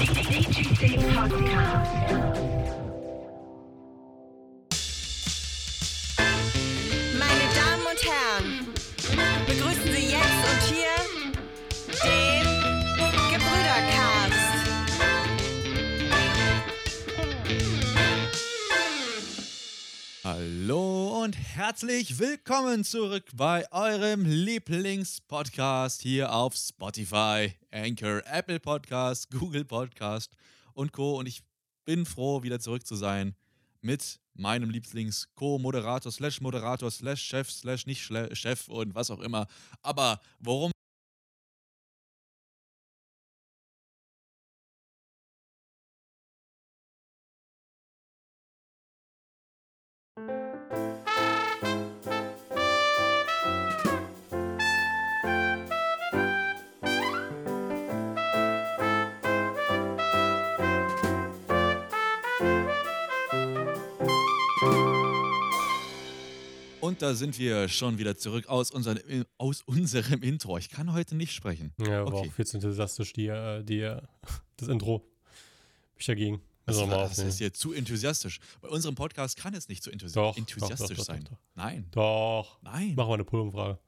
DGC 0.00 0.96
Podcast. 1.12 2.89
Und 21.20 21.36
herzlich 21.36 22.18
willkommen 22.18 22.82
zurück 22.82 23.24
bei 23.34 23.70
eurem 23.72 24.24
Lieblingspodcast 24.24 26.00
hier 26.00 26.32
auf 26.32 26.54
Spotify, 26.56 27.52
Anchor, 27.70 28.22
Apple 28.24 28.58
Podcast, 28.58 29.30
Google 29.30 29.66
Podcast 29.66 30.32
und 30.72 30.92
Co. 30.94 31.18
Und 31.18 31.26
ich 31.26 31.42
bin 31.84 32.06
froh, 32.06 32.42
wieder 32.42 32.58
zurück 32.58 32.86
zu 32.86 32.96
sein 32.96 33.34
mit 33.82 34.18
meinem 34.32 34.70
Lieblings-Co-Moderator, 34.70 36.10
slash 36.10 36.40
Moderator, 36.40 36.90
slash 36.90 37.22
Chef, 37.22 37.50
slash 37.50 37.84
nicht 37.84 38.00
Chef 38.32 38.68
und 38.68 38.94
was 38.94 39.10
auch 39.10 39.20
immer. 39.20 39.46
Aber 39.82 40.22
worum 40.38 40.72
Und 67.00 67.06
da 67.06 67.14
sind 67.14 67.38
wir 67.38 67.66
schon 67.70 67.96
wieder 67.96 68.18
zurück 68.18 68.46
aus, 68.48 68.70
unseren, 68.70 69.00
aus 69.38 69.62
unserem 69.62 70.22
Intro. 70.22 70.58
Ich 70.58 70.68
kann 70.68 70.92
heute 70.92 71.16
nicht 71.16 71.32
sprechen. 71.32 71.72
Ja, 71.78 72.04
war 72.04 72.12
Okay. 72.12 72.28
auch 72.28 72.32
viel 72.34 72.46
zu 72.46 72.58
enthusiastisch, 72.58 73.14
die, 73.14 73.28
äh, 73.28 73.62
die, 73.64 73.80
äh, 73.80 74.02
das 74.58 74.68
Intro. 74.68 74.98
Bin 74.98 75.08
ich 75.96 76.04
dagegen. 76.04 76.42
Das, 76.66 76.76
war, 76.76 76.88
das 76.88 77.18
ist 77.18 77.38
hier 77.38 77.54
zu 77.54 77.72
enthusiasch. 77.72 78.38
Bei 78.60 78.68
unserem 78.68 78.96
Podcast 78.96 79.38
kann 79.38 79.54
es 79.54 79.66
nicht 79.68 79.82
zu 79.82 79.90
enthusi 79.90 80.12
Doch, 80.12 80.36
enthusiastisch 80.36 80.88
doch, 80.90 80.96
doch, 80.98 81.04
sein. 81.04 81.26
Nein, 81.54 81.86
Doch. 81.90 82.58
nein. 82.60 82.94
Machen 82.94 83.08
wir 83.08 83.14
eine 83.14 83.24
Pull-Umfrage. 83.24 83.78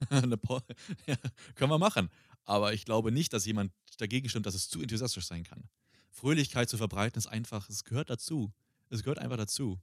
Eine 0.08 0.38
ja, 1.06 1.16
können 1.56 1.70
wir 1.70 1.78
machen. 1.78 2.08
Aber 2.46 2.72
ich 2.72 2.86
glaube 2.86 3.12
nicht, 3.12 3.34
dass 3.34 3.44
jemand 3.44 3.70
dagegen 3.98 4.30
stimmt, 4.30 4.46
dass 4.46 4.54
es 4.54 4.70
zu 4.70 4.80
enthusiastisch 4.80 5.26
sein 5.26 5.44
kann. 5.44 5.68
Fröhlichkeit 6.10 6.70
zu 6.70 6.78
verbreiten 6.78 7.18
ist 7.18 7.26
einfach, 7.26 7.68
es 7.68 7.84
gehört 7.84 8.08
dazu. 8.08 8.50
Es 8.88 9.02
gehört 9.02 9.18
einfach 9.18 9.36
dazu. 9.36 9.78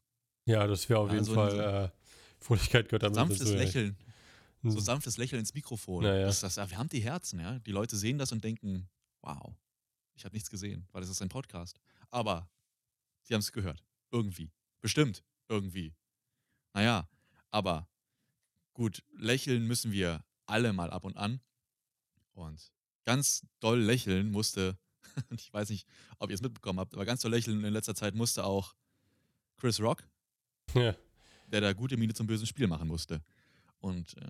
Ja, 0.46 0.68
das 0.68 0.88
wäre 0.90 1.00
auf 1.00 1.10
jeden 1.10 1.20
Also 1.20 1.34
Fall, 1.34 1.60
äh, 1.60 1.90
Fröhlichkeit 2.44 2.90
gehört 2.90 3.04
damit 3.04 3.16
Sanftes 3.16 3.40
dazu. 3.40 3.56
Lächeln. 3.56 3.98
Hm. 4.62 4.72
So 4.72 4.80
sanftes 4.80 5.18
Lächeln 5.18 5.40
ins 5.40 5.54
Mikrofon. 5.54 6.04
Ja, 6.04 6.16
ja. 6.16 6.26
Das, 6.26 6.42
das 6.42 6.58
erwärmt 6.58 6.92
die 6.92 7.02
Herzen, 7.02 7.40
ja. 7.40 7.60
Die 7.60 7.72
Leute 7.72 7.96
sehen 7.96 8.18
das 8.18 8.32
und 8.32 8.44
denken, 8.44 8.90
wow, 9.22 9.54
ich 10.16 10.26
habe 10.26 10.36
nichts 10.36 10.50
gesehen, 10.50 10.88
weil 10.92 11.02
das 11.02 11.10
ist 11.10 11.22
ein 11.22 11.30
Podcast. 11.30 11.80
Aber 12.10 12.50
sie 13.22 13.34
haben 13.34 13.42
es 13.42 13.52
gehört. 13.52 13.84
Irgendwie. 14.12 14.52
Bestimmt. 14.82 15.24
Irgendwie. 15.48 15.94
Naja, 16.74 17.10
aber 17.52 17.88
gut, 18.74 19.04
lächeln 19.18 19.66
müssen 19.68 19.92
wir 19.92 20.24
alle 20.46 20.74
mal 20.74 20.92
ab 20.92 21.04
und 21.04 21.18
an. 21.18 21.40
Und 22.34 22.72
ganz 23.06 23.46
doll 23.60 23.80
lächeln 23.80 24.32
musste, 24.32 24.78
ich 25.38 25.54
weiß 25.54 25.70
nicht, 25.70 25.88
ob 26.20 26.30
ihr 26.30 26.36
es 26.36 26.42
mitbekommen 26.42 26.80
habt, 26.80 26.94
aber 26.94 27.06
ganz 27.06 27.22
doll 27.22 27.32
lächeln 27.32 27.64
in 27.64 27.74
letzter 27.74 27.96
Zeit 27.96 28.16
musste 28.16 28.44
auch 28.44 28.76
Chris 29.58 29.80
Rock, 29.80 30.04
Ja. 30.74 30.96
der 31.52 31.62
da 31.62 31.74
gute 31.74 31.98
Miene 31.98 32.14
zum 32.14 32.28
bösen 32.28 32.48
Spiel 32.48 32.68
machen 32.68 32.88
musste. 32.88 33.22
Und 33.80 34.18
äh, 34.18 34.22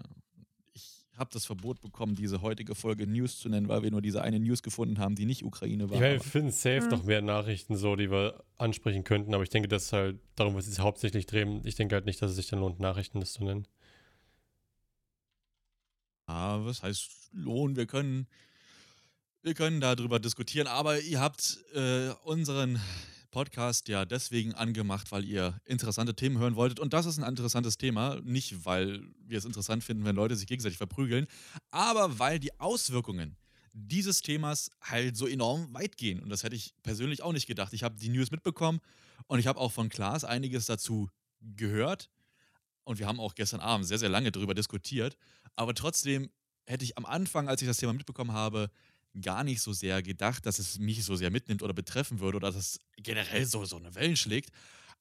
ich 0.74 1.06
habe 1.16 1.30
das 1.32 1.46
Verbot 1.46 1.80
bekommen, 1.80 2.16
diese 2.16 2.42
heutige 2.42 2.74
Folge 2.76 3.06
News 3.08 3.38
zu 3.40 3.48
nennen, 3.50 3.68
weil 3.68 3.84
wir 3.84 3.92
nur 3.92 4.02
diese 4.02 4.22
eine 4.24 4.40
News 4.40 4.64
gefunden 4.64 4.98
haben, 5.00 5.16
die 5.16 5.26
nicht 5.26 5.44
Ukraine 5.44 5.90
war. 5.90 5.96
Ich 5.96 6.02
meine, 6.02 6.16
wir 6.16 6.22
finden 6.22 6.52
safe 6.52 6.82
Hm. 6.82 6.90
noch 6.90 7.04
mehr 7.04 7.22
Nachrichten 7.22 7.78
so, 7.78 7.96
die 7.96 8.10
wir 8.12 8.44
ansprechen 8.58 9.04
könnten, 9.04 9.34
aber 9.34 9.44
ich 9.44 9.50
denke, 9.50 9.68
das 9.70 9.86
ist 9.86 9.94
halt, 9.94 10.20
darum 10.36 10.56
wird 10.56 10.64
es 10.66 10.72
sich 10.72 10.80
hauptsächlich 10.80 11.26
drehen. 11.28 11.62
Ich 11.66 11.76
denke 11.76 11.96
halt 11.96 12.06
nicht, 12.06 12.22
dass 12.22 12.32
es 12.32 12.38
sich 12.38 12.48
dann 12.48 12.60
lohnt, 12.60 12.80
Nachrichten 12.80 13.20
das 13.20 13.34
zu 13.34 13.44
nennen. 13.44 13.68
Ah, 16.26 16.60
was 16.64 16.82
heißt 16.84 17.30
Lohn? 17.34 17.76
Wir 17.76 17.86
können, 17.86 18.28
wir 19.42 19.54
können 19.54 19.82
darüber 19.82 20.20
diskutieren, 20.20 20.68
aber 20.68 21.00
ihr 21.02 21.20
habt 21.20 21.60
äh, 21.74 22.10
unseren 22.24 22.80
Podcast 23.34 23.88
ja 23.88 24.06
deswegen 24.06 24.54
angemacht, 24.54 25.12
weil 25.12 25.26
ihr 25.26 25.60
interessante 25.66 26.16
Themen 26.16 26.38
hören 26.38 26.56
wolltet. 26.56 26.80
Und 26.80 26.94
das 26.94 27.08
ist 27.08 27.18
ein 27.18 27.28
interessantes 27.28 27.78
Thema. 27.78 28.22
Nicht, 28.24 28.64
weil 28.64 29.02
wir 29.26 29.40
es 29.40 29.46
interessant 29.46 29.84
finden, 29.84 30.06
wenn 30.06 30.16
Leute 30.16 30.36
sich 30.36 30.46
gegenseitig 30.46 30.78
verprügeln, 30.78 31.26
aber 31.72 32.20
weil 32.20 32.40
die 32.40 32.58
Auswirkungen 32.60 33.36
dieses 33.74 34.22
Themas 34.22 34.70
halt 34.82 35.18
so 35.18 35.26
enorm 35.26 35.74
weit 35.74 35.98
gehen. 35.98 36.22
Und 36.22 36.30
das 36.30 36.44
hätte 36.44 36.56
ich 36.56 36.76
persönlich 36.84 37.24
auch 37.24 37.34
nicht 37.34 37.48
gedacht. 37.48 37.74
Ich 37.74 37.84
habe 37.84 37.98
die 37.98 38.10
News 38.10 38.30
mitbekommen 38.30 38.80
und 39.26 39.40
ich 39.40 39.48
habe 39.48 39.60
auch 39.60 39.72
von 39.72 39.90
Klaas 39.90 40.24
einiges 40.24 40.68
dazu 40.68 41.10
gehört. 41.42 42.12
Und 42.84 43.00
wir 43.00 43.08
haben 43.08 43.20
auch 43.20 43.34
gestern 43.34 43.62
Abend 43.62 43.88
sehr, 43.88 43.98
sehr 43.98 44.10
lange 44.10 44.32
darüber 44.32 44.54
diskutiert. 44.54 45.18
Aber 45.56 45.74
trotzdem 45.74 46.30
hätte 46.68 46.86
ich 46.86 47.00
am 47.00 47.06
Anfang, 47.06 47.50
als 47.50 47.64
ich 47.64 47.68
das 47.68 47.78
Thema 47.78 47.94
mitbekommen 47.94 48.32
habe, 48.32 48.70
gar 49.22 49.44
nicht 49.44 49.62
so 49.62 49.74
sehr 49.74 50.02
gedacht, 50.02 50.46
dass 50.46 50.60
es 50.60 50.80
mich 50.80 51.04
so 51.04 51.16
sehr 51.16 51.32
mitnimmt 51.32 51.62
oder 51.62 51.74
betreffen 51.74 52.20
würde 52.20 52.38
oder 52.38 52.52
dass 52.52 52.56
es 52.56 52.80
generell 52.98 53.46
so, 53.46 53.66
so 53.66 53.78
eine 53.78 53.94
Wellen 53.96 54.16
schlägt. 54.16 54.52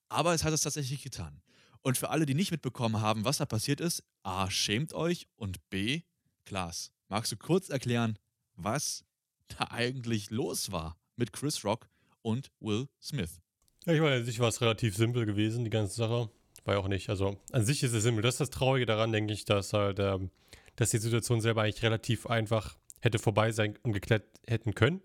Aber 0.09 0.33
es 0.33 0.43
hat 0.43 0.53
es 0.53 0.61
tatsächlich 0.61 1.01
getan. 1.01 1.41
Und 1.81 1.97
für 1.97 2.09
alle, 2.09 2.25
die 2.25 2.33
nicht 2.33 2.51
mitbekommen 2.51 3.01
haben, 3.01 3.25
was 3.25 3.37
da 3.37 3.45
passiert 3.45 3.81
ist, 3.81 4.03
A, 4.23 4.49
schämt 4.49 4.93
euch 4.93 5.27
und 5.35 5.69
B, 5.69 6.01
Klaas, 6.45 6.91
magst 7.09 7.31
du 7.31 7.37
kurz 7.37 7.69
erklären, 7.69 8.17
was 8.55 9.03
da 9.47 9.67
eigentlich 9.71 10.29
los 10.29 10.71
war 10.71 10.97
mit 11.15 11.33
Chris 11.33 11.63
Rock 11.65 11.89
und 12.21 12.51
Will 12.59 12.87
Smith? 13.01 13.41
Ja, 13.85 13.93
ich 13.93 14.01
meine, 14.01 14.15
an 14.17 14.25
sich 14.25 14.39
war 14.39 14.47
es 14.47 14.61
relativ 14.61 14.95
simpel 14.95 15.25
gewesen, 15.25 15.65
die 15.65 15.69
ganze 15.69 15.95
Sache. 15.95 16.29
War 16.63 16.75
ja 16.75 16.79
auch 16.79 16.87
nicht, 16.87 17.09
also 17.09 17.37
an 17.51 17.65
sich 17.65 17.83
ist 17.83 17.93
es 17.93 18.03
simpel. 18.03 18.21
Das 18.21 18.35
ist 18.35 18.41
das 18.41 18.49
Traurige 18.49 18.85
daran, 18.85 19.11
denke 19.11 19.33
ich, 19.33 19.43
dass 19.43 19.73
halt, 19.73 19.99
ähm, 19.99 20.31
dass 20.77 20.91
die 20.91 20.99
Situation 20.99 21.41
selber 21.41 21.63
eigentlich 21.63 21.83
relativ 21.83 22.25
einfach 22.27 22.77
hätte 23.03 23.19
vorbei 23.19 23.51
sein 23.51 23.77
und 23.83 23.91
geklärt 23.91 24.23
hätten 24.47 24.73
können. 24.73 25.01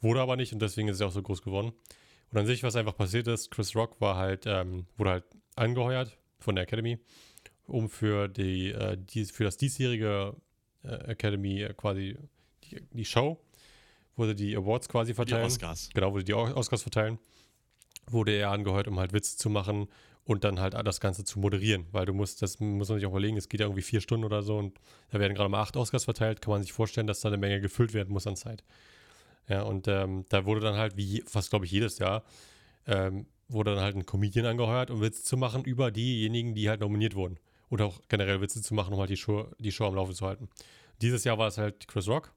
Wurde 0.00 0.20
aber 0.20 0.36
nicht 0.36 0.52
und 0.52 0.60
deswegen 0.62 0.88
ist 0.88 0.96
es 0.96 1.02
auch 1.02 1.10
so 1.10 1.22
groß 1.22 1.42
geworden. 1.42 1.72
Und 2.30 2.38
an 2.38 2.46
sich, 2.46 2.62
was 2.62 2.76
einfach 2.76 2.96
passiert 2.96 3.26
ist, 3.26 3.50
Chris 3.50 3.74
Rock 3.74 4.00
war 4.00 4.16
halt, 4.16 4.44
ähm, 4.46 4.86
wurde 4.96 5.10
halt 5.10 5.24
angeheuert 5.56 6.16
von 6.38 6.54
der 6.54 6.64
Academy, 6.64 6.98
um 7.66 7.88
für 7.88 8.28
die, 8.28 8.70
äh, 8.70 8.96
die 8.98 9.24
für 9.24 9.44
das 9.44 9.56
diesjährige 9.56 10.36
äh, 10.84 10.94
Academy 11.10 11.62
äh, 11.62 11.74
quasi 11.74 12.16
die, 12.64 12.80
die 12.92 13.04
Show, 13.04 13.40
wurde 14.16 14.34
die 14.34 14.56
Awards 14.56 14.88
quasi 14.88 15.12
Die 15.12 15.16
verteilen. 15.16 15.44
Oscars. 15.44 15.90
Genau, 15.92 16.12
wurde 16.12 16.24
die 16.24 16.34
Oscars 16.34 16.82
verteilen. 16.82 17.18
Wurde 18.06 18.32
er 18.32 18.50
angeheuert, 18.50 18.86
um 18.86 19.00
halt 19.00 19.12
Witze 19.12 19.36
zu 19.36 19.50
machen 19.50 19.88
und 20.24 20.44
dann 20.44 20.60
halt 20.60 20.74
das 20.74 21.00
Ganze 21.00 21.24
zu 21.24 21.38
moderieren, 21.38 21.86
weil 21.92 22.06
du 22.06 22.14
musst, 22.14 22.40
das 22.42 22.58
muss 22.60 22.88
man 22.88 22.98
sich 22.98 23.06
auch 23.06 23.10
überlegen, 23.10 23.36
es 23.36 23.48
geht 23.48 23.60
ja 23.60 23.66
irgendwie 23.66 23.82
vier 23.82 24.00
Stunden 24.00 24.24
oder 24.24 24.42
so 24.42 24.56
und 24.56 24.78
da 25.10 25.18
werden 25.20 25.34
gerade 25.34 25.50
mal 25.50 25.60
acht 25.60 25.76
Oscars 25.76 26.04
verteilt, 26.04 26.40
kann 26.40 26.52
man 26.52 26.62
sich 26.62 26.72
vorstellen, 26.72 27.06
dass 27.06 27.20
da 27.20 27.28
eine 27.28 27.36
Menge 27.36 27.60
gefüllt 27.60 27.92
werden 27.92 28.12
muss 28.12 28.26
an 28.26 28.36
Zeit. 28.36 28.64
Ja, 29.48 29.62
und 29.62 29.88
ähm, 29.88 30.24
da 30.30 30.46
wurde 30.46 30.60
dann 30.60 30.76
halt, 30.76 30.96
wie 30.96 31.22
fast 31.26 31.50
glaube 31.50 31.66
ich 31.66 31.70
jedes 31.70 31.98
Jahr, 31.98 32.24
ähm, 32.86 33.26
wurde 33.48 33.74
dann 33.74 33.84
halt 33.84 33.96
ein 33.96 34.06
Comedian 34.06 34.46
angeheuert, 34.46 34.90
um 34.90 35.02
Witze 35.02 35.22
zu 35.22 35.36
machen 35.36 35.64
über 35.64 35.90
diejenigen, 35.90 36.54
die 36.54 36.68
halt 36.70 36.80
nominiert 36.80 37.14
wurden. 37.14 37.38
Oder 37.68 37.86
auch 37.86 38.00
generell 38.08 38.40
Witze 38.40 38.62
zu 38.62 38.72
machen, 38.72 38.94
um 38.94 39.00
halt 39.00 39.10
die 39.10 39.16
Show, 39.16 39.48
die 39.58 39.72
Show 39.72 39.86
am 39.86 39.94
Laufen 39.94 40.14
zu 40.14 40.26
halten. 40.26 40.48
Dieses 41.02 41.24
Jahr 41.24 41.38
war 41.38 41.48
es 41.48 41.58
halt 41.58 41.86
Chris 41.88 42.08
Rock. 42.08 42.32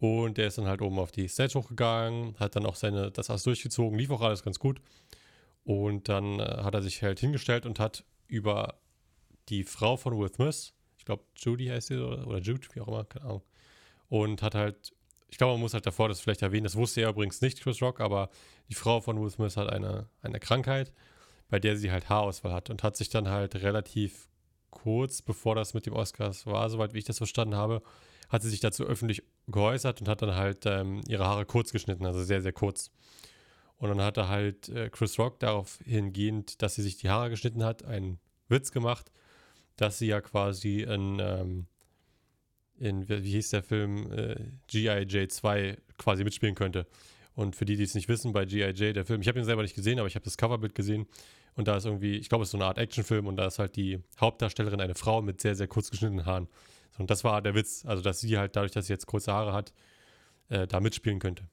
Und 0.00 0.36
der 0.36 0.48
ist 0.48 0.58
dann 0.58 0.66
halt 0.66 0.82
oben 0.82 0.98
auf 0.98 1.12
die 1.12 1.28
Stage 1.28 1.54
hochgegangen, 1.54 2.34
hat 2.40 2.56
dann 2.56 2.66
auch 2.66 2.74
seine, 2.74 3.12
das 3.12 3.30
alles 3.30 3.44
durchgezogen, 3.44 3.96
lief 3.96 4.10
auch 4.10 4.20
alles 4.20 4.42
ganz 4.42 4.58
gut. 4.58 4.80
Und 5.64 6.08
dann 6.08 6.40
äh, 6.40 6.62
hat 6.62 6.74
er 6.74 6.82
sich 6.82 7.02
halt 7.02 7.20
hingestellt 7.20 7.66
und 7.66 7.78
hat 7.78 8.04
über 8.26 8.80
die 9.48 9.64
Frau 9.64 9.96
von 9.96 10.18
Will 10.18 10.32
Smith, 10.32 10.72
ich 10.98 11.04
glaube 11.04 11.24
Judy 11.36 11.66
heißt 11.66 11.88
sie 11.88 11.98
oder, 11.98 12.26
oder 12.26 12.38
Jude, 12.38 12.66
wie 12.72 12.80
auch 12.80 12.88
immer, 12.88 13.04
keine 13.04 13.26
Ahnung. 13.26 13.42
Und 14.08 14.42
hat 14.42 14.54
halt, 14.54 14.92
ich 15.28 15.38
glaube, 15.38 15.54
man 15.54 15.60
muss 15.60 15.74
halt 15.74 15.86
davor 15.86 16.08
das 16.08 16.20
vielleicht 16.20 16.42
erwähnen, 16.42 16.64
das 16.64 16.76
wusste 16.76 17.00
er 17.00 17.10
übrigens 17.10 17.40
nicht, 17.40 17.60
Chris 17.60 17.80
Rock, 17.82 18.00
aber 18.00 18.30
die 18.68 18.74
Frau 18.74 19.00
von 19.00 19.20
Will 19.20 19.30
Smith 19.30 19.56
hat 19.56 19.70
eine, 19.70 20.08
eine 20.22 20.40
Krankheit, 20.40 20.92
bei 21.48 21.58
der 21.58 21.76
sie 21.76 21.90
halt 21.90 22.08
Haarausfall 22.08 22.52
hat 22.52 22.70
und 22.70 22.82
hat 22.82 22.96
sich 22.96 23.08
dann 23.08 23.28
halt 23.28 23.56
relativ 23.56 24.28
kurz 24.70 25.22
bevor 25.22 25.54
das 25.54 25.74
mit 25.74 25.86
dem 25.86 25.92
Oscars 25.92 26.46
war, 26.46 26.68
soweit 26.68 26.94
wie 26.94 26.98
ich 26.98 27.04
das 27.04 27.18
verstanden 27.18 27.54
habe, 27.54 27.82
hat 28.28 28.42
sie 28.42 28.50
sich 28.50 28.60
dazu 28.60 28.84
öffentlich 28.84 29.22
geäußert 29.46 30.00
und 30.00 30.08
hat 30.08 30.22
dann 30.22 30.34
halt 30.34 30.64
ähm, 30.66 31.02
ihre 31.06 31.26
Haare 31.26 31.44
kurz 31.44 31.70
geschnitten, 31.70 32.06
also 32.06 32.22
sehr, 32.24 32.40
sehr 32.42 32.52
kurz. 32.52 32.90
Und 33.82 33.88
dann 33.88 34.00
hat 34.00 34.16
er 34.16 34.28
halt 34.28 34.68
äh, 34.68 34.90
Chris 34.90 35.18
Rock 35.18 35.40
darauf 35.40 35.80
hingehend, 35.84 36.62
dass 36.62 36.76
sie 36.76 36.82
sich 36.82 36.98
die 36.98 37.10
Haare 37.10 37.30
geschnitten 37.30 37.64
hat, 37.64 37.84
einen 37.84 38.20
Witz 38.48 38.70
gemacht, 38.70 39.10
dass 39.74 39.98
sie 39.98 40.06
ja 40.06 40.20
quasi 40.20 40.84
ein, 40.84 41.18
ähm, 41.18 41.66
in, 42.78 43.08
wie 43.08 43.32
hieß 43.32 43.50
der 43.50 43.64
Film, 43.64 44.12
äh, 44.12 44.36
G.I.J. 44.68 45.32
2 45.32 45.78
quasi 45.98 46.22
mitspielen 46.22 46.54
könnte. 46.54 46.86
Und 47.34 47.56
für 47.56 47.64
die, 47.64 47.74
die 47.74 47.82
es 47.82 47.96
nicht 47.96 48.08
wissen, 48.08 48.32
bei 48.32 48.44
G.I.J., 48.44 48.94
der 48.94 49.04
Film, 49.04 49.20
ich 49.20 49.26
habe 49.26 49.40
ihn 49.40 49.44
selber 49.44 49.62
nicht 49.62 49.74
gesehen, 49.74 49.98
aber 49.98 50.06
ich 50.06 50.14
habe 50.14 50.24
das 50.24 50.38
Coverbild 50.38 50.76
gesehen. 50.76 51.08
Und 51.56 51.66
da 51.66 51.76
ist 51.76 51.84
irgendwie, 51.84 52.18
ich 52.18 52.28
glaube, 52.28 52.42
es 52.42 52.50
ist 52.50 52.52
so 52.52 52.58
eine 52.58 52.66
Art 52.66 52.78
Actionfilm 52.78 53.26
und 53.26 53.34
da 53.34 53.48
ist 53.48 53.58
halt 53.58 53.74
die 53.74 53.98
Hauptdarstellerin 54.20 54.80
eine 54.80 54.94
Frau 54.94 55.22
mit 55.22 55.40
sehr, 55.40 55.56
sehr 55.56 55.66
kurz 55.66 55.90
geschnittenen 55.90 56.24
Haaren. 56.24 56.46
Und 56.98 57.10
das 57.10 57.24
war 57.24 57.42
der 57.42 57.56
Witz, 57.56 57.84
also 57.84 58.00
dass 58.00 58.20
sie 58.20 58.38
halt 58.38 58.54
dadurch, 58.54 58.70
dass 58.70 58.86
sie 58.86 58.92
jetzt 58.92 59.06
kurze 59.06 59.32
Haare 59.32 59.52
hat, 59.52 59.72
äh, 60.50 60.68
da 60.68 60.78
mitspielen 60.78 61.18
könnte. 61.18 61.48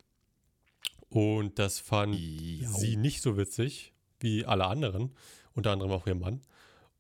Und 1.10 1.58
das 1.60 1.80
fand 1.80 2.16
Ja. 2.16 2.68
sie 2.68 2.96
nicht 2.96 3.22
so 3.22 3.38
witzig 3.38 3.94
wie 4.20 4.46
alle 4.46 4.66
anderen, 4.66 5.16
unter 5.54 5.72
anderem 5.72 5.92
auch 5.92 6.06
ihr 6.08 6.16
Mann. 6.16 6.42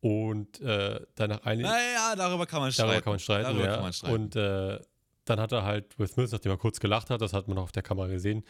Und 0.01 0.61
äh, 0.61 1.01
danach 1.15 1.43
eine, 1.43 1.63
Naja, 1.63 2.15
darüber 2.15 2.45
kann 2.45 2.61
man 2.61 2.71
streiten. 2.71 2.89
Darüber 2.89 3.03
kann 3.03 3.13
man 3.13 3.19
streiten, 3.19 3.43
Darüber 3.43 3.65
ja. 3.65 3.73
kann 3.73 3.83
man 3.83 3.93
streiten. 3.93 4.15
Und 4.15 4.35
äh, 4.35 4.79
dann 5.25 5.39
hat 5.39 5.51
er 5.51 5.63
halt 5.63 5.99
Will 5.99 6.07
Smith, 6.07 6.31
nachdem 6.31 6.53
er 6.53 6.57
kurz 6.57 6.79
gelacht 6.79 7.09
hat, 7.09 7.21
das 7.21 7.33
hat 7.33 7.47
man 7.47 7.57
auch 7.57 7.63
auf 7.63 7.71
der 7.71 7.83
Kamera 7.83 8.07
gesehen, 8.07 8.43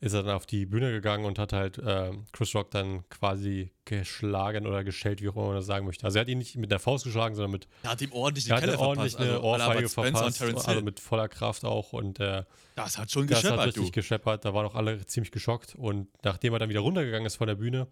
ist 0.00 0.12
er 0.12 0.22
dann 0.22 0.36
auf 0.36 0.46
die 0.46 0.64
Bühne 0.64 0.92
gegangen 0.92 1.24
und 1.24 1.38
hat 1.40 1.52
halt 1.52 1.78
äh, 1.78 2.12
Chris 2.32 2.54
Rock 2.54 2.70
dann 2.70 3.08
quasi 3.08 3.72
geschlagen 3.84 4.66
oder 4.66 4.84
geschellt, 4.84 5.20
wie 5.20 5.28
auch 5.28 5.34
immer 5.34 5.46
man 5.46 5.56
das 5.56 5.66
sagen 5.66 5.86
möchte. 5.86 6.04
Also 6.04 6.18
er 6.18 6.20
hat 6.20 6.28
ihn 6.28 6.38
nicht 6.38 6.56
mit 6.56 6.70
der 6.70 6.78
Faust 6.78 7.04
geschlagen, 7.04 7.34
sondern 7.34 7.50
mit 7.50 7.68
er 7.82 7.90
hat 7.90 8.00
ihm 8.00 8.12
ordentlich 8.12 8.44
die 8.44 8.50
er 8.50 8.60
hat 8.60 8.78
ordentlich 8.78 9.14
verpasst. 9.14 9.18
eine 9.18 9.44
also, 9.44 9.64
Ohrfeige 9.64 9.84
und 9.84 9.88
verpasst, 9.88 10.68
also 10.68 10.82
mit 10.82 11.00
voller 11.00 11.28
Kraft 11.28 11.64
auch 11.64 11.92
und 11.92 12.20
äh, 12.20 12.44
Das 12.76 12.96
hat 12.96 13.10
schon 13.10 13.26
das 13.26 13.38
hat 13.38 13.42
gescheppert, 13.42 13.66
richtig 13.66 13.86
du. 13.86 13.92
gescheppert. 13.92 14.44
Da 14.44 14.54
waren 14.54 14.66
auch 14.66 14.76
alle 14.76 15.04
ziemlich 15.06 15.32
geschockt. 15.32 15.74
Und 15.74 16.06
nachdem 16.22 16.52
er 16.52 16.60
dann 16.60 16.68
wieder 16.68 16.80
runtergegangen 16.80 17.26
ist 17.26 17.36
von 17.36 17.48
der 17.48 17.56
Bühne, 17.56 17.88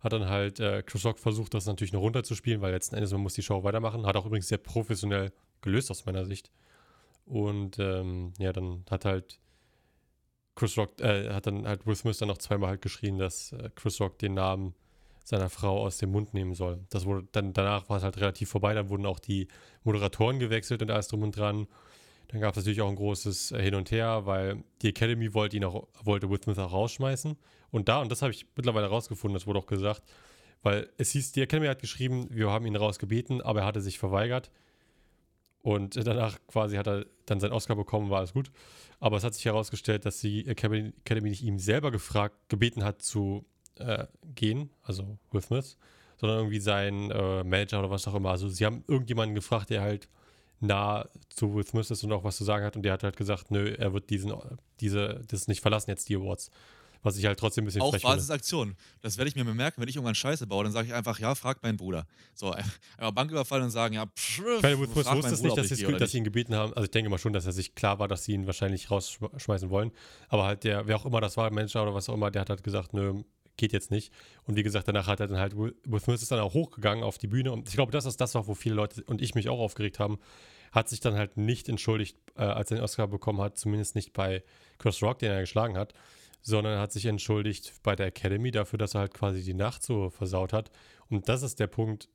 hat 0.00 0.12
dann 0.12 0.28
halt 0.28 0.58
äh, 0.58 0.82
Chris 0.82 1.04
Rock 1.04 1.20
versucht, 1.20 1.54
das 1.54 1.66
natürlich 1.66 1.92
noch 1.92 2.00
runterzuspielen, 2.00 2.62
weil 2.62 2.72
letzten 2.72 2.96
Endes 2.96 3.12
man 3.12 3.20
muss 3.20 3.34
die 3.34 3.42
Show 3.42 3.62
weitermachen. 3.62 4.06
Hat 4.06 4.16
auch 4.16 4.26
übrigens 4.26 4.48
sehr 4.48 4.58
professionell 4.58 5.30
gelöst 5.62 5.90
aus 5.92 6.04
meiner 6.04 6.24
Sicht. 6.24 6.50
Und 7.26 7.78
ähm, 7.78 8.32
ja, 8.38 8.52
dann 8.52 8.84
hat 8.90 9.04
halt 9.04 9.38
Chris 10.54 10.76
Rock, 10.78 11.00
äh, 11.00 11.30
hat 11.32 11.46
dann 11.46 11.66
halt 11.66 11.86
Will 11.86 11.96
Smith 11.96 12.18
dann 12.18 12.28
noch 12.28 12.38
zweimal 12.38 12.70
halt 12.70 12.82
geschrien, 12.82 13.18
dass 13.18 13.52
äh, 13.52 13.70
Chris 13.74 14.00
Rock 14.00 14.18
den 14.18 14.34
Namen 14.34 14.74
seiner 15.24 15.48
Frau 15.48 15.82
aus 15.82 15.98
dem 15.98 16.12
Mund 16.12 16.34
nehmen 16.34 16.54
soll. 16.54 16.84
Das 16.90 17.06
wurde 17.06 17.26
dann 17.32 17.52
danach 17.52 17.88
war 17.88 17.96
es 17.96 18.02
halt 18.02 18.18
relativ 18.18 18.50
vorbei. 18.50 18.74
Dann 18.74 18.90
wurden 18.90 19.06
auch 19.06 19.18
die 19.18 19.48
Moderatoren 19.82 20.38
gewechselt 20.38 20.82
und 20.82 20.90
alles 20.90 21.08
drum 21.08 21.22
und 21.22 21.36
dran. 21.36 21.66
Dann 22.28 22.40
gab 22.40 22.52
es 22.52 22.56
natürlich 22.58 22.82
auch 22.82 22.88
ein 22.88 22.96
großes 22.96 23.52
äh, 23.52 23.62
Hin 23.62 23.74
und 23.74 23.90
Her, 23.90 24.26
weil 24.26 24.62
die 24.82 24.88
Academy 24.88 25.34
wollte 25.34 25.56
ihn 25.56 25.64
auch, 25.64 25.88
wollte 26.02 26.28
Will 26.28 26.42
Smith 26.42 26.58
auch 26.58 26.72
rausschmeißen. 26.72 27.36
Und 27.70 27.88
da, 27.88 28.00
und 28.00 28.12
das 28.12 28.22
habe 28.22 28.32
ich 28.32 28.46
mittlerweile 28.54 28.86
rausgefunden, 28.86 29.34
das 29.34 29.46
wurde 29.46 29.58
auch 29.58 29.66
gesagt, 29.66 30.02
weil 30.62 30.88
es 30.96 31.10
hieß, 31.10 31.32
die 31.32 31.42
Academy 31.42 31.66
hat 31.66 31.80
geschrieben, 31.80 32.28
wir 32.30 32.50
haben 32.50 32.66
ihn 32.66 32.76
rausgebeten, 32.76 33.40
aber 33.42 33.60
er 33.60 33.66
hatte 33.66 33.80
sich 33.80 33.98
verweigert. 33.98 34.50
Und 35.64 35.96
danach 35.96 36.38
quasi 36.46 36.76
hat 36.76 36.86
er 36.86 37.06
dann 37.24 37.40
seinen 37.40 37.54
Oscar 37.54 37.74
bekommen, 37.74 38.10
war 38.10 38.18
alles 38.18 38.34
gut. 38.34 38.50
Aber 39.00 39.16
es 39.16 39.24
hat 39.24 39.32
sich 39.34 39.46
herausgestellt, 39.46 40.04
dass 40.04 40.20
die 40.20 40.46
Academy 40.46 40.92
nicht 41.22 41.42
ihm 41.42 41.58
selber 41.58 41.90
gefragt, 41.90 42.36
gebeten 42.50 42.84
hat 42.84 43.00
zu 43.00 43.46
äh, 43.76 44.04
gehen, 44.34 44.68
also 44.82 45.18
Will 45.30 45.40
Smith, 45.40 45.78
sondern 46.18 46.40
irgendwie 46.40 46.60
sein 46.60 47.10
äh, 47.10 47.44
Manager 47.44 47.78
oder 47.78 47.90
was 47.90 48.06
auch 48.06 48.14
immer. 48.14 48.28
Also 48.28 48.50
sie 48.50 48.66
haben 48.66 48.84
irgendjemanden 48.88 49.34
gefragt, 49.34 49.70
der 49.70 49.80
halt 49.80 50.10
nah 50.60 51.08
zu 51.30 51.54
Will 51.54 51.66
Smith 51.66 51.90
ist 51.90 52.04
und 52.04 52.12
auch 52.12 52.24
was 52.24 52.36
zu 52.36 52.44
sagen 52.44 52.66
hat 52.66 52.76
und 52.76 52.82
der 52.82 52.92
hat 52.92 53.02
halt 53.02 53.16
gesagt, 53.16 53.50
nö, 53.50 53.74
er 53.74 53.94
wird 53.94 54.10
diesen, 54.10 54.34
diese, 54.80 55.22
das 55.28 55.48
nicht 55.48 55.62
verlassen 55.62 55.88
jetzt, 55.88 56.10
die 56.10 56.16
Awards. 56.16 56.50
Was 57.04 57.16
ich 57.16 57.26
halt 57.26 57.38
trotzdem 57.38 57.62
ein 57.62 57.66
bisschen 57.66 57.82
Auch 57.82 57.90
frech 57.90 58.00
finde. 58.00 58.16
Basisaktion. 58.16 58.76
Das 59.00 59.18
werde 59.18 59.28
ich 59.28 59.36
mir 59.36 59.44
bemerken, 59.44 59.80
wenn 59.80 59.88
ich 59.88 59.94
irgendwann 59.94 60.16
Scheiße 60.16 60.46
baue, 60.46 60.64
dann 60.64 60.72
sage 60.72 60.88
ich 60.88 60.94
einfach, 60.94 61.20
ja, 61.20 61.34
frag 61.36 61.62
meinen 61.62 61.76
Bruder. 61.76 62.06
So, 62.34 62.52
einmal 62.96 63.12
Bank 63.12 63.30
überfallen 63.30 63.64
und 63.64 63.70
sagen, 63.70 63.94
ja, 63.94 64.06
pff, 64.06 64.36
Smith 64.36 65.04
frag 65.04 65.16
wusste 65.16 65.34
es 65.34 65.42
nicht, 65.42 65.56
dass, 65.56 65.68
sie 65.68 65.84
dass 65.84 66.10
sie 66.10 66.18
ihn 66.18 66.24
gebeten 66.24 66.54
haben. 66.56 66.72
Also 66.72 66.84
ich 66.84 66.90
denke 66.90 67.10
mal 67.10 67.18
schon, 67.18 67.32
dass 67.32 67.46
er 67.46 67.52
sich 67.52 67.74
klar 67.74 68.00
war, 68.00 68.08
dass 68.08 68.24
sie 68.24 68.32
ihn 68.32 68.46
wahrscheinlich 68.46 68.90
rausschmeißen 68.90 69.70
wollen. 69.70 69.92
Aber 70.28 70.44
halt 70.44 70.64
der, 70.64 70.86
wer 70.86 70.96
auch 70.96 71.06
immer 71.06 71.20
das 71.20 71.36
war, 71.36 71.50
Manager 71.52 71.82
oder 71.82 71.94
was 71.94 72.08
auch 72.08 72.14
immer, 72.14 72.30
der 72.30 72.40
hat 72.40 72.50
halt 72.50 72.64
gesagt, 72.64 72.94
nö, 72.94 73.22
geht 73.56 73.72
jetzt 73.72 73.90
nicht. 73.90 74.12
Und 74.44 74.56
wie 74.56 74.62
gesagt, 74.62 74.88
danach 74.88 75.06
hat 75.06 75.20
er 75.20 75.28
dann 75.28 75.38
halt, 75.38 75.56
Will 75.56 75.74
Smith 76.00 76.22
ist 76.22 76.30
dann 76.30 76.40
auch 76.40 76.54
hochgegangen 76.54 77.04
auf 77.04 77.18
die 77.18 77.26
Bühne. 77.26 77.52
Und 77.52 77.68
ich 77.68 77.74
glaube, 77.74 77.92
das 77.92 78.04
ist 78.04 78.20
das, 78.20 78.34
wo 78.34 78.54
viele 78.54 78.74
Leute 78.74 79.02
und 79.04 79.22
ich 79.22 79.34
mich 79.34 79.48
auch 79.48 79.58
aufgeregt 79.58 79.98
haben. 79.98 80.18
Hat 80.72 80.88
sich 80.88 80.98
dann 80.98 81.14
halt 81.14 81.36
nicht 81.36 81.68
entschuldigt, 81.68 82.16
äh, 82.36 82.42
als 82.42 82.70
er 82.70 82.78
den 82.78 82.84
Oscar 82.84 83.06
bekommen 83.06 83.40
hat, 83.40 83.56
zumindest 83.58 83.94
nicht 83.94 84.12
bei 84.12 84.42
Chris 84.78 85.00
Rock, 85.02 85.20
den 85.20 85.30
er 85.30 85.40
geschlagen 85.40 85.76
hat, 85.76 85.94
sondern 86.44 86.78
hat 86.78 86.92
sich 86.92 87.06
entschuldigt 87.06 87.72
bei 87.82 87.96
der 87.96 88.06
Academy 88.06 88.50
dafür, 88.50 88.78
dass 88.78 88.94
er 88.94 89.00
halt 89.00 89.14
quasi 89.14 89.42
die 89.42 89.54
Nacht 89.54 89.82
so 89.82 90.10
versaut 90.10 90.52
hat. 90.52 90.70
Und 91.08 91.28
das 91.28 91.42
ist 91.42 91.58
der 91.58 91.66
Punkt, 91.66 92.08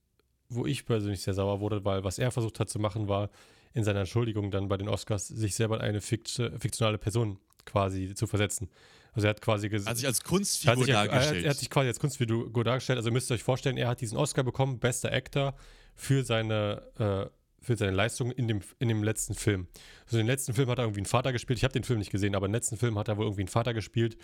wo 0.50 0.66
ich 0.66 0.86
persönlich 0.86 1.24
sehr 1.24 1.34
sauer 1.34 1.60
wurde, 1.60 1.84
weil 1.84 2.04
was 2.04 2.20
er 2.20 2.32
versucht 2.32 2.60
hat 2.60 2.70
zu 2.70 2.80
machen, 2.80 3.10
war 3.10 3.30
in 3.74 3.84
seiner 3.84 4.02
Entschuldigung 4.02 4.52
dann 4.52 4.68
bei 4.68 4.78
den 4.78 4.88
Oscars, 4.88 5.28
sich 5.28 5.56
selber 5.56 5.78
in 5.78 5.82
eine 5.82 6.02
fikt 6.02 6.30
fiktionale 6.30 6.98
Person 6.98 7.40
quasi 7.66 8.14
zu 8.14 8.28
versetzen. 8.28 8.70
Also 9.14 9.28
er 9.28 9.32
hat 9.32 9.42
quasi 9.42 9.68
gesagt. 9.70 9.90
Hat 9.90 9.98
sich 9.98 10.08
als 10.08 10.24
Kunstfigur 10.24 10.72
hat, 10.74 10.86
sich, 10.86 10.94
er, 10.94 11.06
dargestellt. 11.08 11.44
er 11.46 11.50
hat 11.50 11.58
sich 11.58 11.70
quasi 11.70 11.88
als 11.88 12.00
Kunstfigur 12.00 12.64
dargestellt. 12.64 12.98
Also 12.98 13.10
ihr 13.10 13.14
müsst 13.14 13.32
euch 13.32 13.44
vorstellen, 13.44 13.78
er 13.78 13.88
hat 13.88 14.02
diesen 14.02 14.18
Oscar 14.18 14.44
bekommen, 14.44 14.80
bester 14.80 15.12
Actor, 15.12 15.56
für 15.96 16.24
seine, 16.24 16.84
äh, 16.98 17.30
für 17.62 17.76
seine 17.76 17.92
Leistung 17.92 18.32
in 18.32 18.48
dem, 18.48 18.62
in 18.80 18.88
dem 18.88 19.04
letzten 19.04 19.36
Film. 19.36 19.68
Also 20.06 20.18
dem 20.18 20.28
letzten 20.28 20.54
Film 20.54 20.70
hat 20.70 20.80
er 20.80 20.86
irgendwie 20.86 21.00
einen 21.00 21.06
Vater 21.06 21.32
gespielt. 21.32 21.60
Ich 21.60 21.64
habe 21.64 21.74
den 21.74 21.84
Film 21.84 22.00
nicht 22.00 22.12
gesehen, 22.12 22.36
aber 22.36 22.46
im 22.46 22.52
letzten 22.52 22.78
Film 22.78 22.98
hat 22.98 23.08
er 23.08 23.18
wohl 23.18 23.26
irgendwie 23.26 23.42
einen 23.42 23.50
Vater 23.50 23.74
gespielt. 23.74 24.18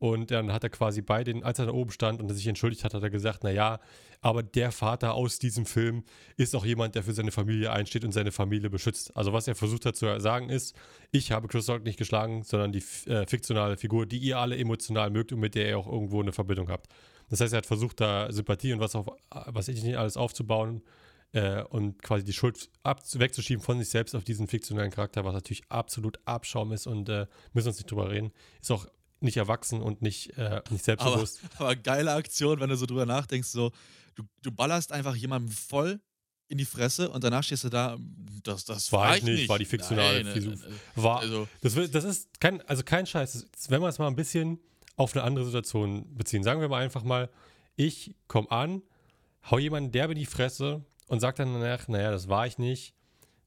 Und 0.00 0.30
dann 0.30 0.50
hat 0.50 0.64
er 0.64 0.70
quasi 0.70 1.02
bei 1.02 1.24
den, 1.24 1.44
als 1.44 1.58
er 1.58 1.66
da 1.66 1.72
oben 1.72 1.90
stand 1.90 2.22
und 2.22 2.30
er 2.30 2.34
sich 2.34 2.46
entschuldigt 2.46 2.84
hat, 2.84 2.94
hat 2.94 3.02
er 3.02 3.10
gesagt, 3.10 3.44
naja, 3.44 3.80
aber 4.22 4.42
der 4.42 4.72
Vater 4.72 5.12
aus 5.12 5.38
diesem 5.38 5.66
Film 5.66 6.04
ist 6.38 6.56
auch 6.56 6.64
jemand, 6.64 6.94
der 6.94 7.02
für 7.02 7.12
seine 7.12 7.32
Familie 7.32 7.70
einsteht 7.70 8.06
und 8.06 8.12
seine 8.12 8.32
Familie 8.32 8.70
beschützt. 8.70 9.14
Also 9.14 9.34
was 9.34 9.46
er 9.46 9.54
versucht 9.54 9.84
hat 9.84 9.96
zu 9.96 10.18
sagen 10.18 10.48
ist, 10.48 10.74
ich 11.12 11.32
habe 11.32 11.48
Chris 11.48 11.68
Rock 11.68 11.84
nicht 11.84 11.98
geschlagen, 11.98 12.44
sondern 12.44 12.72
die 12.72 12.82
äh, 13.10 13.26
fiktionale 13.26 13.76
Figur, 13.76 14.06
die 14.06 14.16
ihr 14.16 14.38
alle 14.38 14.56
emotional 14.56 15.10
mögt 15.10 15.32
und 15.32 15.40
mit 15.40 15.54
der 15.54 15.68
ihr 15.68 15.78
auch 15.78 15.86
irgendwo 15.86 16.22
eine 16.22 16.32
Verbindung 16.32 16.70
habt. 16.70 16.86
Das 17.28 17.42
heißt, 17.42 17.52
er 17.52 17.58
hat 17.58 17.66
versucht, 17.66 18.00
da 18.00 18.32
Sympathie 18.32 18.72
und 18.72 18.80
was, 18.80 18.94
auf, 18.94 19.06
was 19.28 19.68
ich 19.68 19.82
nicht 19.82 19.98
alles 19.98 20.16
aufzubauen 20.16 20.80
äh, 21.32 21.62
und 21.62 22.02
quasi 22.02 22.24
die 22.24 22.32
Schuld 22.32 22.70
ab, 22.82 23.02
wegzuschieben 23.12 23.62
von 23.62 23.78
sich 23.78 23.88
selbst 23.88 24.14
auf 24.14 24.24
diesen 24.24 24.46
fiktionalen 24.48 24.90
Charakter, 24.90 25.24
was 25.24 25.32
natürlich 25.34 25.62
absolut 25.68 26.18
Abschaum 26.24 26.72
ist 26.72 26.86
und 26.86 27.08
äh, 27.08 27.26
müssen 27.52 27.66
wir 27.66 27.70
uns 27.70 27.76
nicht 27.78 27.90
drüber 27.90 28.10
reden. 28.10 28.32
Ist 28.60 28.70
auch 28.72 28.86
nicht 29.20 29.36
erwachsen 29.36 29.80
und 29.82 30.02
nicht, 30.02 30.30
äh, 30.38 30.60
nicht 30.70 30.72
aber, 30.72 30.78
selbstbewusst. 30.78 31.40
aber 31.58 31.76
geile 31.76 32.12
Aktion, 32.14 32.58
wenn 32.60 32.70
du 32.70 32.76
so 32.76 32.86
drüber 32.86 33.06
nachdenkst, 33.06 33.48
so, 33.48 33.70
du, 34.14 34.24
du 34.42 34.50
ballerst 34.50 34.92
einfach 34.92 35.14
jemandem 35.14 35.52
voll 35.52 36.00
in 36.48 36.58
die 36.58 36.64
Fresse 36.64 37.08
und 37.10 37.22
danach 37.22 37.44
stehst 37.44 37.62
du 37.62 37.68
da, 37.68 37.96
das, 38.42 38.64
das 38.64 38.90
War 38.90 39.08
war, 39.10 39.16
ich 39.16 39.22
nicht, 39.22 39.48
war 39.48 39.58
die 39.58 39.64
fiktionale 39.66 40.24
Nein, 40.24 40.52
äh, 40.96 41.00
War, 41.00 41.20
Also, 41.20 41.46
das, 41.60 41.74
das 41.92 42.02
ist 42.04 42.40
kein, 42.40 42.60
also 42.62 42.82
kein 42.82 43.06
Scheiß. 43.06 43.46
Das- 43.54 43.70
Wenn 43.70 43.80
wir 43.80 43.88
es 43.88 43.98
mal 44.00 44.08
ein 44.08 44.16
bisschen 44.16 44.58
auf 44.96 45.14
eine 45.14 45.22
andere 45.22 45.44
Situation 45.44 46.12
beziehen, 46.16 46.42
sagen 46.42 46.60
wir 46.60 46.68
mal 46.68 46.82
einfach 46.82 47.04
mal, 47.04 47.30
ich 47.76 48.16
komme 48.26 48.50
an, 48.50 48.82
hau 49.48 49.58
jemanden 49.58 49.92
derbe 49.92 50.14
in 50.14 50.18
die 50.18 50.26
Fresse 50.26 50.84
und 51.10 51.20
sag 51.20 51.36
dann 51.36 51.52
danach, 51.52 51.88
naja, 51.88 52.10
das 52.10 52.28
war 52.28 52.46
ich 52.46 52.56
nicht, 52.58 52.94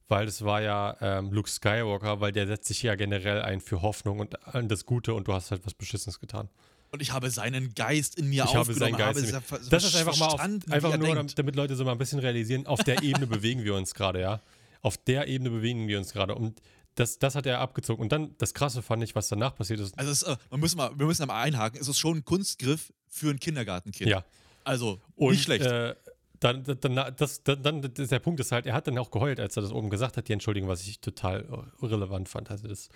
weil 0.08 0.26
das 0.26 0.44
war 0.44 0.62
ja 0.62 0.96
ähm, 1.02 1.32
Luke 1.32 1.50
Skywalker, 1.50 2.20
weil 2.20 2.32
der 2.32 2.46
setzt 2.46 2.68
sich 2.68 2.84
ja 2.84 2.96
generell 2.96 3.42
ein 3.42 3.62
für 3.62 3.82
Hoffnung 3.82 4.20
und 4.20 4.46
an 4.56 4.68
das 4.70 4.86
Gute 4.86 5.14
und 5.14 5.28
du 5.28 5.34
hast 5.34 5.50
halt 5.52 5.66
was 5.66 5.74
Beschissenes 5.74 6.20
getan. 6.20 6.50
und 6.92 7.02
ich 7.02 7.12
habe 7.12 7.30
seinen 7.32 7.74
Geist 7.74 8.20
in 8.20 8.30
mir 8.30 8.44
Ich 8.44 8.50
habe 8.50 8.60
aufgenommen, 8.60 8.80
seinen 8.80 8.98
Geist. 8.98 9.20
in 9.20 9.26
habe 9.28 9.38
mir. 9.38 9.42
ver- 9.42 9.60
das 9.70 9.84
ist 9.84 9.96
einfach 9.96 10.18
mal 10.20 10.28
auf, 10.28 10.40
einfach 10.40 10.98
nur, 10.98 11.16
denkt. 11.16 11.40
damit, 11.40 11.56
Leute 11.56 11.76
so 11.76 11.84
mal 11.86 11.94
ein 11.94 11.98
bisschen 11.98 12.20
realisieren, 12.20 12.68
auf 12.68 12.84
der 12.84 13.02
Ebene 13.02 13.26
bewegen 13.26 13.64
wir 13.64 13.74
uns 13.76 13.94
gerade, 13.96 14.20
ja. 14.22 14.42
Auf 14.82 14.98
der 14.98 15.28
Ebene 15.28 15.50
bewegen 15.50 15.88
wir 15.88 15.98
uns 15.98 16.12
gerade. 16.14 16.36
Und 16.36 16.62
das, 16.96 17.18
das 17.18 17.34
hat 17.36 17.46
er 17.48 17.60
abgezogen. 17.60 18.02
Und 18.02 18.12
dann, 18.12 18.36
das 18.38 18.54
Krasse 18.54 18.82
fand 18.84 19.02
ich, 19.04 19.16
was 19.16 19.30
danach 19.30 19.56
passiert 19.56 19.80
ist. 19.80 19.98
Also, 19.98 20.12
es, 20.12 20.22
äh, 20.24 20.36
man 20.52 20.60
muss 20.60 20.76
mal, 20.76 20.92
wir 21.00 21.06
müssen 21.08 21.26
mal 21.26 21.42
einhaken, 21.42 21.80
es 21.82 21.88
ist 21.88 21.98
schon 21.98 22.18
ein 22.18 22.26
Kunstgriff 22.26 22.92
für 23.08 23.30
ein 23.32 23.40
Kindergartenkind. 23.40 24.10
Ja. 24.10 24.24
Also, 24.66 25.00
Und, 25.16 25.32
nicht 25.32 25.44
schlecht. 25.44 25.66
Äh, 25.66 25.96
dann, 26.44 26.64
dann, 26.64 27.16
das, 27.16 27.44
dann, 27.44 27.64
dann 27.64 27.82
das, 27.82 28.10
der 28.10 28.20
Punkt 28.20 28.40
ist 28.40 28.52
halt, 28.52 28.66
er 28.66 28.74
hat 28.74 28.88
dann 28.88 28.98
auch 28.98 29.12
geheult, 29.12 29.40
als 29.40 29.56
er 29.56 29.62
das 29.62 29.72
oben 29.72 29.90
gesagt 29.90 30.18
hat, 30.18 30.28
die 30.28 30.34
Entschuldigung, 30.34 30.70
was 30.70 30.86
ich 30.86 31.00
total 31.00 31.72
irrelevant 31.82 32.28
fand. 32.28 32.52
Also 32.52 32.68
das, 32.68 32.90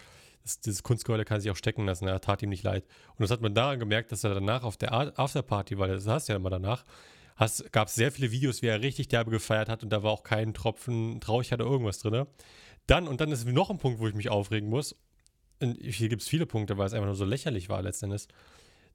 das, 0.44 0.60
dieses 0.60 0.84
Kunstgeheule 0.84 1.26
kann 1.26 1.40
sich 1.40 1.50
auch 1.52 1.56
stecken 1.56 1.86
lassen, 1.86 2.08
er 2.08 2.20
tat 2.20 2.44
ihm 2.44 2.50
nicht 2.50 2.64
leid. 2.64 2.86
Und 3.16 3.22
das 3.22 3.32
hat 3.32 3.42
man 3.42 3.54
daran 3.54 3.80
gemerkt, 3.80 4.12
dass 4.12 4.24
er 4.24 4.34
danach 4.34 4.64
auf 4.64 4.78
der 4.78 4.94
Afterparty, 4.94 5.78
weil 5.78 5.90
das 5.90 6.08
hast 6.08 6.28
ja 6.28 6.36
immer 6.36 6.50
danach, 6.50 6.84
gab 7.72 7.88
es 7.88 7.96
sehr 7.96 8.12
viele 8.12 8.32
Videos, 8.32 8.62
wie 8.62 8.68
er 8.68 8.82
richtig 8.82 9.08
derbe 9.08 9.32
gefeiert 9.32 9.70
hat 9.70 9.84
und 9.84 9.90
da 9.90 10.04
war 10.04 10.12
auch 10.12 10.24
kein 10.24 10.54
Tropfen 10.54 11.22
Traurigkeit 11.22 11.62
oder 11.62 11.70
irgendwas 11.70 12.00
drin. 12.00 12.26
Dann, 12.88 13.08
und 13.08 13.22
dann 13.22 13.32
ist 13.32 13.46
noch 13.48 13.70
ein 13.70 13.78
Punkt, 13.78 14.00
wo 14.00 14.08
ich 14.08 14.16
mich 14.16 14.30
aufregen 14.30 14.70
muss. 14.70 14.96
Und 15.62 15.78
hier 15.82 16.10
gibt 16.10 16.22
es 16.22 16.28
viele 16.28 16.46
Punkte, 16.46 16.78
weil 16.78 16.88
es 16.88 16.94
einfach 16.94 17.08
nur 17.08 17.16
so 17.16 17.26
lächerlich 17.26 17.70
war 17.70 17.82
letzten 17.82 18.06
Endes. 18.06 18.28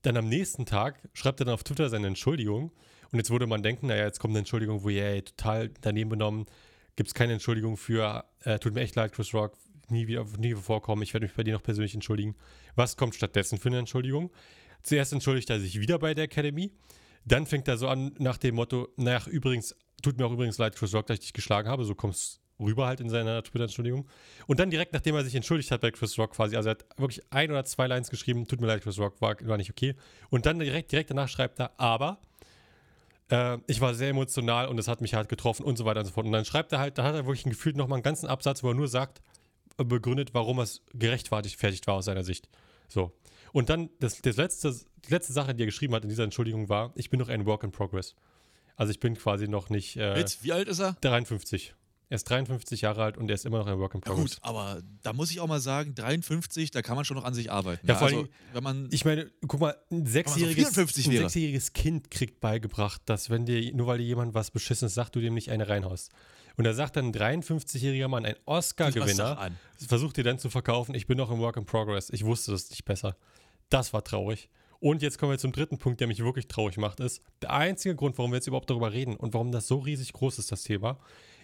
Dann 0.03 0.17
am 0.17 0.29
nächsten 0.29 0.67
Tag 0.67 1.01
schreibt 1.13 1.41
er 1.41 1.47
dann 1.47 1.55
auf 1.55 1.63
Twitter 1.63 1.89
seine 1.89 2.07
Entschuldigung. 2.09 2.73
Und 3.13 3.19
jetzt 3.19 3.31
würde 3.31 3.47
man 3.47 3.63
denken, 3.63 3.87
naja, 3.89 4.05
jetzt 4.05 4.19
kommt 4.19 4.33
eine 4.33 4.41
Entschuldigung, 4.41 4.83
wo 4.83 4.89
ey, 4.89 5.23
total 5.23 5.71
daneben 5.83 6.11
benommen. 6.11 6.47
Gibt 6.97 7.09
es 7.09 7.15
keine 7.15 7.35
Entschuldigung 7.35 7.77
für, 7.77 8.25
äh, 8.41 8.59
tut 8.59 8.75
mir 8.75 8.81
echt 8.81 8.97
leid, 8.97 9.13
Chris 9.13 9.33
Rock, 9.35 9.57
nie 9.89 10.07
wieder, 10.07 10.27
nie 10.39 10.55
vorkommen, 10.55 11.03
ich 11.03 11.13
werde 11.15 11.27
mich 11.27 11.35
bei 11.35 11.45
dir 11.45 11.55
noch 11.55 11.63
persönlich 11.63 11.95
entschuldigen. 11.95 12.35
Was 12.75 12.97
kommt 12.97 13.15
stattdessen 13.15 13.59
für 13.59 13.69
eine 13.69 13.79
Entschuldigung? 13.79 14.31
Zuerst 14.83 15.13
entschuldigt 15.13 15.49
er 15.51 15.61
sich 15.61 15.79
wieder 15.79 15.99
bei 15.99 16.15
der 16.15 16.25
Academy. 16.25 16.73
Dann 17.25 17.47
fängt 17.47 17.69
er 17.69 17.77
so 17.77 17.89
an 17.89 18.15
nach 18.19 18.39
dem 18.39 18.57
Motto, 18.57 18.89
naja, 18.97 19.23
übrigens, 19.27 19.77
tut 20.03 20.19
mir 20.19 20.27
auch 20.27 20.33
übrigens 20.33 20.59
leid, 20.59 20.75
Chris 20.75 20.95
Rock, 20.95 21.07
dass 21.07 21.15
ich 21.15 21.21
dich 21.21 21.33
geschlagen 21.33 21.69
habe, 21.69 21.85
so 21.85 21.95
kommst 21.95 22.41
rüber 22.59 22.87
halt 22.87 23.01
in 23.01 23.09
seiner 23.09 23.43
Twitter-Entschuldigung. 23.43 24.09
Und 24.47 24.61
dann 24.61 24.71
direkt, 24.71 24.93
nachdem 24.93 25.15
er 25.15 25.25
sich 25.25 25.35
entschuldigt 25.35 25.71
hat 25.71 25.81
bei 25.81 25.91
Chris 25.91 26.19
Rock 26.19 26.33
quasi, 26.33 26.57
also 26.57 26.69
er 26.69 26.73
hat 26.73 26.85
wirklich 26.97 27.23
ein 27.31 27.51
oder 27.51 27.65
zwei 27.65 27.87
Lines 27.87 28.11
geschrieben, 28.11 28.47
tut 28.47 28.61
mir 28.61 28.67
leid, 28.67 28.83
Chris 28.83 28.99
Rock, 28.99 29.21
war, 29.21 29.37
war 29.43 29.57
nicht 29.57 29.71
okay. 29.71 29.95
Und 30.31 30.47
dann 30.47 30.59
direkt, 30.59 30.93
direkt 30.93 31.11
danach 31.11 31.29
schreibt 31.29 31.61
er, 31.61 31.79
aber 31.79 32.21
äh, 33.33 33.59
ich 33.67 33.81
war 33.81 33.95
sehr 33.95 34.11
emotional 34.11 34.69
und 34.69 34.79
es 34.79 34.89
hat 34.89 35.01
mich 35.01 35.15
halt 35.15 35.29
getroffen 35.29 35.65
und 35.65 35.77
so 35.79 35.85
weiter 35.85 36.01
und 36.01 36.07
so 36.07 36.13
fort. 36.13 36.27
Und 36.27 36.33
dann 36.33 36.45
schreibt 36.45 36.73
er 36.73 36.79
halt, 36.79 36.99
da 36.99 37.05
hat 37.05 37.15
er 37.15 37.27
wirklich 37.27 37.45
gefühlt 37.45 37.77
nochmal 37.77 37.97
einen 37.97 38.03
ganzen 38.03 38.27
Absatz, 38.27 38.63
wo 38.63 38.69
er 38.69 38.75
nur 38.75 38.89
sagt, 38.89 39.23
äh, 39.79 39.85
begründet, 39.85 40.35
warum 40.35 40.61
es 40.61 40.83
gerechtfertigt 40.93 41.87
war 41.87 41.95
aus 41.95 42.05
seiner 42.05 42.25
Sicht. 42.25 42.49
So. 42.89 43.13
Und 43.53 43.71
dann, 43.71 43.91
das, 44.01 44.21
das 44.21 44.37
letzte, 44.37 44.75
die 45.07 45.11
letzte 45.11 45.33
Sache, 45.33 45.55
die 45.55 45.63
er 45.63 45.67
geschrieben 45.67 45.95
hat 45.95 46.03
in 46.03 46.11
dieser 46.11 46.25
Entschuldigung 46.25 46.69
war, 46.69 46.93
ich 46.95 47.11
bin 47.11 47.19
noch 47.19 47.29
ein 47.29 47.47
Work 47.47 47.65
in 47.65 47.73
Progress. 47.73 48.15
Also 48.77 48.91
ich 48.91 49.01
bin 49.01 49.15
quasi 49.15 49.49
noch 49.49 49.71
nicht 49.71 49.97
äh, 49.97 50.15
Mit, 50.15 50.39
wie 50.43 50.53
alt 50.53 50.69
ist 50.69 50.81
er? 50.81 50.97
53. 51.01 51.75
Er 52.13 52.17
ist 52.17 52.25
53 52.29 52.83
Jahre 52.83 53.05
alt 53.05 53.17
und 53.17 53.31
er 53.31 53.35
ist 53.37 53.47
immer 53.47 53.57
noch 53.57 53.67
ein 53.67 53.79
Work 53.79 53.95
in 53.95 54.01
Ja, 54.01 54.13
Progress. 54.13 54.35
gut, 54.35 54.39
aber 54.43 54.83
da 55.03 55.15
muss 55.15 55.31
ich 55.31 55.41
auch 55.41 55.47
mal 55.47 55.61
sagen, 55.61 55.95
53, 55.95 56.71
da 56.71 56.83
kann 56.83 56.95
man 56.95 57.07
schon 57.07 57.17
noch 57.17 57.25
an 57.25 57.33
sich 57.33 57.51
arbeiten. 57.51 57.87
Ja, 57.87 57.95
vor 57.95 58.09
also, 58.09 58.19
allem- 58.19 58.29
wenn 58.53 58.63
man 58.63 58.89
Ich 58.91 59.07
meine, 59.07 59.31
guck 59.49 59.61
mal, 59.61 59.75
ein 59.91 60.05
sechsjähriges, 60.05 60.75
54 60.75 61.07
ein 61.07 61.17
sechsjähriges 61.17 61.73
Kind 61.73 62.11
kriegt 62.11 62.41
beigebracht, 62.41 63.01
dass 63.07 63.31
wenn 63.31 63.47
dir, 63.47 63.75
nur 63.75 63.87
weil 63.87 63.97
dir 63.97 64.05
jemand 64.05 64.35
was 64.35 64.51
Beschissenes 64.51 64.93
sagt, 64.93 65.17
du 65.17 65.21
dem 65.21 65.33
nicht 65.33 65.51
eine 65.51 65.71
reinhaust. 65.71 66.11
Und 66.59 66.65
da 66.65 66.75
sagt 66.75 66.97
dann 66.97 67.07
ein 67.07 67.13
53-jähriger 67.15 68.09
Mann, 68.09 68.27
ein 68.27 68.37
Oscar-Gewinner, 68.45 69.51
versucht 69.79 70.19
dir 70.19 70.25
dann 70.25 70.39
zu 70.39 70.51
verkaufen, 70.51 70.95
ich 70.95 71.07
bin 71.07 71.17
noch 71.17 71.31
im 71.31 71.39
Work 71.39 71.57
in 71.57 71.65
Progress. 71.65 72.11
Ich 72.11 72.27
wusste 72.27 72.51
das 72.53 72.69
nicht 72.69 72.85
besser. 72.85 73.17
Das 73.71 73.95
war 73.95 74.05
traurig. 74.05 74.51
Und 74.81 75.01
jetzt 75.01 75.17
kommen 75.17 75.31
wir 75.31 75.39
zum 75.39 75.53
dritten 75.53 75.79
Punkt, 75.79 76.01
der 76.01 76.09
mich 76.09 76.19
wirklich 76.23 76.49
traurig 76.49 76.77
macht, 76.77 77.01
ist, 77.01 77.23
der 77.41 77.53
einzige 77.53 77.95
Grund, 77.95 78.19
warum 78.19 78.33
wir 78.33 78.37
jetzt 78.37 78.49
überhaupt 78.49 78.69
darüber 78.69 78.93
reden 78.93 79.17
und 79.17 79.33
warum 79.33 79.51
das 79.51 79.69
so 79.69 79.79
riesig 79.79 80.13
groß 80.13 80.41
ist, 80.41 80.51
das 80.51 80.65
Thema, 80.65 80.99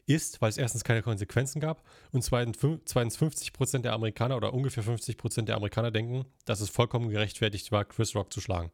ist, 0.08 0.40
weil 0.40 0.50
es 0.50 0.58
erstens 0.58 0.84
keine 0.84 1.02
Konsequenzen 1.02 1.60
gab 1.60 1.84
und 2.12 2.22
zweitens, 2.22 2.58
fün- 2.58 2.80
zweitens 2.84 3.18
50% 3.18 3.80
der 3.80 3.92
Amerikaner 3.92 4.36
oder 4.36 4.54
ungefähr 4.54 4.82
50% 4.82 5.42
der 5.42 5.56
Amerikaner 5.56 5.90
denken, 5.90 6.24
dass 6.44 6.60
es 6.60 6.70
vollkommen 6.70 7.10
gerechtfertigt 7.10 7.70
war, 7.72 7.84
Chris 7.84 8.14
Rock 8.14 8.32
zu 8.32 8.40
schlagen. 8.40 8.70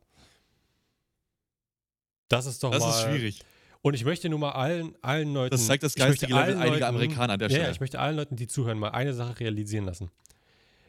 Das 2.28 2.46
ist 2.46 2.62
doch 2.62 2.70
Das 2.70 2.80
mal... 2.80 2.90
ist 2.90 3.02
schwierig. 3.02 3.40
Und 3.82 3.92
ich 3.94 4.04
möchte 4.04 4.30
nur 4.30 4.38
mal 4.38 4.52
allen, 4.52 4.96
allen 5.02 5.34
Leuten... 5.34 5.50
Das 5.50 5.66
zeigt 5.66 5.82
das 5.82 5.94
geistige 5.94 6.32
Level 6.32 6.56
einiger 6.56 6.88
Amerikaner 6.88 7.34
an 7.34 7.38
der 7.38 7.50
Stelle. 7.50 7.64
Ja, 7.64 7.70
ich 7.70 7.80
möchte 7.80 7.98
allen 8.00 8.16
Leuten, 8.16 8.36
die 8.36 8.46
zuhören, 8.46 8.78
mal 8.78 8.90
eine 8.90 9.12
Sache 9.12 9.40
realisieren 9.40 9.84
lassen. 9.84 10.10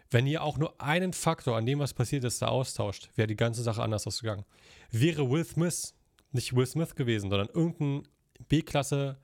Wenn 0.09 0.27
ihr 0.27 0.43
auch 0.43 0.57
nur 0.57 0.79
einen 0.79 1.11
Faktor 1.11 1.57
an 1.57 1.65
dem, 1.65 1.79
was 1.79 1.93
passiert 1.93 2.23
ist, 2.23 2.41
da 2.41 2.47
austauscht, 2.47 3.09
wäre 3.15 3.27
die 3.27 3.35
ganze 3.35 3.63
Sache 3.63 3.81
anders 3.83 4.07
ausgegangen. 4.07 4.45
Wäre 4.91 5.29
Will 5.29 5.43
Smith 5.43 5.93
nicht 6.31 6.55
Will 6.55 6.65
Smith 6.65 6.95
gewesen, 6.95 7.29
sondern 7.29 7.49
irgendein 7.53 8.07
B-Klasse 8.47 9.17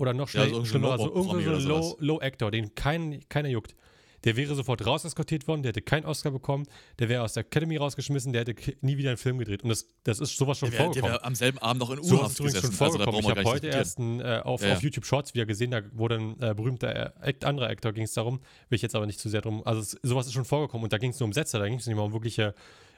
oder 0.00 0.12
noch 0.14 0.28
Ja, 0.32 0.44
schnell, 0.44 0.54
so 0.54 0.64
schlimmer, 0.64 0.92
also 0.92 1.04
Low-Promi 1.06 1.42
irgendein 1.42 1.60
so 1.60 1.66
oder 1.68 1.76
Low- 1.76 1.82
sowas. 1.82 1.96
Low-Actor, 2.00 2.50
den 2.50 2.74
kein, 2.74 3.20
keiner 3.28 3.48
juckt. 3.48 3.76
Der 4.24 4.36
wäre 4.36 4.54
sofort 4.54 4.84
rauseskortiert 4.84 5.48
worden, 5.48 5.62
der 5.62 5.70
hätte 5.70 5.80
keinen 5.80 6.04
Oscar 6.04 6.30
bekommen, 6.30 6.66
der 6.98 7.08
wäre 7.08 7.22
aus 7.22 7.32
der 7.32 7.40
Academy 7.42 7.78
rausgeschmissen, 7.78 8.34
der 8.34 8.42
hätte 8.44 8.54
nie 8.82 8.98
wieder 8.98 9.08
einen 9.08 9.16
Film 9.16 9.38
gedreht. 9.38 9.62
Und 9.62 9.70
das, 9.70 9.86
das 10.04 10.20
ist 10.20 10.36
sowas 10.36 10.58
schon 10.58 10.68
Der 10.70 10.78
wäre 10.78 10.84
vorgekommen. 10.88 11.14
wär 11.14 11.24
am 11.24 11.34
selben 11.34 11.56
Abend 11.56 11.80
noch 11.80 11.90
in 11.90 12.02
So 12.02 12.16
U-Haft 12.16 12.38
übrigens 12.38 12.56
gesessen. 12.60 12.76
schon 12.76 12.86
Also 12.86 12.98
vorgekommen. 12.98 13.24
wir 13.24 13.30
ich 13.30 13.38
habe 13.38 13.48
heute 13.48 13.66
erst 13.68 13.98
ein, 13.98 14.20
äh, 14.20 14.42
auf, 14.44 14.60
Ja, 14.60 14.68
ja. 14.68 14.74
auf 14.74 14.82
YouTube 14.82 15.06
Shorts 15.06 15.32
wieder 15.32 15.46
gesehen, 15.46 15.70
da 15.70 15.80
wurde 15.94 16.16
ein 16.16 16.36
äh, 16.42 16.52
berühmter 16.54 16.94
äh, 17.22 17.28
Act, 17.30 17.46
anderer 17.46 17.68
Actor, 17.70 17.94
ging 17.94 18.04
es 18.04 18.12
darum, 18.12 18.40
will 18.68 18.76
ich 18.76 18.82
jetzt 18.82 18.94
aber 18.94 19.06
nicht 19.06 19.20
zu 19.20 19.30
sehr 19.30 19.40
drum, 19.40 19.62
also 19.66 19.80
es, 19.80 19.98
sowas 20.02 20.26
ist 20.26 20.34
schon 20.34 20.44
vorgekommen 20.44 20.84
und 20.84 20.92
da 20.92 20.98
ging 20.98 21.12
es 21.12 21.18
nur 21.18 21.26
um 21.26 21.32
Sätze, 21.32 21.58
da 21.58 21.66
ging 21.66 21.78
es 21.78 21.86
nicht 21.86 21.96
mal 21.96 22.02
um 22.02 22.12
wirkliche 22.12 22.54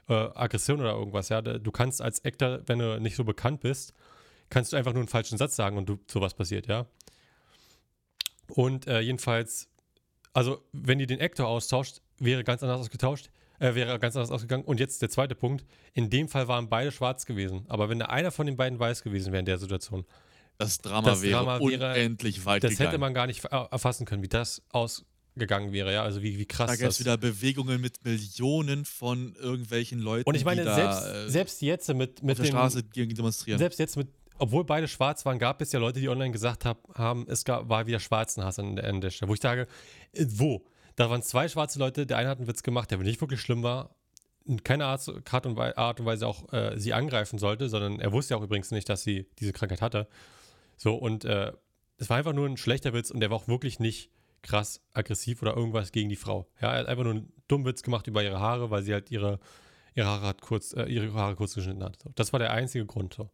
äh, 0.09 0.15
Aggression 0.15 0.81
oder 0.81 0.95
irgendwas, 0.95 1.29
ja. 1.29 1.41
Du 1.41 1.71
kannst 1.71 2.03
als 2.03 2.25
Actor, 2.25 2.63
wenn 2.67 2.81
du 2.81 3.01
nicht 3.01 3.15
so 3.15 3.23
bekannt 3.23 3.61
bist, 3.61 3.95
kannst 4.53 4.73
du 4.73 4.77
einfach 4.77 4.93
nur 4.93 5.01
einen 5.01 5.09
falschen 5.09 5.39
Satz 5.39 5.57
sagen 5.57 5.77
und 5.79 5.89
du, 5.89 5.99
sowas 6.11 6.35
passiert, 6.35 6.67
ja. 6.67 6.87
Und 8.49 8.87
äh, 8.87 9.01
jedenfalls, 9.01 9.69
also 10.33 10.63
wenn 10.73 11.01
ihr 11.01 11.07
den 11.07 11.21
Actor 11.21 11.47
austauscht, 11.49 12.03
wäre 12.19 12.45
ganz 12.45 12.63
anders 12.63 12.81
ausgetauscht, 12.81 13.31
äh, 13.59 13.75
wäre 13.75 13.99
ganz 13.99 14.15
anders 14.17 14.31
ausgegangen. 14.31 14.65
Und 14.65 14.79
jetzt 14.81 15.01
der 15.03 15.09
zweite 15.09 15.35
Punkt. 15.35 15.65
In 15.95 16.11
dem 16.11 16.29
Fall 16.29 16.49
waren 16.49 16.69
beide 16.69 16.93
schwarz 16.93 17.25
gewesen. 17.27 17.65
Aber 17.69 17.89
wenn 17.89 17.99
da 17.99 18.07
einer 18.07 18.31
von 18.31 18.47
den 18.47 18.57
beiden 18.57 18.79
weiß 18.79 19.03
gewesen 19.03 19.33
wäre 19.33 19.41
in 19.41 19.47
der 19.47 19.59
Situation, 19.59 20.05
Das 20.59 20.79
Drama 20.79 21.09
das 21.11 21.23
wäre 21.23 21.33
Drama 21.39 21.61
wäre- 21.61 21.63
unendlich 21.95 22.45
weit 22.45 22.63
das 22.65 22.73
gegangen. 22.73 22.89
hätte 22.91 22.99
man 22.99 23.15
gar 23.15 23.27
nicht 23.27 23.45
er- 23.47 23.69
erfassen 23.71 24.05
können, 24.05 24.23
wie 24.23 24.29
das 24.29 24.63
ausgegangen 24.71 25.73
wäre, 25.73 25.93
ja. 25.93 26.03
Also 26.03 26.23
wie, 26.23 26.39
wie 26.39 26.45
krass 26.47 26.71
da 26.71 26.77
gäbe 26.77 26.89
es 26.89 27.01
wieder 27.01 27.17
Bewegungen 27.17 27.81
mit 27.81 28.05
Millionen 28.05 28.85
von 28.85 29.35
irgendwelchen 29.37 29.99
Leuten, 30.01 30.29
Und 30.29 30.35
ich 30.35 30.45
meine, 30.45 30.61
die 30.63 30.67
da, 30.67 30.75
selbst, 30.75 31.07
äh, 31.07 31.31
selbst 31.31 31.63
jetzt 31.63 31.89
mit, 31.95 32.19
auf 32.19 32.23
mit 32.25 32.39
der 32.39 32.45
Straße 32.45 32.83
gegen 32.83 33.15
demonstrieren. 33.15 33.59
selbst 33.59 33.79
jetzt 33.79 33.97
mit, 33.97 34.09
obwohl 34.39 34.65
beide 34.65 34.89
schwarz 34.89 35.25
waren, 35.25 35.39
gab 35.39 35.61
es 35.61 35.73
ja 35.73 35.79
Leute, 35.79 36.01
die 36.01 36.09
online 36.09 36.33
gesagt 36.33 36.65
hab, 36.65 36.97
haben, 36.97 37.27
es 37.29 37.45
gab, 37.45 37.69
war 37.69 37.87
wieder 37.87 38.01
Schwarzenhass 38.01 38.59
an 38.59 38.77
der, 38.77 38.89
an 38.89 39.01
der 39.01 39.11
Stelle. 39.11 39.29
Wo 39.29 39.35
ich 39.35 39.41
sage, 39.41 39.67
äh, 40.13 40.27
wo? 40.29 40.65
Da 40.97 41.09
waren 41.09 41.23
zwei 41.23 41.49
schwarze 41.49 41.79
Leute, 41.79 42.07
der 42.07 42.19
eine 42.19 42.29
hat 42.29 42.39
einen 42.39 42.49
Witz 42.49 42.63
gemacht, 42.63 42.91
der 42.91 42.99
nicht 42.99 43.21
wirklich 43.21 43.41
schlimm 43.41 43.63
war, 43.63 43.95
in 44.45 44.63
keiner 44.63 44.87
Art, 44.87 45.09
Art 45.33 45.47
und 46.01 46.07
Weise 46.07 46.27
auch 46.27 46.53
äh, 46.53 46.79
sie 46.79 46.93
angreifen 46.93 47.39
sollte, 47.39 47.69
sondern 47.69 48.01
er 48.01 48.13
wusste 48.13 48.35
ja 48.35 48.39
auch 48.39 48.43
übrigens 48.43 48.71
nicht, 48.71 48.89
dass 48.89 49.03
sie 49.03 49.27
diese 49.39 49.53
Krankheit 49.53 49.81
hatte. 49.81 50.09
So, 50.77 50.95
und 50.97 51.25
äh, 51.25 51.53
es 51.99 52.11
war 52.11 52.17
einfach 52.17 52.33
nur 52.33 52.49
ein 52.49 52.57
schlechter 52.57 52.93
Witz 52.93 53.11
und 53.11 53.21
der 53.21 53.31
war 53.31 53.37
auch 53.37 53.49
wirklich 53.49 53.79
nicht 53.79 54.11
krass 54.43 54.81
aggressiv 54.93 55.41
oder 55.43 55.57
irgendwas 55.57 55.93
gegen 55.93 56.09
die 56.09 56.17
Frau. 56.17 56.49
Ja, 56.61 56.73
er 56.73 56.81
hat 56.81 56.87
einfach 56.87 57.05
nur 57.05 57.15
einen 57.15 57.33
dummen 57.49 57.67
Witz 57.67 57.83
gemacht 57.83 58.07
über 58.09 58.23
ihre 58.23 58.41
Haare, 58.41 58.71
weil 58.71 58.83
sie 58.83 58.93
halt 58.93 59.11
ihre, 59.11 59.39
ihre 59.95 60.07
Haare 60.07 60.27
hat 60.27 60.41
kurz, 60.43 60.73
äh, 60.73 60.85
ihre 60.87 61.13
Haare 61.15 61.37
kurz 61.37 61.55
geschnitten 61.55 61.85
hat. 61.85 62.03
So. 62.03 62.11
Das 62.15 62.33
war 62.33 62.41
der 62.41 62.51
einzige 62.53 62.85
Grund. 62.85 63.15
So. 63.15 63.31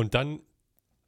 Und 0.00 0.14
dann 0.14 0.40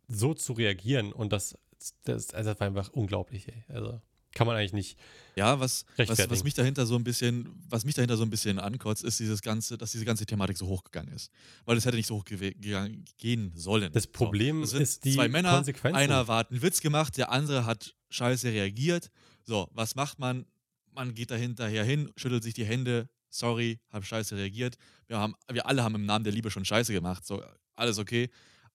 so 0.07 0.35
zu 0.35 0.53
reagieren 0.53 1.15
und 1.15 1.33
das, 1.33 1.57
das, 2.05 2.35
also 2.35 2.51
das 2.51 2.61
war 2.61 2.67
einfach 2.67 2.91
unglaublich, 2.91 3.49
ey. 3.49 3.65
Also 3.69 4.03
kann 4.35 4.47
man 4.47 4.57
eigentlich 4.57 4.75
nicht. 4.75 4.99
Ja, 5.35 5.61
was, 5.61 5.87
was, 5.97 6.31
was 6.31 6.45
mich 6.45 6.53
dahinter 6.53 6.85
so 6.85 6.97
ein 6.97 7.05
bisschen, 7.05 7.49
was 7.71 7.87
mich 7.87 7.95
dahinter 7.95 8.19
so 8.19 8.23
ein 8.23 8.29
bisschen 8.29 8.59
ankotzt, 8.59 9.03
ist 9.03 9.19
dieses 9.19 9.41
ganze, 9.41 9.79
dass 9.79 9.93
diese 9.93 10.05
ganze 10.05 10.27
Thematik 10.27 10.59
so 10.59 10.67
hochgegangen 10.67 11.15
ist. 11.15 11.31
Weil 11.65 11.79
es 11.79 11.87
hätte 11.87 11.97
nicht 11.97 12.07
so 12.07 12.17
hoch 12.17 12.25
gehen 12.27 13.53
sollen. 13.55 13.93
Das 13.93 14.07
Problem 14.07 14.61
so, 14.61 14.73
sind 14.73 14.83
ist 14.83 15.05
die 15.07 15.15
zwei 15.15 15.29
Männer, 15.29 15.55
Konsequenzen. 15.55 15.97
einer 15.97 16.27
hat 16.27 16.51
einen 16.51 16.61
Witz 16.61 16.83
gemacht, 16.83 17.17
der 17.17 17.31
andere 17.31 17.65
hat 17.65 17.95
scheiße 18.11 18.49
reagiert. 18.49 19.11
So, 19.43 19.69
was 19.73 19.95
macht 19.95 20.19
man? 20.19 20.45
Man 20.91 21.15
geht 21.15 21.31
da 21.31 21.37
hinterher 21.37 21.85
hin, 21.85 22.11
schüttelt 22.17 22.43
sich 22.43 22.53
die 22.53 22.67
Hände, 22.67 23.09
sorry, 23.31 23.81
hab 23.89 24.05
scheiße 24.05 24.37
reagiert. 24.37 24.77
Wir, 25.07 25.19
haben, 25.19 25.35
wir 25.51 25.67
alle 25.67 25.83
haben 25.83 25.95
im 25.95 26.05
Namen 26.05 26.25
der 26.25 26.33
Liebe 26.35 26.51
schon 26.51 26.67
scheiße 26.67 26.93
gemacht, 26.93 27.27
so, 27.27 27.43
alles 27.75 27.99
okay. 27.99 28.31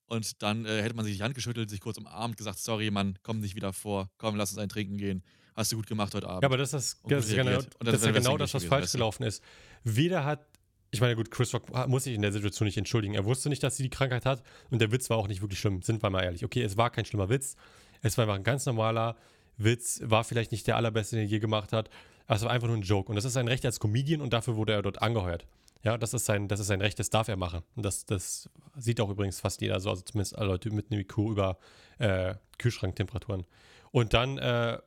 Und 0.08 0.42
dann 0.42 0.66
äh, 0.66 0.82
hätte 0.82 0.96
man 0.96 1.06
sich 1.06 1.18
die 1.18 1.24
Hand 1.24 1.36
geschüttelt, 1.36 1.70
sich 1.70 1.82
kurz 1.82 1.98
umarmt, 1.98 2.38
gesagt, 2.38 2.60
sorry, 2.60 2.90
Mann, 2.92 3.20
komm 3.24 3.40
nicht 3.40 3.56
wieder 3.56 3.74
vor, 3.74 4.10
komm, 4.18 4.36
lass 4.36 4.52
uns 4.52 4.60
ein 4.60 4.70
Trinken 4.70 4.98
gehen. 4.98 5.24
Hast 5.56 5.72
du 5.72 5.76
gut 5.76 5.88
gemacht 5.88 6.14
heute 6.14 6.28
Abend. 6.28 6.44
Ja, 6.44 6.48
aber 6.48 6.58
das 6.58 6.74
ist, 6.74 7.02
das 7.08 7.26
ist, 7.26 7.36
genau, 7.36 7.52
dann 7.52 7.66
das 7.80 7.96
ist 7.96 8.06
ja 8.06 8.12
das 8.12 8.24
genau 8.24 8.38
das, 8.38 8.54
was 8.54 8.62
durch 8.62 8.70
falsch 8.70 8.82
gewesen, 8.84 8.98
gelaufen 8.98 9.24
ist. 9.24 9.44
Weder 9.84 10.24
hat, 10.24 10.46
ich 10.92 11.02
meine, 11.02 11.16
gut, 11.16 11.32
Chris 11.32 11.54
Rock 11.54 11.88
muss 11.88 12.06
sich 12.06 12.14
in 12.14 12.22
der 12.22 12.32
Situation 12.32 12.68
nicht 12.68 12.78
entschuldigen. 12.78 13.16
Er 13.16 13.26
wusste 13.26 13.50
nicht, 13.50 13.64
dass 13.64 13.76
sie 13.76 13.84
die 13.84 13.90
Krankheit 13.90 14.26
hat 14.26 14.44
und 14.70 14.80
der 14.80 14.92
Witz 14.92 15.10
war 15.10 15.18
auch 15.18 15.28
nicht 15.28 15.42
wirklich 15.42 15.60
schlimm. 15.60 15.82
Sind 15.82 16.02
wir 16.02 16.10
mal 16.10 16.24
ehrlich. 16.24 16.46
Okay, 16.46 16.62
es 16.62 16.78
war 16.78 16.90
kein 16.90 17.06
schlimmer 17.06 17.30
Witz. 17.30 17.56
Es 18.02 18.18
war 18.18 18.24
einfach 18.24 18.36
ein 18.36 18.44
ganz 18.44 18.66
normaler 18.66 19.18
Witz. 19.58 20.00
War 20.04 20.24
vielleicht 20.24 20.52
nicht 20.52 20.68
der 20.68 20.78
allerbeste, 20.78 21.16
den 21.16 21.26
er 21.26 21.30
je 21.30 21.40
gemacht 21.40 21.74
hat. 21.74 21.90
Aber 22.28 22.36
es 22.36 22.44
war 22.44 22.52
einfach 22.52 22.68
nur 22.68 22.78
ein 22.78 22.84
Joke. 22.84 23.10
Und 23.10 23.16
das 23.16 23.26
ist 23.26 23.34
sein 23.34 23.48
Recht 23.48 23.66
als 23.66 23.80
Comedian 23.80 24.22
und 24.22 24.34
dafür 24.34 24.56
wurde 24.56 24.74
er 24.74 24.84
dort 24.84 25.02
angeheuert. 25.02 25.48
Ja, 25.84 25.98
das 25.98 26.14
ist 26.14 26.26
sein, 26.26 26.48
das 26.48 26.60
ist 26.60 26.68
sein 26.68 26.82
Recht, 26.82 27.00
das 27.00 27.10
darf 27.10 27.28
er 27.28 27.38
machen. 27.38 27.62
Und 27.76 27.86
das, 27.86 28.06
das 28.06 28.50
sieht 28.76 29.00
auch 29.00 29.10
übrigens 29.10 29.40
fast 29.40 29.62
jeder 29.62 29.80
so, 29.80 29.90
also 29.90 30.02
zumindest 30.02 30.38
alle 30.38 30.50
Leute 30.50 30.70
mit 30.72 30.92
einem 30.92 31.02
IQ 31.02 31.18
über 31.18 31.58
äh, 32.00 32.36
Kühlschranktemperaturen. 32.58 33.46
Und 33.92 34.14
dann, 34.14 34.38
äh, 34.38 34.80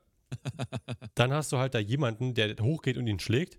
dann 1.15 1.33
hast 1.33 1.53
du 1.53 1.59
halt 1.59 1.75
da 1.75 1.79
jemanden, 1.79 2.35
der 2.35 2.57
hochgeht 2.61 2.97
und 2.97 3.07
ihn 3.07 3.21
schlägt 3.21 3.59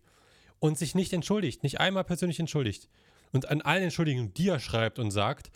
und 0.59 0.77
sich 0.77 0.95
nicht 0.95 1.13
entschuldigt, 1.13 1.63
nicht 1.63 1.79
einmal 1.79 2.03
persönlich 2.03 2.39
entschuldigt. 2.39 2.89
Und 3.31 3.49
an 3.49 3.61
allen 3.61 3.83
Entschuldigungen, 3.83 4.33
die 4.33 4.49
er 4.49 4.59
schreibt 4.59 4.99
und 4.99 5.11
sagt, 5.11 5.51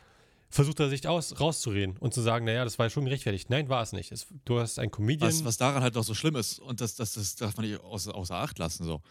versucht 0.56 0.80
er 0.80 0.90
sich 0.90 1.06
aus, 1.08 1.40
rauszureden 1.40 1.98
und 1.98 2.14
zu 2.14 2.22
sagen, 2.22 2.46
naja, 2.46 2.64
das 2.64 2.80
war 2.80 2.86
ja 2.86 2.90
schon 2.90 3.04
gerechtfertigt. 3.04 3.50
Nein, 3.50 3.68
war 3.68 3.84
es 3.84 3.92
nicht. 3.92 4.12
Es, 4.14 4.28
du 4.46 4.60
hast 4.60 4.80
einen 4.80 4.90
Comedian. 4.90 5.30
Was, 5.30 5.44
was 5.44 5.58
daran 5.58 5.84
halt 5.84 5.98
auch 5.98 6.04
so 6.04 6.14
schlimm 6.14 6.38
ist, 6.38 6.60
und 6.60 6.80
das, 6.80 6.96
das, 6.96 7.14
das 7.14 7.36
darf 7.36 7.58
man 7.58 7.66
nicht 7.66 7.82
außer, 7.82 8.16
außer 8.16 8.36
Acht 8.36 8.58
lassen, 8.58 8.86
so. 8.86 9.02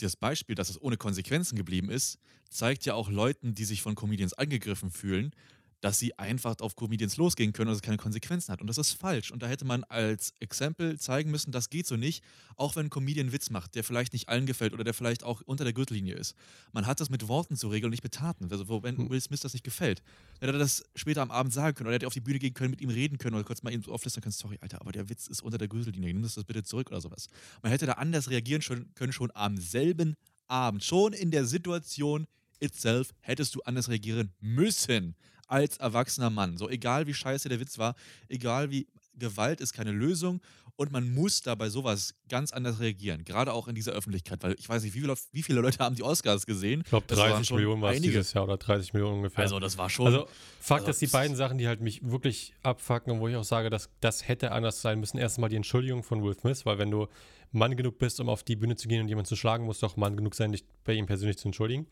Das 0.00 0.14
Beispiel, 0.14 0.54
dass 0.54 0.68
es 0.68 0.80
ohne 0.80 0.96
Konsequenzen 0.96 1.56
geblieben 1.56 1.90
ist, 1.90 2.18
zeigt 2.50 2.84
ja 2.84 2.94
auch 2.94 3.10
Leuten, 3.10 3.54
die 3.54 3.64
sich 3.64 3.82
von 3.82 3.94
Comedians 3.94 4.34
angegriffen 4.34 4.90
fühlen, 4.90 5.34
dass 5.82 5.98
sie 5.98 6.16
einfach 6.16 6.54
auf 6.60 6.76
Comedians 6.76 7.16
losgehen 7.16 7.52
können 7.52 7.68
und 7.68 7.74
es 7.74 7.82
keine 7.82 7.96
Konsequenzen 7.96 8.52
hat. 8.52 8.60
Und 8.60 8.68
das 8.68 8.78
ist 8.78 8.92
falsch. 8.92 9.32
Und 9.32 9.42
da 9.42 9.48
hätte 9.48 9.64
man 9.64 9.82
als 9.84 10.32
Exempel 10.38 10.98
zeigen 10.98 11.30
müssen, 11.32 11.50
das 11.50 11.70
geht 11.70 11.88
so 11.88 11.96
nicht, 11.96 12.22
auch 12.56 12.76
wenn 12.76 12.86
ein 12.86 12.90
Comedian 12.90 13.32
Witz 13.32 13.50
macht, 13.50 13.74
der 13.74 13.82
vielleicht 13.82 14.12
nicht 14.12 14.28
allen 14.28 14.46
gefällt 14.46 14.74
oder 14.74 14.84
der 14.84 14.94
vielleicht 14.94 15.24
auch 15.24 15.42
unter 15.44 15.64
der 15.64 15.72
Gürtellinie 15.72 16.14
ist. 16.14 16.36
Man 16.72 16.86
hat 16.86 17.00
das 17.00 17.10
mit 17.10 17.26
Worten 17.26 17.56
zu 17.56 17.66
regeln 17.66 17.88
und 17.88 17.90
nicht 17.90 18.04
mit 18.04 18.14
Taten. 18.14 18.48
Also, 18.48 18.82
wenn 18.84 19.10
Will 19.10 19.20
Smith 19.20 19.40
das 19.40 19.54
nicht 19.54 19.64
gefällt, 19.64 20.02
dann 20.38 20.48
hätte 20.48 20.58
er 20.58 20.60
das 20.60 20.84
später 20.94 21.20
am 21.20 21.32
Abend 21.32 21.52
sagen 21.52 21.74
können 21.74 21.88
oder 21.88 21.94
hätte 21.94 22.06
er 22.06 22.08
auf 22.08 22.14
die 22.14 22.20
Bühne 22.20 22.38
gehen 22.38 22.54
können, 22.54 22.70
mit 22.70 22.80
ihm 22.80 22.90
reden 22.90 23.18
können 23.18 23.34
oder 23.34 23.44
kurz 23.44 23.64
mal 23.64 23.72
ihm 23.72 23.82
so 23.82 23.92
auflistern 23.92 24.22
können, 24.22 24.32
sorry, 24.32 24.58
Alter, 24.60 24.80
aber 24.80 24.92
der 24.92 25.08
Witz 25.08 25.26
ist 25.26 25.42
unter 25.42 25.58
der 25.58 25.66
Gürtellinie, 25.66 26.14
nimm 26.14 26.22
das 26.22 26.36
bitte 26.44 26.62
zurück 26.62 26.92
oder 26.92 27.00
sowas. 27.00 27.26
Man 27.60 27.72
hätte 27.72 27.86
da 27.86 27.94
anders 27.94 28.30
reagieren 28.30 28.62
können, 28.94 29.12
schon 29.12 29.32
am 29.34 29.56
selben 29.56 30.14
Abend, 30.46 30.84
schon 30.84 31.12
in 31.12 31.32
der 31.32 31.44
Situation 31.44 32.28
itself 32.60 33.12
hättest 33.20 33.56
du 33.56 33.62
anders 33.62 33.88
reagieren 33.88 34.32
müssen 34.40 35.16
als 35.52 35.76
erwachsener 35.76 36.30
Mann. 36.30 36.56
So 36.56 36.68
egal 36.68 37.06
wie 37.06 37.14
scheiße 37.14 37.48
der 37.48 37.60
Witz 37.60 37.78
war, 37.78 37.94
egal 38.28 38.70
wie 38.70 38.88
Gewalt 39.14 39.60
ist 39.60 39.74
keine 39.74 39.92
Lösung 39.92 40.40
und 40.76 40.90
man 40.90 41.12
muss 41.12 41.42
da 41.42 41.54
bei 41.54 41.68
sowas 41.68 42.14
ganz 42.30 42.50
anders 42.52 42.80
reagieren. 42.80 43.24
Gerade 43.26 43.52
auch 43.52 43.68
in 43.68 43.74
dieser 43.74 43.92
Öffentlichkeit, 43.92 44.42
weil 44.42 44.54
ich 44.58 44.66
weiß 44.66 44.82
nicht, 44.82 44.94
wie 44.94 45.00
viele, 45.00 45.14
wie 45.32 45.42
viele 45.42 45.60
Leute 45.60 45.78
haben 45.80 45.94
die 45.94 46.02
Oscars 46.02 46.46
gesehen? 46.46 46.80
Ich 46.80 46.88
glaube, 46.88 47.04
Das 47.06 47.18
waren 47.18 47.32
30 47.32 47.46
schon 47.46 47.56
Millionen 47.58 47.82
war 47.82 47.92
es 47.92 48.00
dieses 48.00 48.32
Jahr 48.32 48.44
oder 48.44 48.56
30 48.56 48.94
Millionen 48.94 49.16
ungefähr. 49.16 49.44
Also, 49.44 49.60
das 49.60 49.76
war 49.76 49.90
schon. 49.90 50.06
Also, 50.06 50.26
Fakt, 50.60 50.80
also, 50.80 50.86
dass 50.86 50.98
die 50.98 51.06
beiden 51.08 51.36
Sachen, 51.36 51.58
die 51.58 51.68
halt 51.68 51.82
mich 51.82 52.02
wirklich 52.02 52.54
abfucken 52.62 53.12
und 53.12 53.20
wo 53.20 53.28
ich 53.28 53.36
auch 53.36 53.44
sage, 53.44 53.68
dass 53.68 53.90
das 54.00 54.26
hätte 54.26 54.52
anders 54.52 54.80
sein 54.80 54.98
müssen. 54.98 55.18
Erstmal 55.18 55.50
die 55.50 55.56
Entschuldigung 55.56 56.02
von 56.02 56.22
Will 56.22 56.34
Smith, 56.34 56.64
weil 56.64 56.78
wenn 56.78 56.90
du 56.90 57.06
Mann 57.50 57.76
genug 57.76 57.98
bist, 57.98 58.18
um 58.20 58.30
auf 58.30 58.42
die 58.42 58.56
Bühne 58.56 58.76
zu 58.76 58.88
gehen 58.88 59.02
und 59.02 59.08
jemanden 59.08 59.28
zu 59.28 59.36
schlagen, 59.36 59.66
musst 59.66 59.82
du 59.82 59.86
auch 59.86 59.96
Mann 59.96 60.16
genug 60.16 60.34
sein, 60.34 60.52
dich 60.52 60.64
bei 60.84 60.94
ihm 60.94 61.04
persönlich 61.04 61.36
zu 61.36 61.48
entschuldigen. 61.48 61.86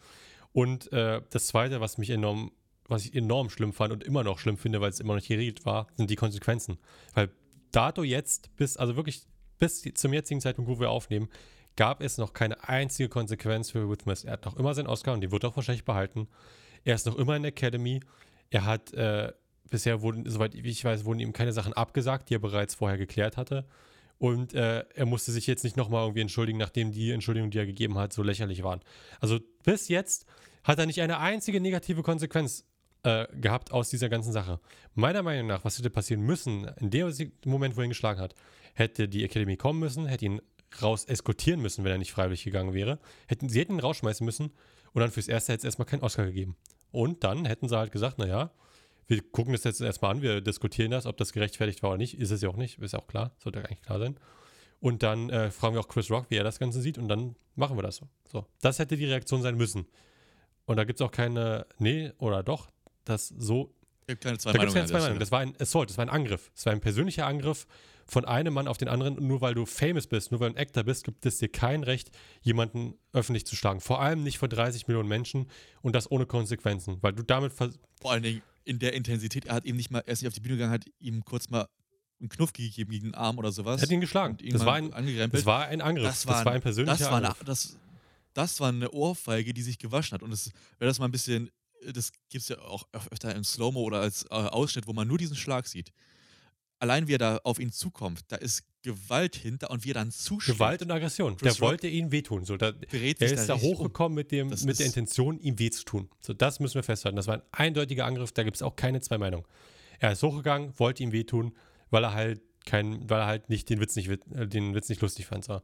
Und 0.53 0.91
äh, 0.93 1.21
das 1.31 1.47
Zweite, 1.49 1.81
was 1.81 1.99
mich 1.99 2.11
enorm, 2.11 2.51
was 2.91 3.05
ich 3.05 3.15
enorm 3.15 3.51
schlimm 3.51 3.73
fand 3.73 3.93
und 3.93 4.05
immer 4.05 4.25
noch 4.25 4.39
schlimm 4.39 4.57
finde, 4.57 4.81
weil 4.81 4.91
es 4.91 5.01
immer 5.01 5.15
noch 5.15 5.21
nicht 5.21 5.29
geregelt 5.29 5.65
war, 5.65 5.87
sind 5.97 6.11
die 6.11 6.17
Konsequenzen. 6.17 6.79
Weil 7.15 7.31
dato 7.73 8.03
jetzt, 8.03 8.55
bis, 8.57 8.77
also 8.77 8.97
wirklich 8.97 9.27
bis 9.59 9.83
zum 9.95 10.13
jetzigen 10.13 10.41
Zeitpunkt, 10.41 10.71
wo 10.71 10.81
wir 10.81 10.91
aufnehmen, 10.91 11.29
gab 11.77 12.03
es 12.03 12.19
noch 12.19 12.33
keine 12.33 12.69
einzige 12.69 13.09
Konsequenz 13.09 13.71
für 13.71 13.89
Will 13.89 14.01
Smith. 14.01 14.25
Er 14.25 14.33
hat 14.33 14.45
noch 14.45 14.57
immer 14.57 14.75
seinen 14.75 14.89
Oscar 14.89 15.13
und 15.13 15.21
den 15.21 15.31
wird 15.31 15.45
auch 15.45 15.57
wahrscheinlich 15.57 15.85
behalten. 15.85 16.29
Er 16.85 16.95
ist 16.95 17.07
noch 17.07 17.17
immer 17.17 17.37
in 17.37 17.43
der 17.43 17.51
Academy. 17.51 18.01
Er 18.51 18.65
hat 18.65 18.93
äh, 18.93 19.33
bisher 19.71 20.03
wurden, 20.03 20.29
soweit 20.29 20.55
ich 20.55 20.85
weiß, 20.85 21.05
wurden 21.05 21.21
ihm 21.21 21.33
keine 21.33 21.53
Sachen 21.53 21.73
abgesagt, 21.73 22.29
die 22.29 22.35
er 22.35 22.39
bereits 22.41 22.75
vorher 22.75 22.99
geklärt 22.99 23.37
hatte. 23.37 23.67
Und 24.19 24.53
äh, 24.53 24.85
er 24.95 25.07
musste 25.07 25.33
sich 25.33 25.47
jetzt 25.47 25.65
nicht 25.65 25.77
nochmal 25.77 26.03
irgendwie 26.05 26.21
entschuldigen, 26.21 26.59
nachdem 26.59 26.93
die 26.93 27.11
Entschuldigungen, 27.11 27.51
die 27.51 27.59
er 27.59 27.67
gegeben 27.67 27.97
hat, 27.97 28.13
so 28.13 28.23
lächerlich 28.23 28.63
waren. 28.63 28.81
Also 29.21 29.39
bis 29.65 29.89
jetzt 29.89 30.27
hat 30.65 30.79
er 30.79 30.87
nicht 30.87 31.01
eine 31.01 31.19
einzige 31.19 31.61
negative 31.61 32.03
Konsequenz 32.03 32.67
äh, 33.03 33.27
gehabt 33.37 33.73
aus 33.73 33.91
dieser 33.91 34.09
ganzen 34.09 34.33
Sache. 34.33 34.61
Meiner 34.95 35.23
Meinung 35.23 35.47
nach, 35.47 35.65
was 35.65 35.79
hätte 35.79 35.91
passieren 35.91 36.23
müssen, 36.23 36.65
in 36.81 36.91
dem 36.91 37.13
Moment, 37.45 37.77
wo 37.77 37.81
er 37.81 37.85
ihn 37.85 37.91
geschlagen 37.91 38.21
hat, 38.21 38.35
hätte 38.75 39.09
die 39.09 39.25
Academy 39.25 39.57
kommen 39.57 39.81
müssen, 39.81 40.07
hätte 40.07 40.25
ihn 40.25 40.41
raus 40.83 41.05
eskortieren 41.05 41.61
müssen, 41.61 41.85
wenn 41.85 41.93
er 41.93 41.99
nicht 41.99 42.13
freiwillig 42.13 42.45
gegangen 42.45 42.75
wäre. 42.75 42.99
Hätten, 43.27 43.49
sie 43.49 43.61
hätten 43.61 43.75
ihn 43.75 43.81
rausschmeißen 43.81 44.25
müssen 44.25 44.53
und 44.93 45.01
dann 45.01 45.11
fürs 45.11 45.29
Erste 45.29 45.53
hätte 45.53 45.61
es 45.61 45.65
erstmal 45.65 45.87
keinen 45.87 46.03
Oscar 46.03 46.27
gegeben. 46.27 46.57
Und 46.93 47.25
dann 47.25 47.45
hätten 47.45 47.69
sie 47.69 47.77
halt 47.77 47.93
gesagt, 47.93 48.19
naja, 48.19 48.51
wir 49.07 49.23
gucken 49.23 49.53
das 49.53 49.65
jetzt 49.65 49.81
erstmal 49.81 50.13
an, 50.13 50.23
wir 50.23 50.41
diskutieren 50.41 50.91
das, 50.91 51.07
ob 51.07 51.17
das 51.17 51.33
gerechtfertigt 51.33 51.83
war 51.83 51.91
oder 51.91 51.99
nicht. 51.99 52.19
Ist 52.19 52.31
es 52.31 52.43
ja 52.43 52.49
auch 52.49 52.57
nicht, 52.57 52.79
ist 52.79 52.93
ja 52.93 53.01
auch 53.01 53.07
klar, 53.07 53.33
sollte 53.39 53.59
eigentlich 53.59 53.83
klar 53.83 53.99
sein. 53.99 54.17
Und 54.81 55.03
dann 55.03 55.29
äh, 55.31 55.51
fragen 55.51 55.75
wir 55.75 55.81
auch 55.81 55.89
Chris 55.89 56.11
Rock, 56.11 56.27
wie 56.31 56.37
er 56.37 56.45
das 56.45 56.59
Ganze 56.59 56.81
sieht 56.81 56.97
und 56.97 57.09
dann 57.09 57.37
machen 57.55 57.77
wir 57.77 57.83
das 57.83 57.97
so. 57.97 58.09
So, 58.31 58.47
das 58.61 58.79
hätte 58.79 58.97
die 58.97 59.05
Reaktion 59.05 59.43
sein 59.43 59.57
müssen. 59.57 59.87
Und 60.65 60.77
da 60.77 60.85
gibt 60.85 61.01
es 61.01 61.07
auch 61.07 61.11
keine, 61.11 61.67
nee 61.79 62.13
oder 62.19 62.43
doch, 62.43 62.71
das 63.05 63.29
so 63.29 63.75
Es 64.03 64.07
gibt 64.09 64.23
keine 64.23 64.39
zwei 64.39 64.53
da 64.53 64.59
Meinungen. 64.59 64.69
es 64.69 64.75
keine 64.75 64.87
zwei 64.89 64.99
Meinungen. 65.01 65.21
Das 65.21 65.31
war 65.31 65.41
ein 65.41 65.55
Assault, 65.61 65.91
das 65.91 65.99
war 65.99 66.05
ein 66.05 66.11
Angriff. 66.11 66.51
Das 66.55 66.67
war 66.67 66.73
ein 66.73 66.81
persönlicher 66.81 67.27
Angriff 67.27 67.67
von 68.07 68.25
einem 68.25 68.55
Mann 68.55 68.67
auf 68.69 68.77
den 68.79 68.89
anderen. 68.89 69.19
Und 69.19 69.27
nur 69.27 69.41
weil 69.41 69.55
du 69.55 69.67
famous 69.67 70.07
bist, 70.07 70.33
nur 70.33 70.41
weil 70.41 70.51
du 70.51 70.57
ein 70.57 70.63
Actor 70.63 70.83
bist, 70.83 71.05
gibt 71.05 71.25
es 71.27 71.39
dir 71.39 71.49
kein 71.49 71.85
Recht, 71.85 72.11
jemanden 72.43 72.95
öffentlich 73.13 73.47
zu 73.47 73.55
schlagen. 73.57 73.81
Vor 73.81 74.01
allem 74.01 74.23
nicht 74.23 74.39
vor 74.39 74.49
30 74.49 74.89
Millionen 74.89 75.09
Menschen 75.09 75.49
und 75.83 75.95
das 75.95 76.11
ohne 76.11 76.27
Konsequenzen. 76.27 76.99
Weil 77.03 77.13
du 77.13 77.23
damit. 77.23 77.53
Vor 77.53 77.71
allen 78.05 78.23
Dingen 78.23 78.43
in 78.65 78.79
der 78.79 78.95
Intensität. 78.95 79.47
Er 79.47 79.55
hat 79.55 79.65
ihm 79.65 79.77
nicht 79.77 79.91
mal, 79.91 80.01
er 80.01 80.13
ist 80.13 80.23
nicht 80.23 80.29
auf 80.29 80.35
die 80.35 80.41
Bühne 80.41 80.57
gegangen, 80.57 80.73
hat 80.73 80.85
ihm 80.99 81.25
kurz 81.25 81.51
mal 81.51 81.67
einen 82.21 82.29
Knuff 82.29 82.53
gegeben 82.53 82.91
gegen 82.91 83.05
den 83.07 83.15
Arm 83.15 83.39
oder 83.39 83.51
sowas. 83.53 83.81
hat 83.81 83.91
ihn 83.91 84.01
geschlagen. 84.01 84.37
ihn 84.43 84.53
Das 84.53 84.65
war, 84.67 84.75
ein, 84.75 84.91
das 85.31 85.47
war 85.47 85.67
ein 85.67 85.81
Angriff. 85.81 86.07
Das 86.07 86.27
war, 86.27 86.47
ein 86.47 86.61
persönlicher 86.61 86.99
das 86.99 87.11
war 87.11 87.17
eine, 87.19 87.29
Angriff. 87.29 87.45
das, 87.45 87.79
das 88.35 88.61
war 88.61 88.69
eine 88.69 88.91
Ohrfeige, 88.91 89.55
die 89.55 89.63
sich 89.63 89.79
gewaschen 89.79 90.15
hat. 90.15 90.23
Und 90.23 90.31
das, 90.31 90.51
wenn 90.79 90.87
das 90.87 90.99
mal 90.99 91.07
ein 91.07 91.13
bisschen, 91.13 91.51
das 91.93 92.13
gibt 92.29 92.43
es 92.43 92.49
ja 92.49 92.59
auch 92.59 92.87
öf- 92.93 93.11
öfter 93.11 93.35
im 93.35 93.45
Slow-Mo 93.45 93.81
oder 93.81 94.01
als 94.01 94.25
äh, 94.25 94.29
Ausschnitt, 94.35 94.87
wo 94.87 94.93
man 94.93 95.09
nur 95.09 95.19
diesen 95.19 95.37
Schlag 95.37 95.67
sieht. 95.67 95.93
Allein 96.79 97.09
wie 97.09 97.15
er 97.15 97.19
da 97.19 97.41
auf 97.45 97.59
ihn 97.59 97.73
zukommt, 97.73 98.21
da 98.29 98.37
ist 98.37 98.65
Gewalt 98.83 99.37
hinter 99.37 99.71
und 99.71 99.85
wie 99.85 99.91
er 99.91 99.95
dann 99.95 100.11
zuschlägt. 100.11 100.59
Gewalt 100.59 100.81
und 100.81 100.91
Aggression. 100.91 101.37
Chris 101.37 101.57
der 101.57 101.61
wollte 101.61 101.87
ihm 101.89 102.11
wehtun. 102.11 102.45
So, 102.47 102.57
da, 102.57 102.73
dreht 102.73 103.21
er 103.21 103.29
sich 103.29 103.39
ist 103.39 103.49
da 103.49 103.55
um. 103.55 103.61
hochgekommen 103.61 104.15
mit, 104.17 104.33
dem, 104.33 104.49
Das 104.49 104.65
mit 104.65 104.79
der 104.79 104.87
Intention, 104.87 105.39
ihm 105.39 105.59
weh 105.59 105.69
zu 105.71 105.85
tun. 105.85 106.09
So, 106.23 106.33
das 106.33 106.59
müssen 106.59 106.77
wir 106.77 106.83
festhalten. 106.83 107.17
Das 107.17 107.27
war 107.27 107.35
ein 107.35 107.43
eindeutiger 107.53 108.07
Angriff, 108.07 108.33
da 108.33 108.43
gibt 108.45 108.57
es 108.57 108.63
auch 108.63 108.77
keine 108.77 109.03
zwei 109.03 109.19
Meinungen. 109.19 109.45
Er 109.99 110.13
ist 110.13 110.23
hochgegangen, 110.23 110.73
wollte 110.79 111.03
ihm 111.03 111.13
wehtun, 111.13 111.55
weil 111.91 112.05
er 112.05 112.15
halt 112.15 112.41
kein, 112.65 113.09
weil 113.11 113.21
er 113.21 113.27
halt 113.27 113.51
nicht 113.51 113.69
den 113.69 113.81
Witz 113.81 113.97
nicht, 113.97 114.09
äh, 114.09 114.47
den 114.47 114.75
Witz 114.75 114.89
nicht 114.89 115.03
lustig 115.03 115.27
fand. 115.27 115.45
So. 115.45 115.61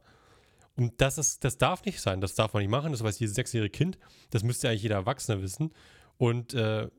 Und 0.75 1.01
das 1.01 1.17
ist, 1.17 1.43
das 1.43 1.57
darf 1.57 1.83
nicht 1.85 1.99
sein, 1.99 2.21
das 2.21 2.35
darf 2.35 2.53
man 2.53 2.61
nicht 2.61 2.69
machen, 2.69 2.91
das 2.91 3.03
weiß 3.03 3.17
jedes 3.17 3.33
sechsjährige 3.33 3.71
Kind, 3.71 3.97
das 4.29 4.43
müsste 4.43 4.69
eigentlich 4.69 4.83
jeder 4.83 4.95
Erwachsene 4.97 5.41
wissen. 5.41 5.71
Und 6.17 6.53
äh, 6.53 6.89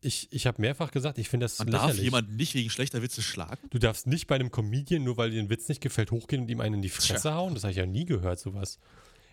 ich, 0.00 0.28
ich 0.30 0.46
habe 0.46 0.60
mehrfach 0.60 0.90
gesagt, 0.90 1.18
ich 1.18 1.28
finde 1.28 1.44
das 1.44 1.58
Man 1.58 1.68
lächerlich. 1.68 1.96
darf 1.96 2.04
jemanden 2.04 2.36
nicht 2.36 2.54
wegen 2.54 2.70
schlechter 2.70 3.02
Witze 3.02 3.22
schlagen. 3.22 3.66
Du 3.70 3.78
darfst 3.78 4.06
nicht 4.06 4.26
bei 4.26 4.34
einem 4.36 4.50
Comedian, 4.50 5.02
nur 5.02 5.16
weil 5.16 5.30
dir 5.30 5.40
ein 5.42 5.50
Witz 5.50 5.68
nicht 5.68 5.80
gefällt, 5.80 6.10
hochgehen 6.10 6.42
und 6.42 6.48
ihm 6.50 6.60
einen 6.60 6.76
in 6.76 6.82
die 6.82 6.88
Fresse 6.90 7.22
Tja. 7.22 7.34
hauen. 7.34 7.54
Das 7.54 7.64
habe 7.64 7.72
ich 7.72 7.78
ja 7.78 7.86
nie 7.86 8.04
gehört, 8.04 8.38
sowas. 8.38 8.78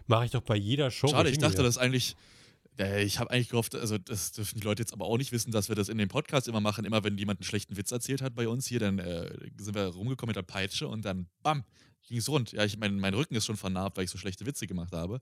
Mache 0.08 0.26
ich 0.26 0.32
doch 0.32 0.42
bei 0.42 0.56
jeder 0.56 0.90
Show. 0.92 1.08
Schade, 1.10 1.30
ich 1.30 1.38
dachte, 1.38 1.62
das 1.64 1.78
eigentlich. 1.78 2.16
äh, 2.80 3.04
Ich 3.04 3.20
habe 3.20 3.30
eigentlich 3.32 3.50
gehofft, 3.50 3.76
also 3.76 3.98
das 3.98 4.32
dürfen 4.32 4.60
die 4.60 4.66
Leute 4.66 4.82
jetzt 4.82 4.94
aber 4.94 5.06
auch 5.06 5.18
nicht 5.18 5.32
wissen, 5.32 5.52
dass 5.52 5.68
wir 5.70 5.76
das 5.76 5.90
in 5.90 5.98
dem 5.98 6.10
Podcast 6.10 6.48
immer 6.48 6.62
machen. 6.62 6.86
Immer 6.86 7.04
wenn 7.04 7.18
jemand 7.18 7.40
einen 7.40 7.46
schlechten 7.46 7.78
Witz 7.78 7.92
erzählt 7.92 8.22
hat 8.22 8.34
bei 8.36 8.48
uns 8.48 8.66
hier, 8.66 8.80
dann 8.80 9.00
äh, 9.00 9.30
sind 9.58 9.76
wir 9.76 9.86
rumgekommen 9.88 10.30
mit 10.30 10.38
der 10.38 10.42
Peitsche 10.44 10.88
und 10.88 11.04
dann 11.06 11.28
bam, 11.44 11.64
ging 12.08 12.18
es 12.18 12.28
rund. 12.30 12.52
Ja, 12.54 12.64
ich 12.66 12.78
mein, 12.78 13.00
mein 13.00 13.14
Rücken 13.14 13.36
ist 13.36 13.46
schon 13.46 13.58
vernarbt, 13.58 13.98
weil 13.98 14.06
ich 14.06 14.12
so 14.12 14.18
schlechte 14.18 14.46
Witze 14.46 14.66
gemacht 14.68 14.94
habe. 14.94 15.22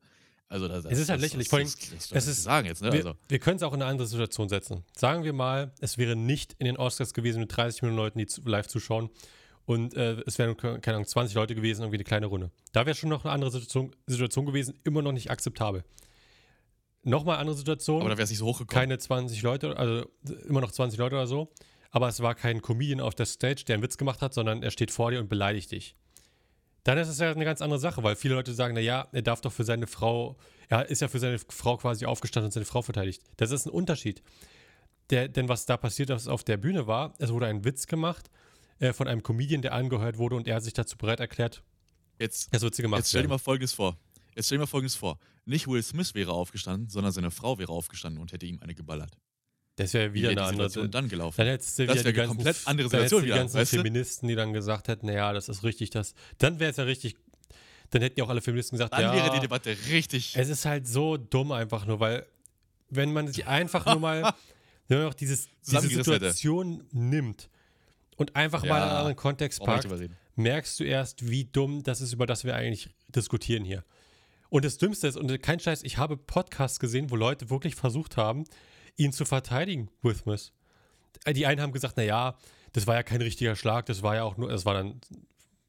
Also 0.51 0.67
das, 0.67 0.83
Es 0.85 0.99
ist 0.99 1.09
halt 1.09 1.21
lächerlich. 1.21 1.47
Das, 1.49 1.59
das, 1.77 1.89
das, 1.89 2.09
das, 2.09 2.27
ist- 2.27 2.43
sagen 2.43 2.67
jetzt, 2.67 2.81
ne? 2.81 2.91
Wir, 2.91 3.05
Also, 3.05 3.13
wir 3.29 3.39
können 3.39 3.55
es 3.55 3.63
auch 3.63 3.73
in 3.73 3.81
eine 3.81 3.89
andere 3.89 4.05
Situation 4.07 4.49
setzen. 4.49 4.83
Sagen 4.95 5.23
wir 5.23 5.31
mal, 5.33 5.71
es 5.79 5.97
wäre 5.97 6.15
nicht 6.15 6.55
in 6.59 6.65
den 6.65 6.75
Oscars 6.77 7.13
gewesen 7.13 7.39
mit 7.39 7.55
30 7.55 7.81
Millionen 7.83 7.97
Leuten, 7.97 8.19
die 8.19 8.25
zu, 8.27 8.41
live 8.43 8.67
zuschauen. 8.67 9.09
Und 9.65 9.95
äh, 9.95 10.21
es 10.25 10.37
wären, 10.39 10.57
keine 10.57 10.81
Ahnung, 10.97 11.05
20 11.07 11.35
Leute 11.35 11.55
gewesen, 11.55 11.81
irgendwie 11.83 11.97
eine 11.97 12.03
kleine 12.03 12.25
Runde. 12.25 12.51
Da 12.73 12.85
wäre 12.85 12.95
schon 12.95 13.09
noch 13.09 13.23
eine 13.23 13.31
andere 13.33 13.51
Situation, 13.51 13.95
Situation 14.07 14.45
gewesen, 14.45 14.73
immer 14.83 15.01
noch 15.01 15.13
nicht 15.13 15.31
akzeptabel. 15.31 15.83
Nochmal 17.03 17.37
andere 17.37 17.55
Situation. 17.55 18.01
aber 18.01 18.09
da 18.09 18.17
wäre 18.17 18.25
es 18.25 18.29
nicht 18.29 18.39
so 18.39 18.45
hochgekommen. 18.45 18.79
keine 18.81 18.97
20 18.99 19.41
Leute, 19.41 19.77
also 19.77 20.05
immer 20.47 20.61
noch 20.61 20.71
20 20.71 20.99
Leute 20.99 21.15
oder 21.15 21.27
so. 21.27 21.51
Aber 21.91 22.07
es 22.07 22.19
war 22.21 22.35
kein 22.35 22.61
Comedian 22.61 22.99
auf 22.99 23.15
der 23.15 23.25
Stage, 23.25 23.63
der 23.65 23.75
einen 23.75 23.83
Witz 23.83 23.97
gemacht 23.97 24.21
hat, 24.21 24.33
sondern 24.33 24.63
er 24.63 24.71
steht 24.71 24.91
vor 24.91 25.11
dir 25.11 25.19
und 25.19 25.29
beleidigt 25.29 25.71
dich. 25.71 25.95
Dann 26.84 26.98
ist 26.98 27.10
es 27.10 27.20
ja 27.20 27.32
eine 27.32 27.46
ganz 27.46 27.62
andere 27.62 27.80
Sache, 27.80 28.02
weil 28.04 28.15
viele 28.15 28.36
Leute 28.36 28.54
sagen, 28.54 28.74
naja, 28.74 29.08
er 29.12 29.22
darf 29.22 29.41
doch 29.41 29.52
für 29.52 29.63
seine 29.63 29.88
Frau, 29.88 30.38
er 30.67 30.89
ist 30.89 31.02
ja 31.02 31.08
für 31.08 31.20
seine 31.20 31.38
Frau 31.38 31.78
quasi 31.78 32.06
aufgestanden 32.06 32.48
und 32.48 32.54
seine 32.54 32.65
Frau 32.65 32.82
verteidigt. 32.82 33.22
Das 33.38 33.52
ist 33.52 33.65
ein 33.65 33.70
Unterschied. 33.70 34.24
Der, 35.12 35.28
denn 35.28 35.50
was 35.50 35.65
da 35.65 35.78
passiert 35.78 36.10
ist 36.10 36.28
auf 36.28 36.44
der 36.44 36.58
Bühne 36.58 36.88
war, 36.88 37.13
es 37.20 37.32
wurde 37.32 37.46
ein 37.46 37.65
Witz 37.65 37.86
gemacht 37.86 38.32
äh, 38.80 38.94
von 38.94 39.08
einem 39.08 39.22
Comedian, 39.22 39.62
der 39.62 39.74
angehört 39.74 40.17
wurde 40.17 40.36
und 40.36 40.48
er 40.48 40.56
hat 40.56 40.63
sich 40.63 40.74
dazu 40.74 40.98
bereit 40.98 41.20
erklärt, 41.20 41.63
Jetzt, 42.20 42.54
das 42.54 42.62
Witze 42.62 42.84
gemacht 42.84 43.00
jetzt 43.00 43.10
stell 43.10 43.24
dir 43.24 43.30
mal 43.30 43.39
Folgendes 43.39 43.74
vor. 43.74 43.98
Jetzt 44.36 44.46
stell 44.46 44.58
dir 44.58 44.62
mal 44.62 44.67
Folgendes 44.67 44.96
vor. 44.96 45.17
Nicht 45.46 45.67
Will 45.67 45.82
Smith 45.82 46.13
wäre 46.13 46.34
aufgestanden, 46.34 46.88
sondern 46.88 47.12
seine 47.12 47.32
Frau 47.32 47.58
wäre 47.58 47.72
aufgestanden 47.72 48.22
und 48.22 48.32
hätte 48.32 48.46
ihm 48.46 48.60
eine 48.62 48.76
geballert. 48.76 49.17
Das 49.75 49.93
wäre 49.93 50.13
Wie 50.13 50.19
wieder 50.19 50.29
eine 50.29 50.36
die 50.36 50.41
andere 50.41 50.69
Situation 50.69 50.91
dann 50.91 51.10
gelaufen? 51.10 51.36
Dann 51.38 51.47
hättest 51.47 51.79
du 51.79 51.86
Das 51.86 51.95
wieder 51.95 52.05
wäre 52.05 52.13
die 52.13 52.19
eine 52.19 52.27
ganzen, 52.27 52.36
komplett 52.38 52.67
andere 52.67 52.89
dann 52.89 52.99
Situation 52.99 53.21
die 53.21 53.27
wieder, 53.27 53.36
ganzen 53.38 53.57
weißt 53.57 53.73
du? 53.73 53.77
Feministen, 53.77 54.27
die 54.27 54.36
dann 54.36 54.53
gesagt 54.53 54.88
hätten, 54.88 55.05
naja, 55.07 55.34
das 55.34 55.49
ist 55.49 55.63
richtig, 55.63 55.89
das. 55.89 56.13
Dann 56.38 56.60
wäre 56.60 56.71
es 56.71 56.77
ja 56.77 56.84
richtig. 56.84 57.15
Dann 57.89 58.01
hätten 58.01 58.19
ja 58.19 58.25
auch 58.25 58.29
alle 58.29 58.41
Feministen 58.41 58.77
gesagt, 58.77 58.93
Dann 58.93 59.01
ja. 59.01 59.13
wäre 59.13 59.31
die 59.34 59.39
Debatte 59.39 59.75
richtig. 59.89 60.36
es 60.36 60.49
ist 60.49 60.65
halt 60.65 60.88
so 60.88 61.17
dumm 61.17 61.51
einfach 61.51 61.86
nur, 61.86 61.99
weil 61.99 62.25
wenn 62.89 63.12
man 63.13 63.27
sich 63.27 63.47
einfach 63.47 63.86
nur 63.86 63.99
mal, 63.99 64.34
wenn 64.88 64.99
man 64.99 65.07
auch 65.07 65.13
dieses, 65.13 65.45
diese 65.45 65.81
Zusammengerissen 65.81 66.13
hätte. 66.13 66.31
Situation 66.31 66.84
nimmt 66.91 67.49
und 68.17 68.36
einfach 68.36 68.63
Ja, 68.63 68.69
mal 68.69 68.77
in 68.77 68.84
einen 68.84 68.91
anderen 68.91 69.15
Kontext 69.15 69.63
packt, 69.63 69.88
merkst 70.36 70.79
du 70.79 70.84
erst, 70.84 71.29
wie 71.29 71.45
dumm 71.45 71.84
das 71.84 72.01
ist, 72.01 72.13
über 72.13 72.25
das 72.25 72.43
wir 72.43 72.55
eigentlich 72.55 72.89
diskutieren 73.10 73.63
hier. 73.65 73.84
Und 74.49 74.65
das 74.65 74.77
Dümmste 74.77 75.07
ist, 75.07 75.15
und 75.15 75.41
kein 75.41 75.60
Scheiß, 75.60 75.84
ich 75.84 75.97
habe 75.97 76.17
Podcasts 76.17 76.79
gesehen, 76.79 77.10
wo 77.10 77.15
Leute 77.15 77.49
wirklich 77.49 77.75
versucht 77.75 78.17
haben, 78.17 78.43
ihn 79.01 79.11
zu 79.13 79.25
verteidigen, 79.25 79.89
Will 80.01 80.15
Smith. 80.15 80.51
Die 81.27 81.45
einen 81.45 81.61
haben 81.61 81.71
gesagt, 81.73 81.97
naja, 81.97 82.35
das 82.73 82.87
war 82.87 82.95
ja 82.95 83.03
kein 83.03 83.21
richtiger 83.21 83.55
Schlag, 83.55 83.85
das 83.87 84.01
war 84.03 84.15
ja 84.15 84.23
auch 84.23 84.37
nur, 84.37 84.49
das 84.49 84.65
war 84.65 84.73
dann 84.75 84.87
ein 84.87 85.01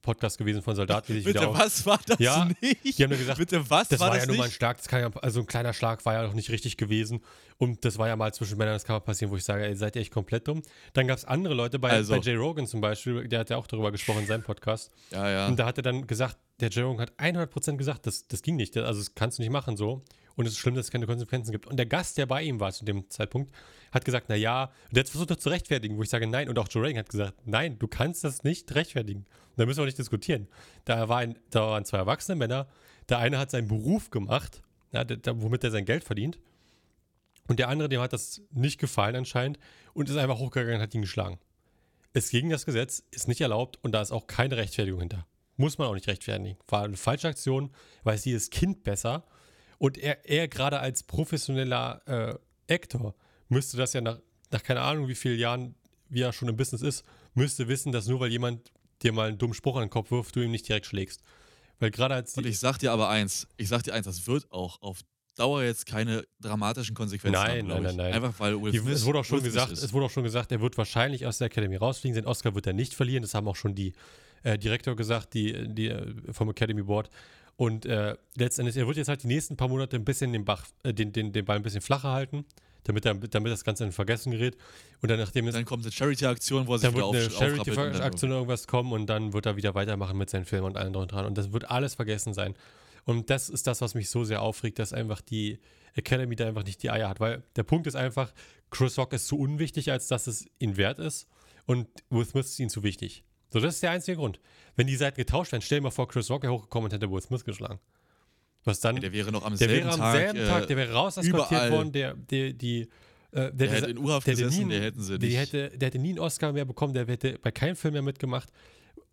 Podcast 0.02 0.36
gewesen 0.36 0.62
von 0.62 0.74
Soldaten, 0.74 1.06
die 1.12 1.20
sich 1.20 1.24
Bitte, 1.24 1.40
wieder 1.40 1.54
was 1.54 1.86
war 1.86 2.00
das 2.06 2.18
Ja, 2.18 2.48
nicht? 2.60 2.98
die 2.98 3.02
haben 3.02 3.10
nur 3.10 3.18
gesagt, 3.18 3.38
Bitte, 3.38 3.70
was 3.70 3.88
das 3.88 4.00
war, 4.00 4.08
war, 4.08 4.16
das 4.16 4.24
ja 4.24 4.28
nur 4.28 4.36
mal 4.36 4.44
ein? 4.44 4.50
Schlag, 4.50 4.76
das 4.78 4.88
kann 4.88 5.00
ja, 5.00 5.10
also 5.22 5.40
ein 5.40 5.46
kleiner 5.46 5.72
Schlag 5.72 6.04
war 6.04 6.14
ja 6.14 6.22
noch 6.24 6.34
nicht 6.34 6.50
richtig 6.50 6.76
gewesen. 6.76 7.20
Und 7.58 7.84
das 7.84 7.98
war 7.98 8.08
ja 8.08 8.16
mal 8.16 8.34
zwischen 8.34 8.58
Männern, 8.58 8.74
das 8.74 8.84
kann 8.84 8.94
mal 8.96 9.00
passieren, 9.00 9.30
wo 9.30 9.36
ich 9.36 9.44
sage, 9.44 9.64
ey, 9.64 9.76
seid 9.76 9.94
ihr 9.96 10.02
echt 10.02 10.12
komplett 10.12 10.48
dumm. 10.48 10.62
Dann 10.92 11.06
gab 11.06 11.18
es 11.18 11.24
andere 11.24 11.54
Leute, 11.54 11.78
bei, 11.78 11.90
Also. 11.90 12.14
bei 12.14 12.20
Jay 12.20 12.34
Rogan 12.34 12.66
zum 12.66 12.80
Beispiel, 12.80 13.28
der 13.28 13.40
hat 13.40 13.50
ja 13.50 13.56
auch 13.56 13.66
darüber 13.68 13.92
gesprochen 13.92 14.20
in 14.20 14.26
seinem 14.26 14.42
Podcast. 14.42 14.90
Ja, 15.12 15.30
ja. 15.30 15.46
Und 15.46 15.58
da 15.58 15.66
hat 15.66 15.76
er 15.78 15.82
dann 15.82 16.06
gesagt, 16.06 16.36
der 16.60 16.70
Jay 16.70 16.82
Rogan 16.82 17.02
hat 17.02 17.12
100% 17.18 17.76
gesagt, 17.76 18.06
das, 18.06 18.26
das 18.26 18.42
ging 18.42 18.56
nicht, 18.56 18.76
also 18.76 19.00
das 19.00 19.14
kannst 19.14 19.38
du 19.38 19.42
nicht 19.42 19.52
machen 19.52 19.76
so. 19.76 20.02
Und 20.36 20.46
es 20.46 20.52
ist 20.52 20.58
schlimm, 20.58 20.74
dass 20.74 20.86
es 20.86 20.90
keine 20.90 21.06
Konsequenzen 21.06 21.52
gibt. 21.52 21.66
Und 21.66 21.76
der 21.76 21.86
Gast, 21.86 22.18
der 22.18 22.26
bei 22.26 22.42
ihm 22.42 22.60
war 22.60 22.72
zu 22.72 22.84
dem 22.84 23.08
Zeitpunkt, 23.10 23.52
hat 23.92 24.04
gesagt, 24.04 24.26
na 24.28 24.34
ja, 24.34 24.70
und 24.90 24.98
hat 24.98 25.08
versucht, 25.08 25.30
das 25.30 25.38
zu 25.38 25.50
rechtfertigen, 25.50 25.96
wo 25.96 26.02
ich 26.02 26.08
sage, 26.08 26.26
nein. 26.26 26.48
Und 26.48 26.58
auch 26.58 26.68
Joe 26.70 26.82
Rogan 26.82 26.98
hat 26.98 27.08
gesagt, 27.08 27.34
nein, 27.44 27.78
du 27.78 27.86
kannst 27.86 28.24
das 28.24 28.42
nicht 28.42 28.74
rechtfertigen. 28.74 29.20
Und 29.20 29.58
da 29.58 29.66
müssen 29.66 29.78
wir 29.80 29.86
nicht 29.86 29.98
diskutieren. 29.98 30.48
Da, 30.84 31.08
war 31.08 31.18
ein, 31.18 31.38
da 31.50 31.60
waren 31.60 31.84
zwei 31.84 31.98
erwachsene 31.98 32.36
Männer. 32.36 32.66
Der 33.08 33.18
eine 33.18 33.38
hat 33.38 33.50
seinen 33.50 33.68
Beruf 33.68 34.10
gemacht, 34.10 34.62
ja, 34.92 35.04
der, 35.04 35.42
womit 35.42 35.64
er 35.64 35.70
sein 35.70 35.84
Geld 35.84 36.04
verdient. 36.04 36.38
Und 37.48 37.58
der 37.58 37.68
andere, 37.68 37.88
dem 37.88 38.00
hat 38.00 38.12
das 38.12 38.40
nicht 38.50 38.80
gefallen 38.80 39.16
anscheinend 39.16 39.58
und 39.94 40.08
ist 40.08 40.16
einfach 40.16 40.38
hochgegangen 40.38 40.76
und 40.76 40.82
hat 40.82 40.94
ihn 40.94 41.02
geschlagen. 41.02 41.38
ist 42.14 42.30
gegen 42.30 42.50
das 42.50 42.64
Gesetz, 42.64 43.02
ist 43.10 43.28
nicht 43.28 43.40
erlaubt 43.40 43.78
und 43.82 43.92
da 43.92 44.00
ist 44.00 44.12
auch 44.12 44.26
keine 44.26 44.56
Rechtfertigung 44.56 45.00
hinter. 45.00 45.26
Muss 45.56 45.76
man 45.76 45.88
auch 45.88 45.94
nicht 45.94 46.08
rechtfertigen. 46.08 46.56
War 46.68 46.84
eine 46.84 46.96
falsche 46.96 47.28
Aktion, 47.28 47.70
weiß 48.04 48.24
jedes 48.24 48.50
Kind 48.50 48.84
besser. 48.84 49.24
Und 49.82 49.98
er, 49.98 50.24
er 50.30 50.46
gerade 50.46 50.78
als 50.78 51.02
professioneller 51.02 52.38
äh, 52.68 52.72
Actor 52.72 53.16
müsste 53.48 53.76
das 53.76 53.92
ja 53.92 54.00
nach, 54.00 54.20
nach 54.52 54.62
keine 54.62 54.80
Ahnung 54.80 55.08
wie 55.08 55.16
vielen 55.16 55.40
Jahren, 55.40 55.74
wie 56.08 56.20
er 56.20 56.32
schon 56.32 56.46
im 56.46 56.56
Business 56.56 56.82
ist, 56.82 57.04
müsste 57.34 57.66
wissen, 57.66 57.90
dass 57.90 58.06
nur 58.06 58.20
weil 58.20 58.30
jemand 58.30 58.70
dir 59.02 59.12
mal 59.12 59.26
einen 59.26 59.38
dummen 59.38 59.54
Spruch 59.54 59.74
an 59.74 59.82
den 59.82 59.90
Kopf 59.90 60.12
wirft, 60.12 60.36
du 60.36 60.40
ihm 60.40 60.52
nicht 60.52 60.68
direkt 60.68 60.86
schlägst. 60.86 61.20
Weil 61.80 61.90
gerade 61.90 62.14
als 62.14 62.36
Und 62.36 62.46
ich 62.46 62.60
sag 62.60 62.78
dir 62.78 62.92
aber 62.92 63.08
eins, 63.08 63.48
ich 63.56 63.66
sag 63.66 63.82
dir 63.82 63.92
eins, 63.92 64.06
das 64.06 64.24
wird 64.28 64.46
auch 64.52 64.80
auf 64.82 65.00
Dauer 65.34 65.64
jetzt 65.64 65.84
keine 65.86 66.28
dramatischen 66.38 66.94
Konsequenzen 66.94 67.42
Nein, 67.42 67.62
haben, 67.62 67.66
nein, 67.66 67.82
nein, 67.82 67.96
nein. 67.96 68.12
Einfach 68.12 68.38
weil 68.38 68.62
Will 68.62 68.72
Smith, 68.80 68.94
es, 68.94 69.04
wurde 69.04 69.18
auch 69.18 69.24
schon 69.24 69.38
Will 69.38 69.50
gesagt, 69.50 69.72
ist. 69.72 69.82
es 69.82 69.92
wurde 69.92 70.06
auch 70.06 70.10
schon 70.10 70.22
gesagt, 70.22 70.52
er 70.52 70.60
wird 70.60 70.78
wahrscheinlich 70.78 71.26
aus 71.26 71.38
der 71.38 71.46
Academy 71.46 71.74
rausfliegen. 71.74 72.14
Den 72.14 72.26
Oscar 72.26 72.54
wird 72.54 72.68
er 72.68 72.72
nicht 72.72 72.94
verlieren. 72.94 73.22
Das 73.22 73.34
haben 73.34 73.48
auch 73.48 73.56
schon 73.56 73.74
die 73.74 73.94
äh, 74.44 74.56
Direktor 74.58 74.94
gesagt, 74.94 75.34
die, 75.34 75.74
die 75.74 75.88
äh, 75.88 76.32
vom 76.32 76.50
Academy 76.50 76.84
Board. 76.84 77.10
Und 77.56 77.86
äh, 77.86 78.16
letztendlich, 78.34 78.76
er 78.76 78.86
wird 78.86 78.96
jetzt 78.96 79.08
halt 79.08 79.22
die 79.22 79.28
nächsten 79.28 79.56
paar 79.56 79.68
Monate 79.68 79.96
ein 79.96 80.04
bisschen 80.04 80.32
den, 80.32 80.44
Bach, 80.44 80.66
äh, 80.82 80.92
den, 80.92 81.12
den, 81.12 81.32
den 81.32 81.44
Ball 81.44 81.56
ein 81.56 81.62
bisschen 81.62 81.80
flacher 81.80 82.10
halten, 82.10 82.44
damit, 82.84 83.04
er, 83.04 83.14
damit 83.14 83.52
das 83.52 83.64
Ganze 83.64 83.84
in 83.84 83.92
Vergessen 83.92 84.32
gerät. 84.32 84.56
Und 85.00 85.10
dann, 85.10 85.18
nachdem 85.18 85.46
es 85.46 85.54
Dann 85.54 85.64
kommt 85.64 85.84
eine 85.84 85.92
Charity-Aktion, 85.92 86.66
wo 86.66 86.74
er 86.74 86.78
sich 86.78 86.88
dann 86.88 86.96
wieder 86.96 87.12
wird 87.12 87.32
eine 87.40 87.52
auf, 87.60 87.66
Charity-Aktion 87.74 88.30
irgendwas 88.30 88.66
kommen 88.66 88.92
und 88.92 89.06
dann 89.06 89.32
wird 89.32 89.46
er 89.46 89.56
wieder 89.56 89.74
weitermachen 89.74 90.16
mit 90.16 90.30
seinen 90.30 90.44
Filmen 90.44 90.66
und 90.66 90.76
allem 90.76 90.96
und 90.96 91.12
dran. 91.12 91.26
Und 91.26 91.38
das 91.38 91.52
wird 91.52 91.70
alles 91.70 91.94
vergessen 91.94 92.34
sein. 92.34 92.54
Und 93.04 93.30
das 93.30 93.48
ist 93.48 93.66
das, 93.66 93.80
was 93.80 93.94
mich 93.94 94.10
so 94.10 94.24
sehr 94.24 94.42
aufregt, 94.42 94.78
dass 94.78 94.92
einfach 94.92 95.20
die 95.20 95.58
Academy 95.94 96.36
da 96.36 96.46
einfach 96.46 96.64
nicht 96.64 96.82
die 96.82 96.90
Eier 96.90 97.08
hat. 97.08 97.20
Weil 97.20 97.42
der 97.56 97.64
Punkt 97.64 97.86
ist 97.86 97.96
einfach, 97.96 98.32
Chris 98.70 98.96
Rock 98.98 99.12
ist 99.12 99.26
zu 99.26 99.38
unwichtig, 99.38 99.90
als 99.90 100.08
dass 100.08 100.26
es 100.26 100.46
ihn 100.58 100.76
wert 100.76 100.98
ist. 100.98 101.28
Und 101.66 101.86
Will 102.10 102.24
Smith 102.24 102.46
ist 102.46 102.58
ihm 102.58 102.68
zu 102.68 102.82
wichtig. 102.82 103.24
So, 103.52 103.60
das 103.60 103.74
ist 103.74 103.82
der 103.82 103.90
einzige 103.90 104.16
Grund. 104.16 104.40
Wenn 104.76 104.86
die 104.86 104.96
Seiten 104.96 105.16
getauscht 105.16 105.52
wären, 105.52 105.60
stell 105.62 105.78
dir 105.78 105.82
mal 105.84 105.90
vor, 105.90 106.08
Chris 106.08 106.30
Rock 106.30 106.42
wäre 106.42 106.52
hochgekommen 106.54 106.86
und 106.86 106.92
hätte 106.94 107.10
Will 107.10 107.20
Smith 107.20 107.44
geschlagen. 107.44 107.78
Was 108.64 108.80
dann? 108.80 108.96
Der 108.96 109.12
wäre 109.12 109.30
noch 109.32 109.44
am 109.44 109.56
Der 109.56 109.68
selben 109.68 109.74
wäre 109.86 109.90
am 109.92 110.00
Tag, 110.00 110.16
selben 110.16 110.38
äh, 110.38 110.46
Tag, 110.46 110.66
der 110.68 110.76
wäre 110.76 110.92
raus 110.92 111.16
überall. 111.18 111.70
worden, 111.70 111.92
der, 111.92 112.14
der, 112.14 112.52
die, 112.52 112.82
äh, 112.82 112.86
der, 113.32 113.50
Der 113.52 113.70
hätte 113.70 113.90
in 113.90 113.98
U-Haft 113.98 114.26
der 114.26 114.34
gesessen, 114.34 114.68
nie, 114.68 114.74
der 114.74 114.82
hätten 114.82 115.02
sie 115.02 115.18
nicht. 115.18 115.36
hätte, 115.36 115.70
der 115.76 115.86
hätte 115.88 115.98
nie 115.98 116.10
einen 116.10 116.20
Oscar 116.20 116.52
mehr 116.52 116.64
bekommen, 116.64 116.94
der 116.94 117.06
hätte 117.06 117.38
bei 117.40 117.50
keinem 117.50 117.76
Film 117.76 117.92
mehr 117.94 118.02
mitgemacht. 118.02 118.50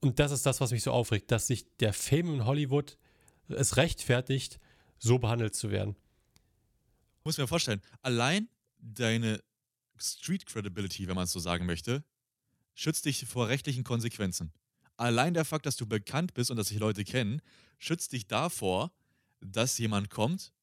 Und 0.02 0.19
das 0.19 0.32
ist 0.32 0.45
das, 0.45 0.62
was 0.62 0.71
mich 0.71 0.84
so 0.84 0.91
aufregt, 0.91 1.32
dass 1.32 1.47
sich 1.47 1.65
der 1.80 1.91
Fame 1.93 2.36
in 2.36 2.45
Hollywood 2.45 2.97
es 3.49 3.75
rechtfertigt, 3.75 4.60
so 4.99 5.17
behandelt 5.19 5.56
zu 5.56 5.71
werden. 5.71 5.95
muss 7.23 7.38
mir 7.38 7.47
vorstellen, 7.47 7.82
allein 8.02 8.47
deine 8.78 9.41
Street 9.97 10.45
Credibility, 10.45 11.08
wenn 11.08 11.15
man 11.15 11.25
es 11.25 11.32
so 11.32 11.39
sagen 11.39 11.65
möchte, 11.65 12.04
schützt 12.80 13.04
dich 13.04 13.26
vor 13.26 13.50
rechtlichen 13.50 13.84
Konsequenzen. 13.84 14.54
Allein 14.96 15.34
der 15.34 15.44
Fakt, 15.44 15.65
dass 15.65 15.76
du 15.76 15.86
bekannt 15.86 16.34
bist 16.34 16.50
und 16.50 16.56
dass 16.56 16.70
sich 16.70 16.80
Leute 16.80 17.04
kennen, 17.04 17.42
schützt 17.78 18.13
dich 18.13 18.26
davor, 18.26 18.92
dass 19.42 19.78
jemand 19.78 20.10
kommt 20.10 20.54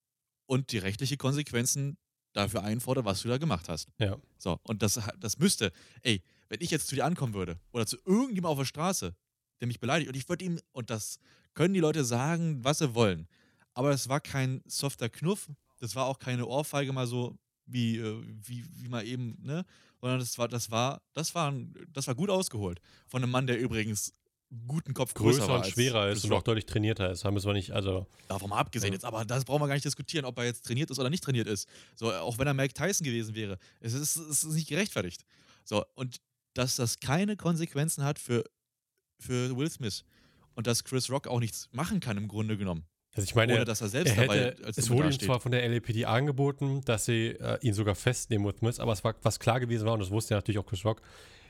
und 0.46 0.72
die 0.72 0.79
rechtliche 0.79 1.18
Konsequenzen 1.18 1.98
dafür 2.33 2.62
einfordert, 2.62 3.05
was 3.05 3.20
du 3.20 3.29
da 3.29 3.37
gemacht 3.37 3.68
hast. 3.68 3.88
Ja. 3.98 4.16
So, 4.38 4.59
und 4.62 4.83
das, 4.83 4.98
das 5.18 5.38
müsste, 5.38 5.72
ey, 6.02 6.22
wenn 6.48 6.61
ich 6.62 6.70
jetzt 6.70 6.88
zu 6.88 6.94
dir 6.94 7.05
ankommen 7.05 7.35
würde 7.35 7.61
oder 7.72 7.87
zu 7.87 7.98
irgendjemandem 8.07 8.52
auf 8.52 8.59
der 8.59 8.64
Straße, 8.64 9.14
der 9.61 9.66
mich 9.66 9.81
beleidigt 9.81 10.09
und 10.09 10.16
ich 10.16 10.29
würde 10.29 10.44
ihm, 10.44 10.59
und 10.72 10.88
das 10.88 11.18
können 11.52 11.74
die 11.74 11.81
Leute 11.81 12.05
sagen, 12.05 12.64
was 12.64 12.79
sie 12.79 12.94
wollen, 12.94 13.29
aber 13.74 13.90
es 13.90 14.09
war 14.09 14.20
kein 14.20 14.62
softer 14.66 15.11
Knuff, 15.11 15.50
das 15.81 15.94
war 15.94 16.07
auch 16.07 16.18
keine 16.18 16.46
Ohrfeige 16.46 16.94
mal 16.94 17.07
so 17.07 17.38
wie, 17.66 17.98
äh, 17.98 18.22
wie, 18.24 18.64
wie 18.74 18.88
mal 18.88 19.07
eben, 19.07 19.37
ne, 19.42 19.64
sondern 20.00 20.20
das 20.20 20.38
war, 20.38 20.48
das 20.48 20.70
war, 20.70 21.02
das 21.12 21.35
war, 21.35 21.52
das 21.92 22.06
war 22.06 22.14
gut 22.14 22.30
ausgeholt. 22.30 22.80
Von 23.06 23.22
einem 23.22 23.32
Mann, 23.32 23.46
der 23.46 23.59
übrigens 23.59 24.12
guten 24.66 24.94
Kopf 24.94 25.14
größer, 25.14 25.40
Größer 25.40 25.56
und 25.56 25.66
schwerer 25.66 26.09
ist 26.09 26.24
und 26.24 26.32
auch 26.32 26.42
deutlich 26.42 26.66
trainierter 26.66 27.11
ist. 27.11 27.24
Haben 27.24 27.42
wir 27.42 27.52
nicht, 27.52 27.72
also 27.72 28.06
Davon 28.28 28.50
mal 28.50 28.59
abgesehen 28.59 28.92
jetzt, 28.92 29.04
aber 29.04 29.24
das 29.24 29.44
brauchen 29.44 29.62
wir 29.62 29.66
gar 29.66 29.74
nicht 29.74 29.85
diskutieren, 29.85 30.24
ob 30.24 30.38
er 30.38 30.44
jetzt 30.44 30.64
trainiert 30.64 30.90
ist 30.90 30.98
oder 30.98 31.11
nicht 31.11 31.24
trainiert 31.24 31.48
ist. 31.48 31.68
So, 31.94 32.12
auch 32.12 32.38
wenn 32.38 32.46
er 32.46 32.54
Mike 32.54 32.74
Tyson 32.74 33.04
gewesen 33.04 33.35
wäre. 33.35 33.59
Es 33.80 33.92
ist, 33.92 34.16
es 34.16 34.44
ist 34.44 34.54
nicht 34.54 34.68
gerechtfertigt. 34.68 35.24
So, 35.64 35.85
und 35.94 36.20
dass 36.54 36.76
das 36.76 37.00
keine 37.00 37.37
Konsequenzen 37.37 38.04
hat 38.04 38.18
für, 38.18 38.44
für 39.18 39.56
Will 39.56 39.70
Smith 39.70 40.04
und 40.54 40.66
dass 40.66 40.85
Chris 40.85 41.11
Rock 41.11 41.26
auch 41.26 41.40
nichts 41.40 41.68
machen 41.72 42.00
kann 42.00 42.16
im 42.16 42.28
Grunde 42.28 42.56
genommen. 42.56 42.87
Also 43.16 43.24
ich 43.24 43.35
meine, 43.35 43.55
Ohne 43.55 43.64
dass 43.64 43.81
er 43.81 43.88
selbst 43.88 44.14
er 44.16 44.22
dabei 44.22 44.38
hätte, 44.38 44.66
als 44.66 44.76
es 44.76 44.90
wurde 44.90 45.09
ihm 45.09 45.18
zwar 45.18 45.40
von 45.40 45.50
der 45.50 45.66
LAPD 45.66 46.05
angeboten, 46.05 46.83
dass 46.85 47.07
sie 47.07 47.29
äh, 47.29 47.59
ihn 47.62 47.72
sogar 47.72 47.94
festnehmen 47.94 48.52
müssen, 48.61 48.81
aber 48.83 48.92
es 48.92 49.02
war, 49.05 49.14
was 49.22 49.40
klar 49.40 49.59
gewesen 49.59 49.87
war, 49.87 49.94
und 49.94 50.00
das 50.00 50.11
wusste 50.11 50.35
ja 50.35 50.38
natürlich 50.38 50.59
auch 50.59 50.66
Chris 50.66 50.85
Rock, 50.85 51.00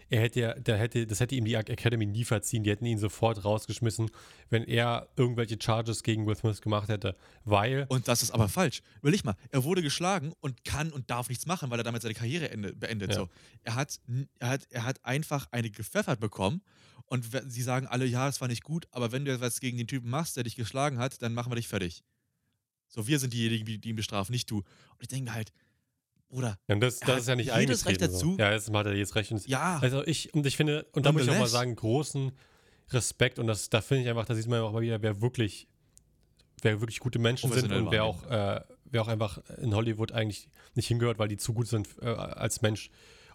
er 0.09 0.21
hätte 0.21 0.55
der 0.61 0.77
hätte, 0.79 1.05
das 1.05 1.19
hätte 1.19 1.35
ihm 1.35 1.45
die 1.45 1.55
Academy 1.55 2.07
nie 2.07 2.25
verziehen, 2.25 2.63
die 2.63 2.71
hätten 2.71 2.87
ihn 2.87 2.99
sofort 2.99 3.45
rausgeschmissen, 3.45 4.09
wenn 4.51 4.63
er 4.63 5.09
irgendwelche 5.17 5.57
Charges 5.61 6.05
gegen 6.05 6.27
Will 6.27 6.37
Smith 6.37 6.61
gemacht 6.61 6.89
hätte, 6.89 7.17
weil, 7.45 7.87
Und 7.89 8.07
das 8.07 8.23
ist 8.23 8.31
aber 8.31 8.49
falsch. 8.49 8.83
Überleg 9.01 9.25
mal, 9.25 9.35
er 9.51 9.65
wurde 9.65 9.83
geschlagen 9.83 10.33
und 10.41 10.65
kann 10.65 10.93
und 10.93 11.11
darf 11.11 11.29
nichts 11.29 11.47
machen, 11.47 11.71
weil 11.71 11.81
er 11.81 11.85
damit 11.85 12.03
seine 12.03 12.15
Karriere 12.15 12.51
ende, 12.51 12.73
beendet. 12.73 13.11
Ja. 13.11 13.17
So. 13.17 13.29
Er, 13.65 13.75
hat, 13.75 13.99
er, 14.39 14.49
hat, 14.49 14.69
er 14.71 14.85
hat 14.85 15.05
einfach 15.05 15.49
eine 15.51 15.71
gepfeffert 15.71 16.21
bekommen 16.21 16.63
und 17.07 17.27
sie 17.47 17.63
sagen 17.63 17.87
alle, 17.87 18.05
ja, 18.05 18.29
es 18.29 18.41
war 18.41 18.49
nicht 18.49 18.65
gut, 18.65 18.87
aber 18.91 19.13
wenn 19.13 19.25
du 19.25 19.41
was 19.41 19.61
gegen 19.61 19.79
den 19.79 19.87
Typen 19.87 20.11
machst, 20.11 20.37
der 20.37 20.45
dich 20.45 20.57
geschlagen 20.57 20.99
hat, 20.99 21.23
dann 21.23 21.35
machen 21.35 21.51
wir 21.51 21.57
dich 21.57 21.69
fertig. 21.69 22.03
So, 22.89 23.07
wir 23.07 23.19
sind 23.19 23.33
diejenigen, 23.33 23.65
die, 23.65 23.89
ihn 23.89 23.97
bestrafen, 23.97 24.33
nicht 24.33 24.51
du. 24.51 24.59
Und 24.59 24.67
ich 25.01 25.09
denke 25.09 25.33
halt, 25.33 25.53
Bruder, 26.29 26.59
und 26.67 26.81
das, 26.81 26.99
das 27.01 27.21
ist 27.21 27.29
ja 27.29 27.37
nicht 27.37 27.55
jedes 27.55 27.87
Recht 27.87 28.01
dazu. 28.01 28.33
So. 28.33 28.39
Ja, 28.39 28.53
jetzt 28.53 28.73
hat 28.73 28.87
er 28.87 28.95
jetzt 28.95 29.15
recht. 29.15 29.31
Ja, 29.47 29.79
Also 29.79 30.05
ich, 30.05 30.35
und 30.35 30.45
ich 30.45 30.57
finde, 30.57 30.87
und 30.93 31.07
da 31.07 31.13
muss 31.13 31.23
ich 31.23 31.31
auch 31.31 31.39
mal 31.39 31.47
sagen, 31.47 31.75
großen 31.77 32.33
Respekt 32.91 33.39
und 33.39 33.47
das, 33.47 33.71
da 33.71 33.81
finde 33.81 34.05
ich 34.05 34.09
einfach, 34.09 34.27
da 34.27 34.35
sieht 34.35 34.47
man 34.49 34.61
auch 34.61 34.73
mal 34.73 34.83
wieder, 34.83 35.01
wer 35.03 35.21
wirklich, 35.21 35.69
wer 36.63 36.81
wirklich 36.81 36.99
gute 36.99 37.19
Menschen 37.19 37.53
sind 37.53 37.73
und 37.73 37.91
wer 37.91 38.05
auch, 38.05 38.25
äh, 38.29 38.61
wer 38.85 39.03
auch 39.03 39.09
einfach 39.09 39.39
in 39.59 39.75
Hollywood 39.75 40.13
eigentlich 40.13 40.49
nicht 40.75 40.89
hingehört, 40.89 41.19
weil 41.19 41.29
die 41.29 41.37
zu 41.37 41.53
gut 41.55 41.69
sind 41.69 41.89
äh, 42.01 42.07
als 42.07 42.63
Mensch. 42.63 42.91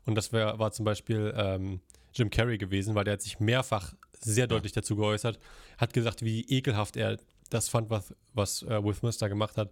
Und 0.06 0.16
das 0.16 0.34
wär, 0.34 0.60
war 0.60 0.72
zum 0.72 0.86
Beispiel 0.86 1.34
ähm, 1.36 1.82
Jim 2.14 2.30
Carrey 2.30 2.58
gewesen, 2.58 2.96
weil 2.96 3.04
der 3.04 3.14
hat 3.14 3.22
sich 3.22 3.40
mehrfach 3.40 3.94
sehr 4.20 4.48
deutlich 4.48 4.72
dazu 4.72 4.96
geäußert, 4.96 5.40
hat 5.78 5.94
gesagt, 5.94 6.24
wie 6.24 6.42
ekelhaft 6.42 6.96
er 6.96 7.18
das 7.50 7.70
fand, 7.70 7.90
was, 7.90 8.14
was 8.34 8.64
äh, 8.64 8.84
Will 8.84 8.94
Smith 8.94 9.18
da 9.18 9.28
gemacht 9.28 9.58
hat 9.58 9.72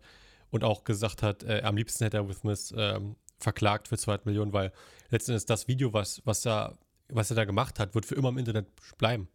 und 0.50 0.64
auch 0.64 0.84
gesagt 0.84 1.24
hat, 1.24 1.44
äh, 1.44 1.62
am 1.64 1.78
liebsten 1.78 2.04
hätte 2.04 2.18
er 2.18 2.28
Will 2.28 2.36
Smith 2.36 2.74
ähm, 2.76 3.16
verklagt 3.40 3.88
für 3.88 3.98
200 3.98 4.26
Millionen, 4.26 4.54
weil 4.54 4.72
letztendlich 5.10 5.46
das 5.46 5.68
Video, 5.68 5.94
was, 5.94 6.22
was, 6.26 6.42
da, 6.42 6.78
was 7.08 7.30
er 7.30 7.36
da 7.36 7.46
gemacht 7.46 7.80
hat, 7.80 7.96
wird 7.96 8.06
für 8.06 8.16
immer 8.16 8.30
im 8.30 8.38
Internet 8.38 8.68
bleiben. 8.98 9.30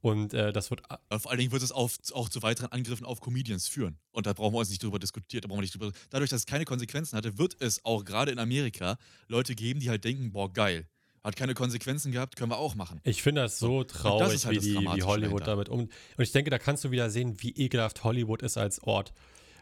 Und 0.00 0.34
äh, 0.34 0.52
das 0.52 0.70
wird 0.70 0.82
vor 0.86 1.30
allen 1.30 1.38
Dingen 1.38 1.50
wird 1.50 1.62
es 1.62 1.72
auf, 1.72 1.96
auch 2.12 2.28
zu 2.28 2.42
weiteren 2.42 2.70
Angriffen 2.72 3.06
auf 3.06 3.20
Comedians 3.20 3.68
führen. 3.68 3.96
Und 4.10 4.26
da 4.26 4.34
brauchen 4.34 4.52
wir 4.52 4.58
uns 4.58 4.68
nicht 4.68 4.82
drüber 4.82 4.98
diskutieren. 4.98 5.40
Da 5.40 5.48
brauchen 5.48 5.60
wir 5.60 5.62
nicht 5.62 5.74
drüber. 5.74 5.92
Dadurch, 6.10 6.28
dass 6.28 6.40
es 6.40 6.46
keine 6.46 6.66
Konsequenzen 6.66 7.16
hatte, 7.16 7.38
wird 7.38 7.56
es 7.60 7.82
auch 7.86 8.04
gerade 8.04 8.30
in 8.30 8.38
Amerika 8.38 8.98
Leute 9.28 9.54
geben, 9.54 9.80
die 9.80 9.88
halt 9.88 10.04
denken, 10.04 10.30
boah, 10.30 10.52
geil. 10.52 10.86
Hat 11.24 11.36
keine 11.36 11.54
Konsequenzen 11.54 12.12
gehabt, 12.12 12.36
können 12.36 12.50
wir 12.50 12.58
auch 12.58 12.74
machen. 12.74 13.00
Ich 13.02 13.22
finde 13.22 13.40
das 13.40 13.58
so 13.58 13.82
traurig, 13.82 14.34
ist 14.34 14.44
halt 14.44 14.62
wie, 14.62 14.74
das 14.74 14.82
die, 14.82 14.96
wie 14.96 15.02
Hollywood 15.02 15.40
dahinter. 15.40 15.44
damit 15.46 15.68
um. 15.70 15.80
Und 15.80 15.90
ich 16.18 16.32
denke, 16.32 16.50
da 16.50 16.58
kannst 16.58 16.84
du 16.84 16.90
wieder 16.90 17.08
sehen, 17.08 17.36
wie 17.40 17.50
ekelhaft 17.50 18.04
Hollywood 18.04 18.42
ist 18.42 18.58
als 18.58 18.82
Ort. 18.82 19.14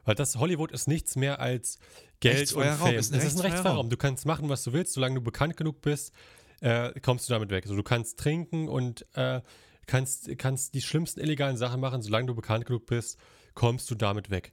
Weil 0.05 0.16
das 0.16 0.37
Hollywood 0.37 0.72
ist 0.72 0.88
nichts 0.88 1.14
mehr 1.14 1.38
als 1.38 1.79
Geld 2.18 2.53
und 2.53 2.64
Fame. 2.64 2.81
Raum, 2.81 2.94
ist 2.94 3.12
ein 3.12 3.18
es 3.18 3.25
ist 3.27 3.37
ein 3.37 3.42
rechtsfreier. 3.42 3.75
Raum. 3.75 3.90
Du 3.90 3.96
kannst 3.96 4.27
machen, 4.27 4.48
was 4.48 4.64
du 4.64 4.72
willst, 4.72 4.94
solange 4.94 5.14
du 5.16 5.20
bekannt 5.20 5.57
genug 5.57 5.81
bist, 5.81 6.12
äh, 6.61 6.98
kommst 7.01 7.29
du 7.29 7.33
damit 7.33 7.51
weg. 7.51 7.64
Also 7.64 7.77
du 7.77 7.83
kannst 7.85 8.18
trinken 8.18 8.68
und 8.68 9.07
äh, 9.14 9.40
kannst, 9.87 10.37
kannst 10.38 10.75
die 10.75 10.83
schlimmsten 10.83 11.20
illegalen 11.20 11.57
Sachen 11.57 11.81
machen, 11.81 12.03
solange 12.03 12.27
du 12.27 12.35
bekannt 12.35 12.66
genug 12.66 12.87
bist, 12.87 13.18
kommst 13.55 13.90
du 13.90 13.94
damit 13.94 14.31
weg. 14.31 14.53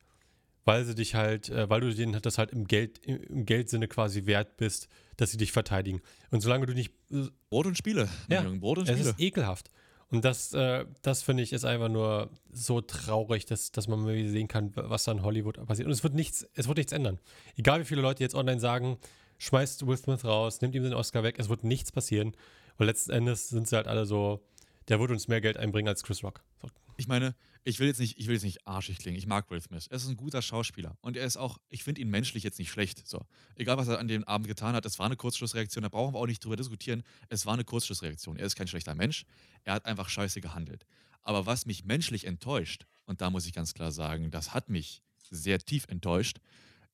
Weil 0.70 0.86
sie 0.86 0.96
dich 0.96 1.16
halt, 1.16 1.50
äh, 1.50 1.70
weil 1.70 1.82
du 1.82 1.94
denen 1.94 2.22
das 2.22 2.38
halt 2.38 2.52
im 2.52 2.66
Geld, 2.66 3.00
im, 3.00 3.46
Geldsinne 3.46 3.88
quasi 3.88 4.26
wert 4.26 4.58
bist, 4.58 4.88
dass 5.18 5.32
sie 5.32 5.38
dich 5.38 5.52
verteidigen. 5.52 6.02
Und 6.30 6.42
solange 6.42 6.68
du 6.68 6.74
nicht 6.74 6.94
äh, 7.12 7.26
Brot 7.50 7.66
und 7.66 7.78
Spiele. 7.78 8.08
Ja, 8.30 8.44
Junge, 8.44 8.60
Brot 8.60 8.78
und 8.78 8.88
es 8.88 8.96
Spiele. 8.96 9.10
ist 9.10 9.20
ekelhaft. 9.20 9.72
Und 10.12 10.26
das, 10.26 10.54
äh, 10.54 10.86
das 11.02 11.22
finde 11.24 11.44
ich, 11.44 11.54
ist 11.54 11.66
einfach 11.66 11.90
nur 11.90 12.30
so 12.52 12.82
traurig, 12.82 13.46
dass, 13.46 13.72
dass 13.72 13.88
man 13.88 14.04
mal 14.04 14.16
wieder 14.16 14.30
sehen 14.30 14.48
kann, 14.48 14.72
was 14.76 15.04
da 15.04 15.12
in 15.12 15.24
Hollywood 15.24 15.66
passiert. 15.66 15.88
Und 15.88 15.92
es 15.92 16.04
wird 16.04 16.14
nichts, 16.14 16.48
es 16.56 16.68
wird 16.68 16.78
nichts 16.78 16.92
ändern. 16.92 17.20
Egal 17.58 17.80
wie 17.80 17.86
viele 17.86 18.02
Leute 18.02 18.24
jetzt 18.24 18.36
online 18.36 18.60
sagen, 18.60 18.98
schmeißt 19.38 19.88
Will 19.88 19.98
Smith 19.98 20.26
raus, 20.26 20.62
nimmt 20.62 20.76
ihm 20.76 20.84
den 20.84 20.94
Oscar 20.94 21.24
weg, 21.24 21.36
es 21.38 21.50
wird 21.50 21.64
nichts 21.64 21.92
passieren. 21.92 22.36
Weil 22.78 22.88
letzten 22.88 23.12
Endes 23.12 23.50
sind 23.50 23.68
sie 23.68 23.76
halt 23.76 23.88
alle 23.88 24.06
so, 24.06 24.44
der 24.88 25.00
wird 25.00 25.12
uns 25.12 25.28
mehr 25.28 25.42
Geld 25.42 25.58
einbringen 25.58 25.88
als 25.88 26.04
Chris 26.04 26.24
Rock. 26.24 26.42
So. 26.62 26.70
Ich 26.98 27.08
meine, 27.08 27.36
ich 27.64 27.80
will 27.80 27.88
jetzt 27.88 28.00
nicht, 28.00 28.18
ich 28.18 28.28
will 28.28 28.34
jetzt 28.34 28.44
nicht 28.44 28.66
arschig 28.66 28.98
klingen. 29.00 29.18
Ich 29.18 29.28
mag 29.28 29.50
Will 29.52 29.62
Smith. 29.62 29.88
Er 29.88 29.98
ist 29.98 30.08
ein 30.08 30.18
guter 30.18 30.42
Schauspieler. 30.42 30.98
Und 31.02 31.18
er 31.18 31.26
ist 31.26 31.38
auch, 31.38 31.60
ich 31.70 31.84
finde 31.84 32.02
ihn 32.02 32.10
menschlich 32.10 32.44
jetzt 32.44 32.58
nicht 32.58 32.72
schlecht. 32.72 33.08
So. 33.08 33.26
Egal, 33.56 33.78
was 33.78 33.88
er 33.88 34.00
an 34.00 34.08
dem 34.08 34.24
Abend 34.24 34.48
getan 34.48 34.76
hat, 34.76 34.86
es 34.86 34.98
war 34.98 35.06
eine 35.06 35.18
Kurzschlussreaktion, 35.18 35.84
da 35.84 35.90
brauchen 35.90 36.14
wir 36.14 36.20
auch 36.20 36.26
nicht 36.28 36.44
drüber 36.44 36.56
diskutieren. 36.56 37.04
Es 37.28 37.46
war 37.46 37.54
eine 37.54 37.66
Kurzschlussreaktion. 37.66 38.38
Er 38.38 38.46
ist 38.46 38.56
kein 38.56 38.68
schlechter 38.68 38.96
Mensch. 38.96 39.26
Er 39.64 39.74
hat 39.74 39.86
einfach 39.86 40.10
scheiße 40.10 40.42
gehandelt. 40.42 40.86
Aber 41.22 41.46
was 41.46 41.66
mich 41.66 41.84
menschlich 41.84 42.26
enttäuscht, 42.26 42.86
und 43.06 43.22
da 43.22 43.30
muss 43.30 43.46
ich 43.46 43.54
ganz 43.54 43.74
klar 43.74 43.92
sagen, 43.92 44.32
das 44.32 44.54
hat 44.54 44.70
mich 44.70 45.04
sehr 45.30 45.60
tief 45.60 45.86
enttäuscht, 45.90 46.40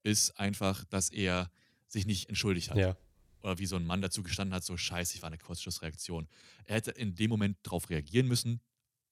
ist 0.03 0.39
einfach, 0.39 0.83
dass 0.85 1.09
er 1.09 1.51
sich 1.87 2.05
nicht 2.05 2.27
entschuldigt 2.27 2.71
hat. 2.71 2.77
Ja. 2.77 2.97
oder 3.41 3.59
wie 3.59 3.67
so 3.67 3.75
ein 3.75 3.85
Mann 3.85 4.01
dazu 4.01 4.23
gestanden 4.23 4.55
hat, 4.55 4.63
so 4.63 4.75
scheiße, 4.75 5.15
ich 5.15 5.21
war 5.21 5.27
eine 5.27 5.37
Kurzschlussreaktion. 5.37 6.27
Er 6.65 6.75
hätte 6.77 6.91
in 6.91 7.13
dem 7.15 7.29
Moment 7.29 7.57
darauf 7.61 7.89
reagieren 7.91 8.27
müssen, 8.27 8.59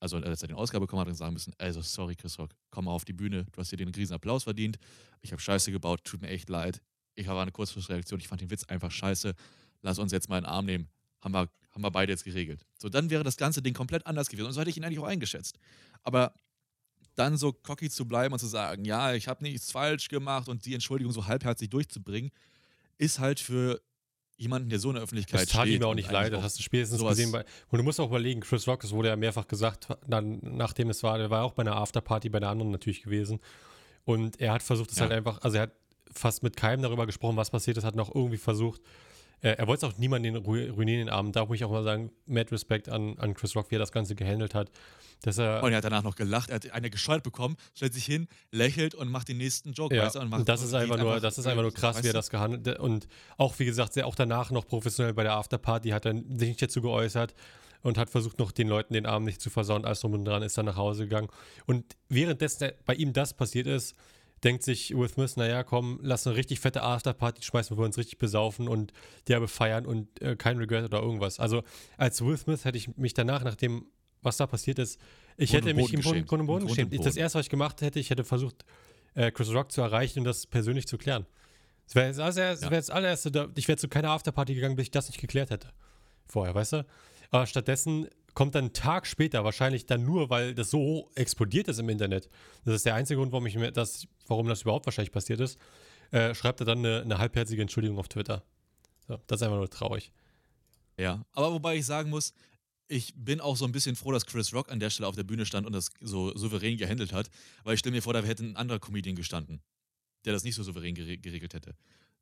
also 0.04 0.18
als 0.18 0.42
er 0.42 0.50
den 0.50 0.58
Ausgabe 0.58 0.86
bekommen 0.86 1.08
hat 1.08 1.16
sagen 1.16 1.32
müssen, 1.32 1.54
also 1.58 1.82
sorry 1.82 2.16
Chris 2.16 2.38
Rock, 2.38 2.52
komm 2.72 2.86
mal 2.86 2.92
auf 2.92 3.06
die 3.06 3.14
Bühne, 3.14 3.46
du 3.46 3.58
hast 3.58 3.72
dir 3.72 3.78
den 3.78 3.88
riesen 3.88 4.14
Applaus 4.14 4.44
verdient, 4.44 4.78
ich 5.22 5.32
habe 5.32 5.42
Scheiße 5.42 5.72
gebaut, 5.72 6.04
tut 6.04 6.22
mir 6.22 6.28
echt 6.28 6.50
leid, 6.50 6.82
ich 7.16 7.26
war 7.28 7.42
eine 7.42 7.54
Kurzschlussreaktion, 7.54 8.20
ich 8.20 8.28
fand 8.28 8.42
den 8.42 8.52
Witz 8.52 8.66
einfach 8.66 8.92
scheiße, 8.92 9.34
lass 9.82 10.00
uns 10.00 10.12
jetzt 10.12 10.28
mal 10.28 10.40
in 10.40 10.44
den 10.44 10.50
Arm 10.50 10.66
nehmen, 10.66 10.90
haben 11.22 11.34
wir, 11.34 11.50
haben 11.72 11.82
wir 11.82 11.90
beide 11.90 12.12
jetzt 12.12 12.26
geregelt. 12.26 12.66
So, 12.78 12.90
dann 12.90 13.10
wäre 13.10 13.24
das 13.24 13.38
ganze 13.38 13.62
Ding 13.62 13.74
komplett 13.74 14.06
anders 14.06 14.28
gewesen 14.28 14.48
und 14.48 14.52
so 14.52 14.60
hätte 14.60 14.70
ich 14.70 14.78
ihn 14.78 14.84
eigentlich 14.84 15.00
auch 15.00 15.08
eingeschätzt. 15.08 15.58
Aber 16.04 16.34
dann 17.16 17.38
so 17.38 17.54
cocky 17.54 17.90
zu 17.90 18.06
bleiben 18.06 18.34
und 18.34 18.40
zu 18.40 18.48
sagen, 18.48 18.84
ja, 18.84 19.14
ich 19.14 19.30
habe 19.30 19.42
nichts 19.42 19.72
falsch 19.72 20.10
gemacht 20.10 20.50
und 20.50 20.66
die 20.66 20.74
Entschuldigung 20.74 21.14
so 21.14 21.28
halbherzig 21.28 21.70
durchzubringen, 21.70 22.32
ist 22.98 23.20
halt 23.20 23.40
für 23.40 23.82
jemanden, 24.38 24.70
der 24.70 24.80
so 24.80 24.90
in 24.90 24.96
der 24.96 25.04
Öffentlichkeit 25.04 25.42
Das 25.42 25.50
tat 25.50 25.68
steht. 25.68 25.82
ihm 25.82 25.84
auch 25.88 25.94
nicht 25.96 26.12
leid, 26.12 26.34
das 26.34 26.44
hast 26.44 26.60
du 26.60 26.64
spätestens 26.64 27.00
sowas- 27.00 27.18
gesehen. 27.18 27.32
Bei, 27.32 27.46
und 27.70 27.78
du 27.78 27.84
musst 27.84 28.00
auch 28.00 28.08
überlegen, 28.08 28.42
Chris 28.42 28.68
Rock, 28.68 28.82
das 28.82 28.92
wurde 28.92 29.10
ja 29.10 29.16
mehrfach 29.16 29.48
gesagt, 29.48 29.88
dann, 30.08 30.40
nachdem 30.42 30.90
es 30.90 31.04
war, 31.04 31.18
der 31.18 31.30
war 31.30 31.44
auch 31.44 31.54
bei 31.54 31.62
einer 31.62 31.76
Afterparty 31.76 32.30
bei 32.30 32.38
einer 32.40 32.50
anderen 32.50 32.72
natürlich 32.72 33.04
gewesen. 33.04 33.40
Und 34.06 34.40
er 34.42 34.52
hat 34.54 34.64
versucht, 34.64 34.92
es 34.92 34.98
Ja. 34.98 35.04
halt 35.04 35.14
einfach, 35.14 35.42
also 35.42 35.58
er 35.58 35.64
hat 35.64 35.72
fast 36.12 36.44
mit 36.44 36.58
keinem 36.58 36.82
darüber 36.84 37.06
gesprochen, 37.06 37.38
was 37.38 37.50
passiert 37.52 37.78
ist, 37.78 37.84
hat 37.84 37.96
noch 37.96 38.14
irgendwie 38.14 38.38
versucht, 38.38 38.82
er 39.52 39.68
wollte 39.68 39.86
es 39.86 39.94
auch 39.94 39.98
niemanden 39.98 40.34
den 40.34 40.44
ru- 40.44 40.72
ruinieren 40.72 41.00
den 41.06 41.10
Abend. 41.10 41.36
Da 41.36 41.46
muss 41.46 41.58
ich 41.58 41.66
auch 41.66 41.72
mal 41.72 41.84
sagen, 41.84 42.12
mad 42.26 42.50
Respekt 42.52 42.88
an, 42.90 43.18
an 43.20 43.34
Chris 43.34 43.56
Rock, 43.56 43.70
wie 43.72 43.76
er 43.76 43.80
das 43.80 43.92
Ganze 43.92 44.16
gehandelt 44.16 44.56
hat. 44.56 44.72
Dass 45.24 45.38
er, 45.38 45.62
Und 45.64 45.72
er 45.72 45.78
hat 45.78 45.84
danach 45.84 46.04
noch 46.04 46.16
gelacht, 46.16 46.50
er 46.50 46.56
hat 46.56 46.72
eine 46.72 46.90
gescheuert 46.90 47.24
bekommen, 47.24 47.56
stellt 47.76 47.94
sich 47.94 48.06
hin, 48.06 48.28
lächelt 48.52 48.96
und 48.96 49.10
macht 49.12 49.28
den 49.30 49.38
nästen 49.38 49.74
Joke, 49.74 49.96
Ja, 49.96 50.04
weißt 50.06 50.16
du, 50.16 50.20
und 50.22 50.30
macht 50.30 50.40
und 50.42 50.50
das 50.50 50.62
ist 50.62 50.72
geht 50.72 50.82
einfach 50.82 50.98
nur, 50.98 51.20
das 51.20 51.38
ist 51.38 51.46
einfach 51.46 51.62
nur 51.62 51.74
krass, 51.74 51.96
weißt 51.98 52.04
wie 52.06 52.10
er 52.10 52.14
das 52.14 52.30
gehandelt 52.30 52.68
hat. 52.68 52.80
Und 52.80 53.08
auch, 53.38 53.58
wie 53.60 53.66
gesagt, 53.66 53.94
sehr, 53.94 54.08
auch 54.08 54.16
danach 54.16 54.52
noch 54.52 54.66
professionell 54.66 55.14
bei 55.14 55.24
der 55.24 55.34
Afterparty 55.34 55.90
hat 55.90 56.06
er 56.06 56.14
sich 56.16 56.50
nicht 56.50 56.62
dazu 56.62 56.82
geäußert 56.82 57.34
und 57.84 57.98
hat 57.98 58.10
versucht, 58.10 58.40
noch 58.40 58.52
den 58.54 58.68
Leuten 58.70 58.94
den 58.94 59.06
Abend 59.06 59.26
nicht 59.28 59.42
zu 59.42 59.50
versauen. 59.50 59.84
Alles 59.86 60.00
drum 60.02 60.14
und 60.14 60.26
dran 60.26 60.42
ist 60.42 60.58
dann 60.58 60.66
nach 60.66 60.78
Hause 60.78 61.04
gegangen. 61.04 61.28
Und 61.66 61.98
währenddessen 62.10 62.72
bei 62.86 62.94
ihm 62.96 63.12
das 63.14 63.34
passiert 63.34 63.68
ist, 63.68 63.96
denkt 64.44 64.64
sich 64.64 64.96
Will 64.96 65.08
Smith, 65.08 65.36
naja, 65.38 65.64
komm, 65.64 66.00
lass 66.02 66.28
eine 66.28 66.36
richtig 66.36 66.60
fette 66.60 66.82
Afterparty 66.84 67.42
schmeißen, 67.44 67.76
wo 67.78 67.82
wir 67.82 67.86
uns 67.86 67.98
richtig 67.98 68.18
besaufen 68.18 68.68
und 68.68 68.92
derbe 69.28 69.48
feiern 69.48 69.86
und 69.86 70.22
äh, 70.22 70.36
kein 70.36 70.58
Regret 70.58 70.84
oder 70.86 71.02
irgendwas. 71.02 71.40
Also 71.40 71.64
als 71.98 72.24
Will 72.24 72.38
Smith 72.38 72.66
hätte 72.66 72.78
ich 72.78 72.96
mich 72.98 73.14
danach, 73.14 73.44
nachdem 73.44 73.86
was 74.22 74.38
da 74.38 74.48
passiert 74.48 74.80
ist, 74.80 75.00
ich 75.38 75.52
Grund 75.52 75.66
hätte 75.66 75.76
mich 75.76 75.86
Boden 75.88 75.96
im 75.96 76.02
Grund. 76.02 76.28
Grund 76.28 76.42
und 76.42 76.48
Boden 76.48 76.68
geschämt. 76.68 76.94
Ich- 76.94 77.00
Das 77.02 77.14
Boden. 77.16 77.20
erste, 77.22 77.40
was 77.40 77.46
ich 77.46 77.50
gemacht 77.50 77.82
hätte, 77.82 78.00
ich 78.00 78.10
hätte 78.10 78.24
versucht, 78.24 78.64
äh, 79.16 79.32
Chris 79.32 79.52
Rock 79.54 79.72
zu 79.72 79.82
erreichen 79.82 80.20
und 80.20 80.26
das 80.26 80.46
persönlich 80.48 80.88
zu 80.88 80.98
klären. 80.98 81.26
Das 81.86 81.96
wäre 81.96 82.08
das, 82.10 82.20
allererste- 82.20 82.64
Ja. 82.66 82.72
wär 82.72 82.78
das 82.80 82.90
allererste, 82.90 83.50
ich 83.56 83.68
wäre 83.68 83.78
zu 83.78 83.88
keiner 83.90 84.12
Afterparty 84.12 84.56
gegangen, 84.56 84.76
bis 84.76 84.84
ich 84.84 84.92
das 84.92 85.10
nicht 85.10 85.20
geklärt 85.20 85.50
hätte. 85.50 85.70
Vorher, 86.26 86.56
weißt 86.56 86.74
du? 86.74 86.86
Aber 87.32 87.46
stattdessen 87.48 88.08
kommt 88.34 88.56
dann 88.56 88.66
einen 88.66 88.74
Tag 88.74 89.06
später, 89.06 89.44
wahrscheinlich 89.44 89.86
dann 89.86 90.04
nur, 90.04 90.30
weil 90.30 90.56
das 90.56 90.70
so 90.70 91.12
explodiert 91.16 91.68
ist 91.68 91.80
im 91.80 91.90
Internet. 91.90 92.30
Das 92.66 92.76
ist 92.76 92.86
der 92.86 92.96
einzige 92.96 93.20
Grund, 93.20 93.32
warum, 93.32 93.46
ich 93.46 93.56
mir 93.56 93.72
das, 93.72 94.08
warum 94.28 94.48
das 94.48 94.64
überhaupt 94.64 94.86
wahrscheinlich 94.86 95.12
passiert 95.12 95.40
ist. 95.40 95.60
Äh, 96.12 96.34
schreibt 96.36 96.62
er 96.62 96.66
dann 96.66 96.80
eine, 96.80 97.02
eine 97.02 97.18
halbherzige 97.18 97.62
Entschuldigung 97.62 97.98
auf 97.98 98.08
Twitter. 98.08 98.44
So, 99.08 99.20
das 99.28 99.40
ist 99.40 99.44
einfach 99.44 99.58
nur 99.58 99.70
traurig. 99.70 100.12
Ja, 100.98 101.26
aber 101.34 101.52
wobei 101.52 101.76
ich 101.78 101.86
sagen 101.86 102.10
muss, 102.10 102.34
ich 102.88 103.14
bin 103.16 103.42
auch 103.42 103.58
so 103.58 103.66
ein 103.66 103.72
bisschen 103.72 103.96
froh, 103.96 104.12
dass 104.12 104.26
Chris 104.26 104.54
Rock 104.54 104.72
an 104.72 104.80
der 104.80 104.90
Stelle 104.90 105.08
auf 105.08 105.16
der 105.16 105.24
Bühne 105.24 105.46
stand 105.46 105.66
und 105.66 105.74
das 105.74 105.90
so 106.02 106.36
souverän 106.36 106.78
gehandelt 106.78 107.14
hat, 107.14 107.30
weil 107.64 107.74
ich 107.74 107.80
stelle 107.80 107.96
mir 107.96 108.02
vor, 108.02 108.14
da 108.14 108.22
hätte 108.22 108.44
ein 108.44 108.56
anderer 108.56 108.80
Comedian 108.80 109.16
gestanden, 109.16 109.62
der 110.26 110.34
das 110.34 110.44
nicht 110.44 110.56
so 110.56 110.64
souverän 110.64 110.94
gere 110.94 111.18
geregelt 111.18 111.54
hätte. 111.54 111.76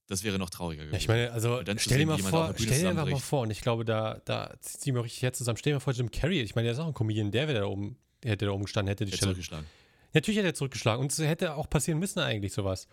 Das 0.08 0.24
wäre 0.24 0.38
noch 0.38 0.50
trauriger 0.50 0.84
gewesen. 0.84 0.94
Ja, 0.94 1.00
ich 1.00 1.08
meine, 1.08 1.32
also 1.32 1.62
stell 1.78 2.00
dir 2.00 2.06
mal 2.06 2.18
vor, 2.18 2.54
stell 2.58 2.80
dir 2.80 2.90
einfach 2.90 3.08
mal 3.08 3.20
vor, 3.20 3.42
und 3.42 3.52
ich 3.52 3.62
glaube, 3.62 3.86
da, 3.86 4.22
da 4.26 4.54
zieht 4.60 4.82
sie 4.82 4.92
mir 4.92 5.04
richtig 5.04 5.22
jetzt 5.22 5.38
zusammen. 5.38 5.58
Stell 5.58 5.72
dir 5.72 5.76
mal 5.76 5.80
vor, 5.80 5.94
Jim 5.94 6.12
Carrey, 6.12 6.42
ich 6.42 6.56
meine, 6.56 6.66
der 6.66 6.74
ist 6.74 6.80
auch 6.80 6.88
ein 6.88 6.94
Comedian, 6.94 7.32
der 7.32 7.48
wäre 7.48 7.62
da 7.62 7.66
oben, 7.66 7.98
der 8.24 8.32
hätte 8.32 8.46
da 8.46 8.52
oben 8.52 8.64
gestanden, 8.64 8.90
hätte 8.90 9.06
die 9.06 9.12
Der 9.12 9.18
Stelle. 9.18 9.32
zurückgeschlagen. 9.32 9.66
Natürlich 10.14 10.38
hätte 10.38 10.48
er 10.50 10.54
zurückgeschlagen 10.54 11.02
und 11.02 11.12
es 11.12 11.20
hätte 11.20 11.56
auch 11.56 11.70
passieren 11.70 12.00
müssen 12.00 12.20
eigentlich 12.20 12.52
sowas. 12.52 12.88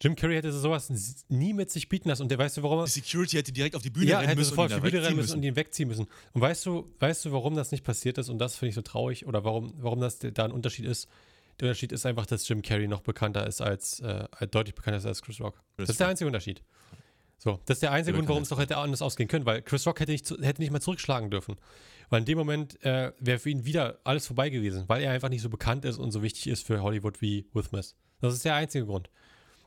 Jim 0.00 0.16
Carrey 0.16 0.34
hätte 0.34 0.52
sowas 0.52 0.90
nie 1.28 1.52
mit 1.52 1.70
sich 1.70 1.88
bieten 1.88 2.08
lassen 2.08 2.22
und 2.22 2.28
der 2.30 2.38
weißt 2.38 2.56
du, 2.56 2.62
warum 2.62 2.84
Die 2.84 2.90
Security 2.90 3.36
hätte 3.36 3.52
direkt 3.52 3.76
auf 3.76 3.82
die 3.82 3.90
Bühne 3.90 4.10
ja, 4.10 4.18
rennen 4.18 4.28
hätte 4.28 4.38
müssen 4.40 4.50
sofort 4.50 4.70
und 4.70 4.78
auf 4.78 4.82
die 4.84 4.90
Bühne 4.90 5.02
rennen 5.02 5.16
wegziehen 5.16 5.16
müssen 5.16 5.36
und 5.36 5.42
ihn 5.44 5.56
wegziehen 5.56 5.88
müssen. 5.88 6.06
Und 6.32 6.40
weißt 6.40 6.66
du, 6.66 6.92
weißt 6.98 7.24
du, 7.26 7.32
warum 7.32 7.54
das 7.54 7.70
nicht 7.70 7.84
passiert 7.84 8.18
ist? 8.18 8.28
Und 8.28 8.38
das 8.38 8.56
finde 8.56 8.70
ich 8.70 8.74
so 8.74 8.82
traurig 8.82 9.26
oder 9.26 9.44
warum, 9.44 9.72
warum 9.78 10.00
das 10.00 10.18
da 10.18 10.44
ein 10.44 10.52
Unterschied 10.52 10.86
ist? 10.86 11.08
Der 11.60 11.68
Unterschied 11.68 11.92
ist 11.92 12.04
einfach, 12.06 12.26
dass 12.26 12.48
Jim 12.48 12.62
Carrey 12.62 12.88
noch 12.88 13.02
bekannter 13.02 13.46
ist 13.46 13.60
als, 13.60 14.00
äh, 14.00 14.26
deutlich 14.50 14.74
bekannter 14.74 14.98
ist 14.98 15.06
als 15.06 15.22
Chris 15.22 15.40
Rock. 15.40 15.54
Chris 15.76 15.86
das 15.86 15.90
ist 15.90 16.00
der 16.00 16.08
einzige 16.08 16.26
Unterschied. 16.26 16.62
So, 17.38 17.60
das 17.66 17.76
ist 17.76 17.82
der 17.82 17.92
einzige 17.92 18.16
Grund, 18.16 18.28
warum 18.28 18.42
es 18.42 18.48
doch 18.48 18.58
hätte 18.58 18.76
anders 18.76 19.02
ausgehen 19.02 19.28
können, 19.28 19.44
weil 19.44 19.60
Chris 19.62 19.86
Rock 19.86 20.00
hätte 20.00 20.12
nicht, 20.12 20.30
hätte 20.40 20.62
nicht 20.62 20.70
mal 20.70 20.80
zurückschlagen 20.80 21.30
dürfen. 21.30 21.56
Weil 22.08 22.20
in 22.20 22.26
dem 22.26 22.38
Moment 22.38 22.82
äh, 22.84 23.12
wäre 23.18 23.38
für 23.38 23.50
ihn 23.50 23.64
wieder 23.64 23.98
alles 24.04 24.26
vorbei 24.26 24.50
gewesen, 24.50 24.84
weil 24.88 25.02
er 25.02 25.12
einfach 25.12 25.28
nicht 25.28 25.42
so 25.42 25.50
bekannt 25.50 25.84
ist 25.84 25.98
und 25.98 26.10
so 26.10 26.22
wichtig 26.22 26.46
ist 26.46 26.66
für 26.66 26.82
Hollywood 26.82 27.20
wie 27.20 27.46
Will 27.52 27.64
Smith. 27.64 27.96
Das 28.20 28.34
ist 28.34 28.44
der 28.44 28.54
einzige 28.54 28.86
Grund. 28.86 29.10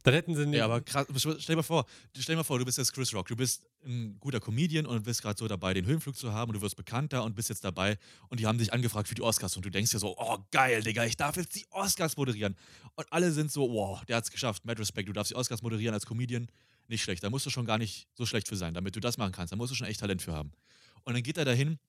Dann 0.04 0.14
hätten 0.14 0.36
sie 0.36 0.46
Ja, 0.56 0.66
aber 0.66 0.82
krass, 0.82 1.06
stell 1.18 1.36
dir 1.36 1.56
mal 1.58 1.64
vor, 1.64 1.86
stell 2.18 2.34
dir 2.34 2.38
mal 2.38 2.44
vor, 2.44 2.60
du 2.60 2.66
bist 2.66 2.78
jetzt 2.78 2.94
Chris 2.94 3.14
Rock, 3.14 3.28
du 3.28 3.36
bist 3.36 3.66
ein 3.88 4.20
guter 4.20 4.40
Comedian 4.40 4.86
und 4.86 5.04
bist 5.04 5.22
gerade 5.22 5.38
so 5.38 5.48
dabei, 5.48 5.74
den 5.74 5.86
Höhenflug 5.86 6.16
zu 6.16 6.34
haben 6.34 6.50
und 6.50 6.56
du 6.56 6.62
wirst 6.62 6.76
bekannter 6.76 7.24
und 7.24 7.36
bist 7.36 7.50
jetzt 7.50 7.64
dabei 7.64 7.98
und 8.30 8.40
die 8.40 8.46
haben 8.46 8.58
dich 8.58 8.74
angefragt 8.74 9.08
für 9.08 9.16
die 9.16 9.22
Oscars 9.22 9.56
und 9.56 9.66
du 9.66 9.70
denkst 9.70 9.92
dir 9.92 10.00
so, 10.00 10.16
oh 10.18 10.38
geil, 10.52 10.84
Digga, 10.84 11.06
ich 11.06 11.18
darf 11.18 11.38
jetzt 11.38 11.56
die 11.56 11.66
Oscars 11.72 12.18
moderieren. 12.18 12.56
Und 12.96 13.12
alle 13.12 13.32
sind 13.32 13.52
so, 13.52 13.72
wow, 13.72 14.04
der 14.06 14.18
hat's 14.18 14.32
geschafft, 14.32 14.66
mad 14.66 14.80
respect, 14.80 15.10
du 15.10 15.14
darfst 15.14 15.32
die 15.32 15.36
Oscars 15.36 15.62
moderieren 15.62 15.94
als 15.94 16.06
Comedian, 16.06 16.48
nicht 16.88 17.04
schlecht, 17.04 17.24
da 17.24 17.30
musst 17.30 17.46
du 17.46 17.50
schon 17.50 17.66
gar 17.66 17.78
nicht 17.78 18.08
so 18.14 18.26
schlecht 18.26 18.48
für 18.48 18.56
sein, 18.58 18.74
damit 18.74 18.96
du 18.96 19.00
das 19.00 19.18
machen 19.18 19.32
kannst, 19.32 19.52
da 19.52 19.58
musst 19.58 19.72
du 19.72 19.76
schon 19.76 19.88
echt 19.88 20.00
Talent 20.00 20.22
für 20.22 20.34
haben. 20.34 20.52
Und 21.04 21.14
dann 21.14 21.24
geht 21.24 21.38
er 21.38 21.46
dahin, 21.46 21.80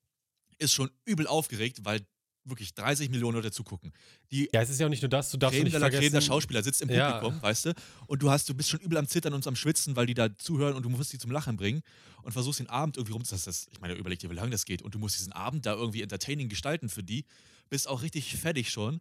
ist 0.59 0.73
schon 0.73 0.91
übel 1.05 1.27
aufgeregt, 1.27 1.81
weil 1.85 2.07
wirklich 2.49 2.75
30 2.75 3.11
Millionen 3.11 3.37
Leute 3.37 3.51
zugucken. 3.51 3.93
Die 4.31 4.49
ja, 4.53 4.63
es 4.63 4.71
ist 4.71 4.81
ja 4.81 4.87
auch 4.87 4.91
nicht 4.91 5.03
nur 5.03 5.09
das, 5.09 5.31
du 5.31 5.37
darfst 5.37 5.63
nicht 5.63 5.77
vergessen. 5.77 6.21
Schauspieler 6.21 6.63
sitzt 6.63 6.83
im 6.83 6.91
Ja. 6.91 7.19
Publikum, 7.19 7.43
weißt 7.43 7.67
du? 7.67 7.75
Und 8.07 8.23
du 8.23 8.31
hast, 8.31 8.49
du 8.49 8.55
bist 8.55 8.69
schon 8.69 8.81
übel 8.81 8.99
am 8.99 9.07
Zittern 9.07 9.35
und 9.35 9.47
am 9.47 9.57
Schwitzen, 9.57 9.97
weil 9.97 10.07
die 10.07 10.15
da 10.15 10.37
zuhören 10.37 10.75
und 10.75 10.83
du 10.83 10.89
musst 10.89 11.13
die 11.13 11.19
zum 11.19 11.31
Lachen 11.31 11.57
bringen 11.57 11.83
und 12.23 12.33
versuchst 12.33 12.61
den 12.61 12.69
Abend 12.69 12.97
irgendwie 12.97 13.13
rum. 13.13 13.23
Das, 13.29 13.45
das, 13.45 13.69
ich 13.71 13.81
meine, 13.81 13.95
überleg 13.95 14.19
dir, 14.19 14.31
wie 14.31 14.35
lange 14.35 14.51
das 14.51 14.65
geht. 14.65 14.83
Und 14.83 14.95
du 14.95 14.99
musst 14.99 15.19
diesen 15.19 15.33
Abend 15.33 15.67
da 15.67 15.75
irgendwie 15.75 16.03
entertaining 16.03 16.49
gestalten 16.49 16.89
für 16.89 17.03
die. 17.03 17.25
Bist 17.71 17.89
auch 17.89 18.03
richtig 18.03 18.37
fertig 18.37 18.71
schon. 18.71 19.01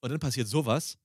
Und 0.00 0.10
dann 0.10 0.20
passiert 0.20 0.48
sowas. 0.48 0.98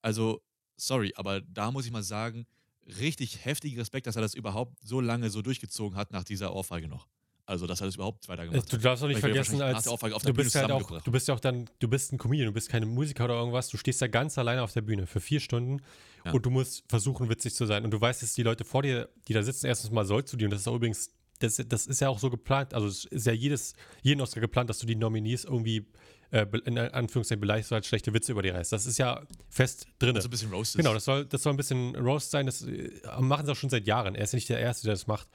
Also, 0.00 0.42
sorry, 0.76 1.12
aber 1.16 1.40
da 1.40 1.70
muss 1.70 1.86
ich 1.86 1.92
mal 1.92 2.02
sagen, 2.02 2.46
richtig 2.86 3.44
heftigen 3.44 3.78
Respekt, 3.78 4.06
dass 4.06 4.16
er 4.16 4.22
das 4.22 4.34
überhaupt 4.34 4.76
so 4.82 5.00
lange 5.00 5.30
so 5.30 5.42
durchgezogen 5.42 5.96
hat 5.96 6.10
nach 6.12 6.24
dieser 6.24 6.54
Ohrfeige 6.54 6.88
noch. 6.88 7.06
Also, 7.44 7.66
dass 7.66 7.80
er 7.80 7.86
das 7.86 7.96
überhaupt 7.96 8.28
weitergemacht 8.28 8.72
Du 8.72 8.76
hat. 8.76 8.84
darfst 8.84 9.02
auch 9.02 9.08
nicht 9.08 9.18
vergessen, 9.20 9.60
als 9.60 9.88
auf 9.88 10.00
der 10.00 10.10
du 10.10 10.32
bist 10.32 10.54
halt 10.54 10.70
auch, 10.70 11.00
du 11.00 11.10
bist 11.10 11.26
ja 11.28 11.34
auch 11.34 11.40
dann, 11.40 11.68
du 11.80 11.88
bist 11.88 12.12
ein 12.12 12.18
Comedian, 12.18 12.46
du 12.46 12.52
bist 12.52 12.68
keine 12.68 12.86
Musiker 12.86 13.24
oder 13.24 13.34
irgendwas, 13.34 13.68
du 13.68 13.76
stehst 13.76 14.00
da 14.00 14.06
ganz 14.06 14.38
alleine 14.38 14.62
auf 14.62 14.72
der 14.72 14.82
Bühne 14.82 15.06
für 15.06 15.20
vier 15.20 15.40
Stunden 15.40 15.82
Ja. 16.24 16.32
und 16.32 16.46
du 16.46 16.50
musst 16.50 16.84
versuchen, 16.88 17.28
witzig 17.28 17.54
zu 17.54 17.66
sein. 17.66 17.84
Und 17.84 17.90
du 17.90 18.00
weißt, 18.00 18.22
dass 18.22 18.34
die 18.34 18.44
Leute 18.44 18.64
vor 18.64 18.82
dir, 18.82 19.08
die 19.26 19.32
da 19.32 19.42
sitzen, 19.42 19.66
erstens 19.66 19.90
mal 19.90 20.04
sollst 20.04 20.32
du 20.32 20.36
die, 20.36 20.44
und 20.44 20.52
das 20.52 20.60
ist 20.60 20.68
auch 20.68 20.76
übrigens, 20.76 21.10
das, 21.40 21.60
das 21.66 21.86
ist 21.88 22.00
ja 22.00 22.08
auch 22.08 22.20
so 22.20 22.30
geplant, 22.30 22.74
also 22.74 22.86
es 22.86 23.04
ist 23.06 23.26
ja 23.26 23.32
jedes, 23.32 23.74
jeden 24.02 24.20
Oscar 24.20 24.40
geplant, 24.40 24.70
dass 24.70 24.78
du 24.78 24.86
die 24.86 24.94
Nominees 24.94 25.42
irgendwie 25.44 25.88
äh, 26.30 26.46
in 26.64 26.78
Anführungszeichen 26.78 27.40
beleidigst 27.40 27.72
oder 27.72 27.78
als 27.78 27.88
schlechte 27.88 28.14
Witze 28.14 28.30
über 28.30 28.42
die 28.42 28.50
reißt. 28.50 28.70
Das 28.70 28.86
ist 28.86 28.98
ja 28.98 29.20
fest 29.50 29.86
drin. 29.98 30.14
so 30.20 30.28
ein 30.28 30.30
bisschen 30.30 30.52
roasted. 30.52 30.78
Genau, 30.78 30.94
das 30.94 31.04
soll, 31.04 31.26
das 31.26 31.42
soll 31.42 31.52
ein 31.52 31.56
bisschen 31.56 31.96
Roast 31.96 32.30
sein. 32.30 32.46
Das 32.46 32.62
äh, 32.62 32.92
machen 33.18 33.44
sie 33.44 33.50
auch 33.52 33.56
schon 33.56 33.68
seit 33.68 33.86
Jahren. 33.88 34.14
Er 34.14 34.22
ist 34.22 34.32
ja 34.32 34.36
nicht 34.36 34.48
der 34.48 34.60
Erste, 34.60 34.84
der 34.86 34.94
das 34.94 35.08
macht. 35.08 35.28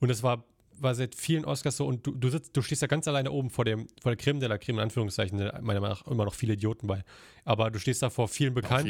Und 0.00 0.08
es 0.10 0.22
war, 0.22 0.44
war 0.82 0.94
seit 0.94 1.14
vielen 1.14 1.44
Oscars 1.44 1.76
so. 1.76 1.86
Und 1.86 2.06
du, 2.06 2.12
du, 2.12 2.28
sitzt, 2.28 2.56
du 2.56 2.62
stehst 2.62 2.82
ja 2.82 2.88
ganz 2.88 3.06
alleine 3.08 3.30
oben 3.30 3.50
vor, 3.50 3.64
dem, 3.64 3.86
vor 4.00 4.10
der 4.12 4.16
Creme 4.16 4.40
de 4.40 4.48
la 4.48 4.58
Creme, 4.58 4.78
in 4.78 4.82
Anführungszeichen, 4.84 5.38
meiner 5.38 5.80
Meinung 5.80 5.88
nach 5.88 6.06
immer 6.06 6.24
noch 6.24 6.34
viele 6.34 6.54
Idioten 6.54 6.86
bei. 6.86 7.02
Aber 7.44 7.70
du 7.70 7.78
stehst 7.78 8.02
da 8.02 8.10
vor 8.10 8.28
vielen 8.28 8.54
bekannten, 8.54 8.86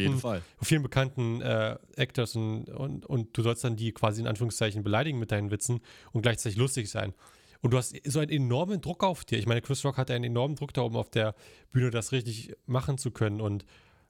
vor 0.57 0.67
vielen 0.67 0.83
bekannten 0.83 1.41
äh, 1.43 1.77
Actors 1.97 2.35
und, 2.37 2.65
und, 2.71 3.07
und 3.07 3.37
du 3.37 3.43
sollst 3.43 3.65
dann 3.65 3.77
die 3.77 3.93
quasi 3.93 4.21
in 4.21 4.27
Anführungszeichen 4.27 4.83
beleidigen 4.83 5.19
mit 5.19 5.31
deinen 5.33 5.51
Witzen 5.51 5.81
und 6.13 6.23
gleichzeitig 6.23 6.59
lustig 6.59 6.91
sein. 6.91 7.15
Und 7.61 7.71
du 7.73 7.77
hast 7.79 7.95
so 8.05 8.19
einen 8.19 8.31
enormen 8.33 8.81
Druck 8.81 9.05
auf 9.05 9.25
dir. 9.25 9.39
Ich 9.39 9.47
meine, 9.47 9.63
Chris 9.63 9.85
Rock 9.85 9.97
hatte 9.97 10.15
einen 10.15 10.25
enormen 10.25 10.57
Druck 10.57 10.75
da 10.75 10.83
oben 10.83 10.97
auf 10.97 11.11
der 11.11 11.35
Bühne, 11.71 11.91
das 11.91 12.11
richtig 12.11 12.55
machen 12.67 12.99
zu 12.99 13.13
können. 13.13 13.41
Und 13.41 13.65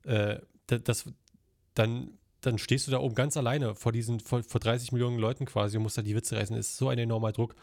äh, 0.05 0.39
da- 0.69 0.79
das, 0.79 1.05
dann, 1.75 2.13
dann 2.43 2.59
stehst 2.59 2.87
du 2.87 2.91
da 2.91 2.99
oben 2.99 3.15
ganz 3.15 3.37
alleine 3.37 3.75
vor 3.75 3.93
diesen, 3.93 4.21
vor, 4.21 4.43
vor 4.43 4.61
30 4.61 4.93
Millionen 4.93 5.19
Leuten 5.19 5.47
quasi 5.47 5.77
und 5.77 5.83
musst 5.85 5.97
da 5.97 6.03
die 6.03 6.15
Witze 6.15 6.37
reißen. 6.37 6.55
Ist 6.57 6.77
so 6.77 6.89
ein 6.89 6.99
enormer 6.99 7.33
Druck. 7.33 7.55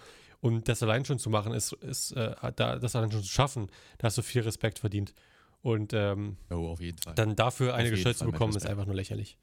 Und 0.42 0.68
das 0.70 0.82
allein 0.82 1.04
schon 1.06 1.20
zu 1.20 1.30
machen, 1.30 1.54
ist, 1.54 1.74
ist 1.74 2.14
äh, 2.14 2.34
da, 2.56 2.80
das 2.80 2.96
allein 2.96 3.12
schon 3.12 3.22
zu 3.22 3.30
schaffen, 3.30 3.68
da 3.98 4.08
hast 4.08 4.18
du 4.18 4.22
viel 4.22 4.42
Respekt 4.42 4.80
verdient. 4.80 5.14
Und 5.62 5.92
ähm, 5.94 6.38
Oh, 6.50 6.68
auf 6.70 6.80
jeden 6.80 6.98
Fall. 6.98 7.14
dann 7.16 7.36
dafür 7.36 7.76
eine 7.76 7.90
gestellt 7.90 8.18
zu 8.18 8.26
bekommen, 8.26 8.56
ist 8.56 8.66
einfach 8.66 8.86
nur 8.86 8.96
lächerlich. 8.96 9.38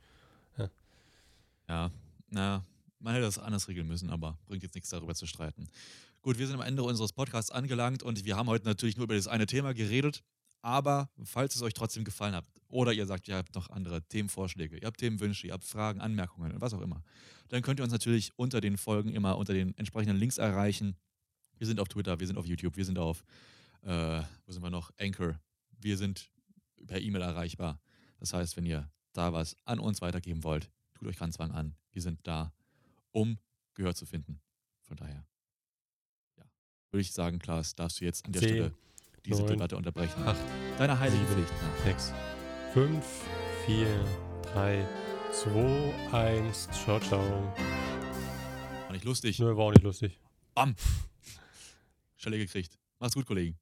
Ja, 1.68 1.90
na, 2.30 2.64
man 3.00 3.14
hätte 3.14 3.26
das 3.26 3.38
anders 3.38 3.68
regeln 3.68 3.88
müssen, 3.88 4.08
aber 4.10 4.38
bringt 4.46 4.62
jetzt 4.62 4.74
nichts 4.74 4.90
darüber 4.90 5.14
zu 5.14 5.26
streiten. 5.26 5.68
Gut, 6.22 6.38
wir 6.38 6.46
sind 6.46 6.56
am 6.56 6.62
Ende 6.66 6.82
unseres 6.82 7.12
Podcasts 7.12 7.50
angelangt 7.50 8.02
und 8.02 8.24
wir 8.24 8.36
haben 8.36 8.48
heute 8.48 8.66
natürlich 8.66 8.96
nur 8.96 9.04
über 9.04 9.14
das 9.16 9.26
eine 9.28 9.46
Thema 9.46 9.74
geredet, 9.74 10.22
Aber 10.66 11.08
falls 11.22 11.54
es 11.54 11.62
euch 11.62 11.74
trotzdem 11.74 12.02
gefallen 12.02 12.34
hat 12.34 12.44
oder 12.66 12.92
ihr 12.92 13.06
sagt, 13.06 13.28
ihr 13.28 13.36
habt 13.36 13.54
noch 13.54 13.70
andere 13.70 14.02
Themenvorschläge, 14.02 14.78
ihr 14.78 14.86
habt 14.88 14.98
Themenwünsche, 14.98 15.46
ihr 15.46 15.52
habt 15.52 15.62
Fragen, 15.62 16.00
Anmerkungen 16.00 16.50
und 16.50 16.60
was 16.60 16.74
auch 16.74 16.80
immer, 16.80 17.04
dann 17.50 17.62
könnt 17.62 17.78
ihr 17.78 17.84
uns 17.84 17.92
natürlich 17.92 18.36
unter 18.36 18.60
den 18.60 18.76
Folgen 18.76 19.10
immer 19.10 19.38
unter 19.38 19.54
den 19.54 19.78
entsprechenden 19.78 20.16
Links 20.16 20.38
erreichen. 20.38 20.96
Wir 21.56 21.68
sind 21.68 21.78
auf 21.78 21.86
Twitter, 21.86 22.18
wir 22.18 22.26
sind 22.26 22.36
auf 22.36 22.46
YouTube, 22.46 22.76
wir 22.76 22.84
sind 22.84 22.98
auf, 22.98 23.22
äh, 23.82 24.20
wo 24.44 24.50
sind 24.50 24.60
wir 24.60 24.70
noch? 24.70 24.90
Anchor. 24.98 25.38
Wir 25.78 25.96
sind 25.96 26.32
per 26.84 27.00
E-Mail 27.00 27.22
erreichbar. 27.22 27.80
Das 28.18 28.34
heißt, 28.34 28.56
wenn 28.56 28.66
ihr 28.66 28.90
da 29.12 29.32
was 29.32 29.56
an 29.66 29.78
uns 29.78 30.00
weitergeben 30.00 30.42
wollt, 30.42 30.68
tut 30.94 31.06
euch 31.06 31.16
keinen 31.16 31.30
Zwang 31.30 31.52
an. 31.52 31.76
Wir 31.92 32.02
sind 32.02 32.26
da, 32.26 32.52
um 33.12 33.38
Gehör 33.74 33.94
zu 33.94 34.04
finden. 34.04 34.40
Von 34.80 34.96
daher, 34.96 35.28
ja, 36.36 36.44
würde 36.90 37.02
ich 37.02 37.12
sagen, 37.12 37.38
Klaas, 37.38 37.76
darfst 37.76 38.00
du 38.00 38.04
jetzt 38.04 38.26
an 38.26 38.32
der 38.32 38.42
Zehn, 38.42 38.50
Stelle 38.50 38.74
diese 39.26 39.42
neun, 39.42 39.52
Debatte 39.52 39.76
unterbrechen. 39.76 40.26
acht, 40.26 40.36
Deine 40.78 40.98
heilige 40.98 41.24
sieben, 41.26 41.44
Pflicht. 41.46 41.52
nach. 41.62 41.84
6, 41.84 42.12
5, 42.74 43.04
4, 43.66 44.04
3, 44.52 44.86
2, 45.32 45.94
1. 46.12 46.68
Ciao, 46.72 47.00
ciao. 47.00 47.20
War 48.84 48.92
nicht 48.92 49.04
lustig. 49.04 49.38
Nö, 49.38 49.56
war 49.56 49.64
auch 49.66 49.70
nicht 49.72 49.82
lustig. 49.82 50.18
Bam. 50.54 50.74
Stelle 52.16 52.38
gekriegt. 52.38 52.78
Macht's 52.98 53.14
gut, 53.14 53.26
Kollegen. 53.26 53.58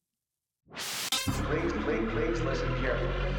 Please, 0.70 1.74
please, 1.84 2.06
please 2.12 2.44
listen 2.44 2.68
carefully. 2.82 3.33